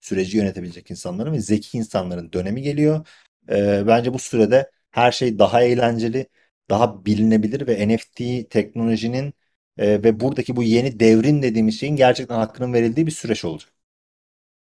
süreci 0.00 0.36
yönetebilecek 0.36 0.90
insanların 0.90 1.32
ve 1.32 1.40
zeki 1.40 1.78
insanların 1.78 2.32
dönemi 2.32 2.62
geliyor. 2.62 3.06
Ee, 3.50 3.84
bence 3.86 4.14
bu 4.14 4.18
sürede 4.18 4.70
her 4.90 5.12
şey 5.12 5.38
daha 5.38 5.62
eğlenceli, 5.62 6.26
daha 6.70 7.04
bilinebilir 7.06 7.66
ve 7.66 7.88
NFT 7.88 8.48
teknolojinin 8.48 9.34
e, 9.78 10.02
ve 10.02 10.20
buradaki 10.20 10.56
bu 10.56 10.62
yeni 10.62 11.00
devrin 11.00 11.42
dediğimiz 11.42 11.80
şeyin 11.80 11.96
gerçekten 11.96 12.36
hakkının 12.36 12.72
verildiği 12.72 13.06
bir 13.06 13.12
süreç 13.12 13.44
olacak. 13.44 13.77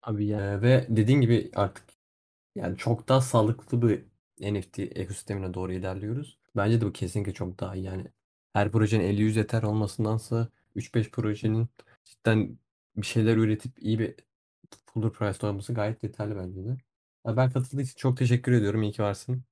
Abi 0.02 0.26
ya 0.26 0.62
ve 0.62 0.86
dediğin 0.88 1.20
gibi 1.20 1.50
artık 1.54 1.84
yani 2.56 2.78
çok 2.78 3.08
daha 3.08 3.20
sağlıklı 3.20 3.82
bir 3.82 4.04
NFT 4.40 4.82
ekosistemine 4.82 5.54
doğru 5.54 5.72
ilerliyoruz. 5.72 6.38
Bence 6.56 6.80
de 6.80 6.86
bu 6.86 6.92
kesinlikle 6.92 7.34
çok 7.34 7.60
daha 7.60 7.76
iyi. 7.76 7.84
Yani 7.84 8.06
her 8.54 8.72
projenin 8.72 9.04
50-100 9.04 9.36
yeter 9.38 9.62
olmasındansa 9.62 10.48
3-5 10.76 11.10
projenin 11.10 11.68
cidden 12.04 12.58
bir 12.96 13.06
şeyler 13.06 13.36
üretip 13.36 13.82
iyi 13.82 13.98
bir 13.98 14.16
full 14.86 15.10
price 15.12 15.46
olması 15.46 15.74
gayet 15.74 16.02
yeterli 16.02 16.36
bence 16.36 16.64
de. 16.64 16.78
Abi 17.24 17.36
ben 17.36 17.50
katıldığı 17.52 17.82
için 17.82 17.96
çok 17.96 18.18
teşekkür 18.18 18.52
ediyorum. 18.52 18.82
İyi 18.82 18.92
ki 18.92 19.02
varsın. 19.02 19.44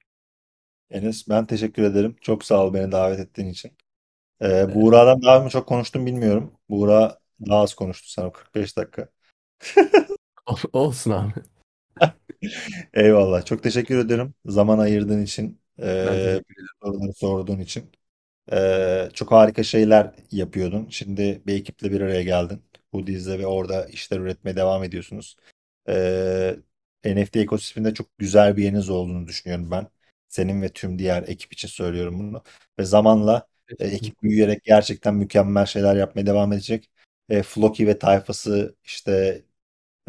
Enes 0.91 1.29
ben 1.29 1.47
teşekkür 1.47 1.83
ederim. 1.83 2.17
Çok 2.21 2.45
sağ 2.45 2.65
ol 2.67 2.75
beni 2.75 2.93
davet 2.93 3.21
ettiğin 3.21 3.49
için. 3.49 3.73
Ee, 4.43 4.75
Buğra'dan 4.75 5.23
daha 5.23 5.41
mı 5.41 5.51
çok 5.51 5.69
konuştum 5.69 6.07
bilmiyorum. 6.07 6.55
Buğra 6.71 7.19
daha 7.49 7.61
az 7.63 7.75
konuştu 7.75 8.11
sana 8.11 8.33
45 8.33 8.79
dakika. 8.79 9.09
Olsun 10.73 11.11
abi. 11.11 11.33
Eyvallah. 12.95 13.45
Çok 13.45 13.63
teşekkür 13.63 13.99
ederim. 13.99 14.35
Zaman 14.47 14.79
ayırdığın 14.79 15.23
için, 15.23 15.61
Ben 15.79 15.85
e, 15.87 16.17
teşekkür 16.17 16.55
ederim. 16.55 16.69
soruları 16.83 17.13
sorduğun 17.13 17.59
için. 17.61 17.91
E, 18.53 19.09
çok 19.15 19.33
harika 19.33 19.63
şeyler 19.63 20.15
yapıyordun. 20.33 20.89
Şimdi 20.91 21.43
bir 21.47 21.55
ekiple 21.55 21.93
bir 21.93 22.01
araya 22.01 22.23
geldin. 22.23 22.63
Hoodies'le 22.93 23.29
ve 23.29 23.47
orada 23.47 23.87
işler 23.87 24.21
üretmeye 24.21 24.57
devam 24.57 24.85
ediyorsunuz. 24.85 25.37
E, 25.89 26.57
NFT 27.05 27.41
ekosisteminde 27.41 27.95
çok 27.95 28.19
güzel 28.19 28.57
bir 28.57 28.65
yeriniz 28.65 28.91
olduğunu 28.91 29.29
düşünüyorum 29.29 29.71
ben. 29.71 29.87
Senin 30.29 30.63
ve 30.63 30.69
tüm 30.69 30.99
diğer 30.99 31.23
ekip 31.29 31.53
için 31.53 31.69
söylüyorum 31.69 32.19
bunu. 32.19 32.43
Ve 32.79 32.85
zamanla 32.85 33.47
e, 33.79 33.87
ekip 33.87 34.23
büyüyerek 34.23 34.65
gerçekten 34.65 35.15
mükemmel 35.15 35.67
şeyler 35.67 35.97
yapmaya 35.97 36.27
devam 36.27 36.53
edecek. 36.53 36.91
E, 37.29 37.43
Floki 37.43 37.87
ve 37.87 37.99
tayfası 37.99 38.77
işte 38.85 39.43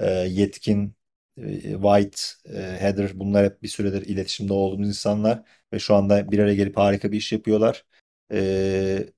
yetkin 0.08 0.95
e, 1.38 1.74
White, 1.74 2.22
e, 2.45 2.78
Heather 2.80 3.20
bunlar 3.20 3.45
hep 3.45 3.64
bir 3.64 3.68
süredir 3.68 4.02
iletişimde 4.08 4.54
olduğumuz 4.54 4.88
insanlar 4.88 5.43
ve 5.74 5.80
şu 5.80 5.95
anda 5.95 6.32
bir 6.32 6.39
araya 6.39 6.56
gelip 6.56 6.78
harika 6.78 7.12
bir 7.12 7.18
iş 7.18 7.32
yapıyorlar. 7.32 7.86
E, 8.32 9.10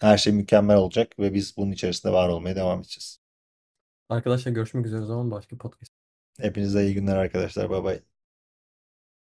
her 0.00 0.18
şey 0.18 0.32
mükemmel 0.32 0.76
olacak 0.76 1.18
ve 1.18 1.34
biz 1.34 1.56
bunun 1.56 1.72
içerisinde 1.72 2.12
var 2.12 2.28
olmaya 2.28 2.56
devam 2.56 2.80
edeceğiz. 2.80 3.18
Arkadaşlar 4.08 4.52
görüşmek 4.52 4.86
üzere 4.86 5.00
o 5.00 5.06
zaman 5.06 5.30
başka 5.30 5.58
podcast. 5.58 5.92
Hepinize 6.40 6.84
iyi 6.84 6.94
günler 6.94 7.16
arkadaşlar. 7.16 7.70
Bay 7.70 7.84
bay. 7.84 8.13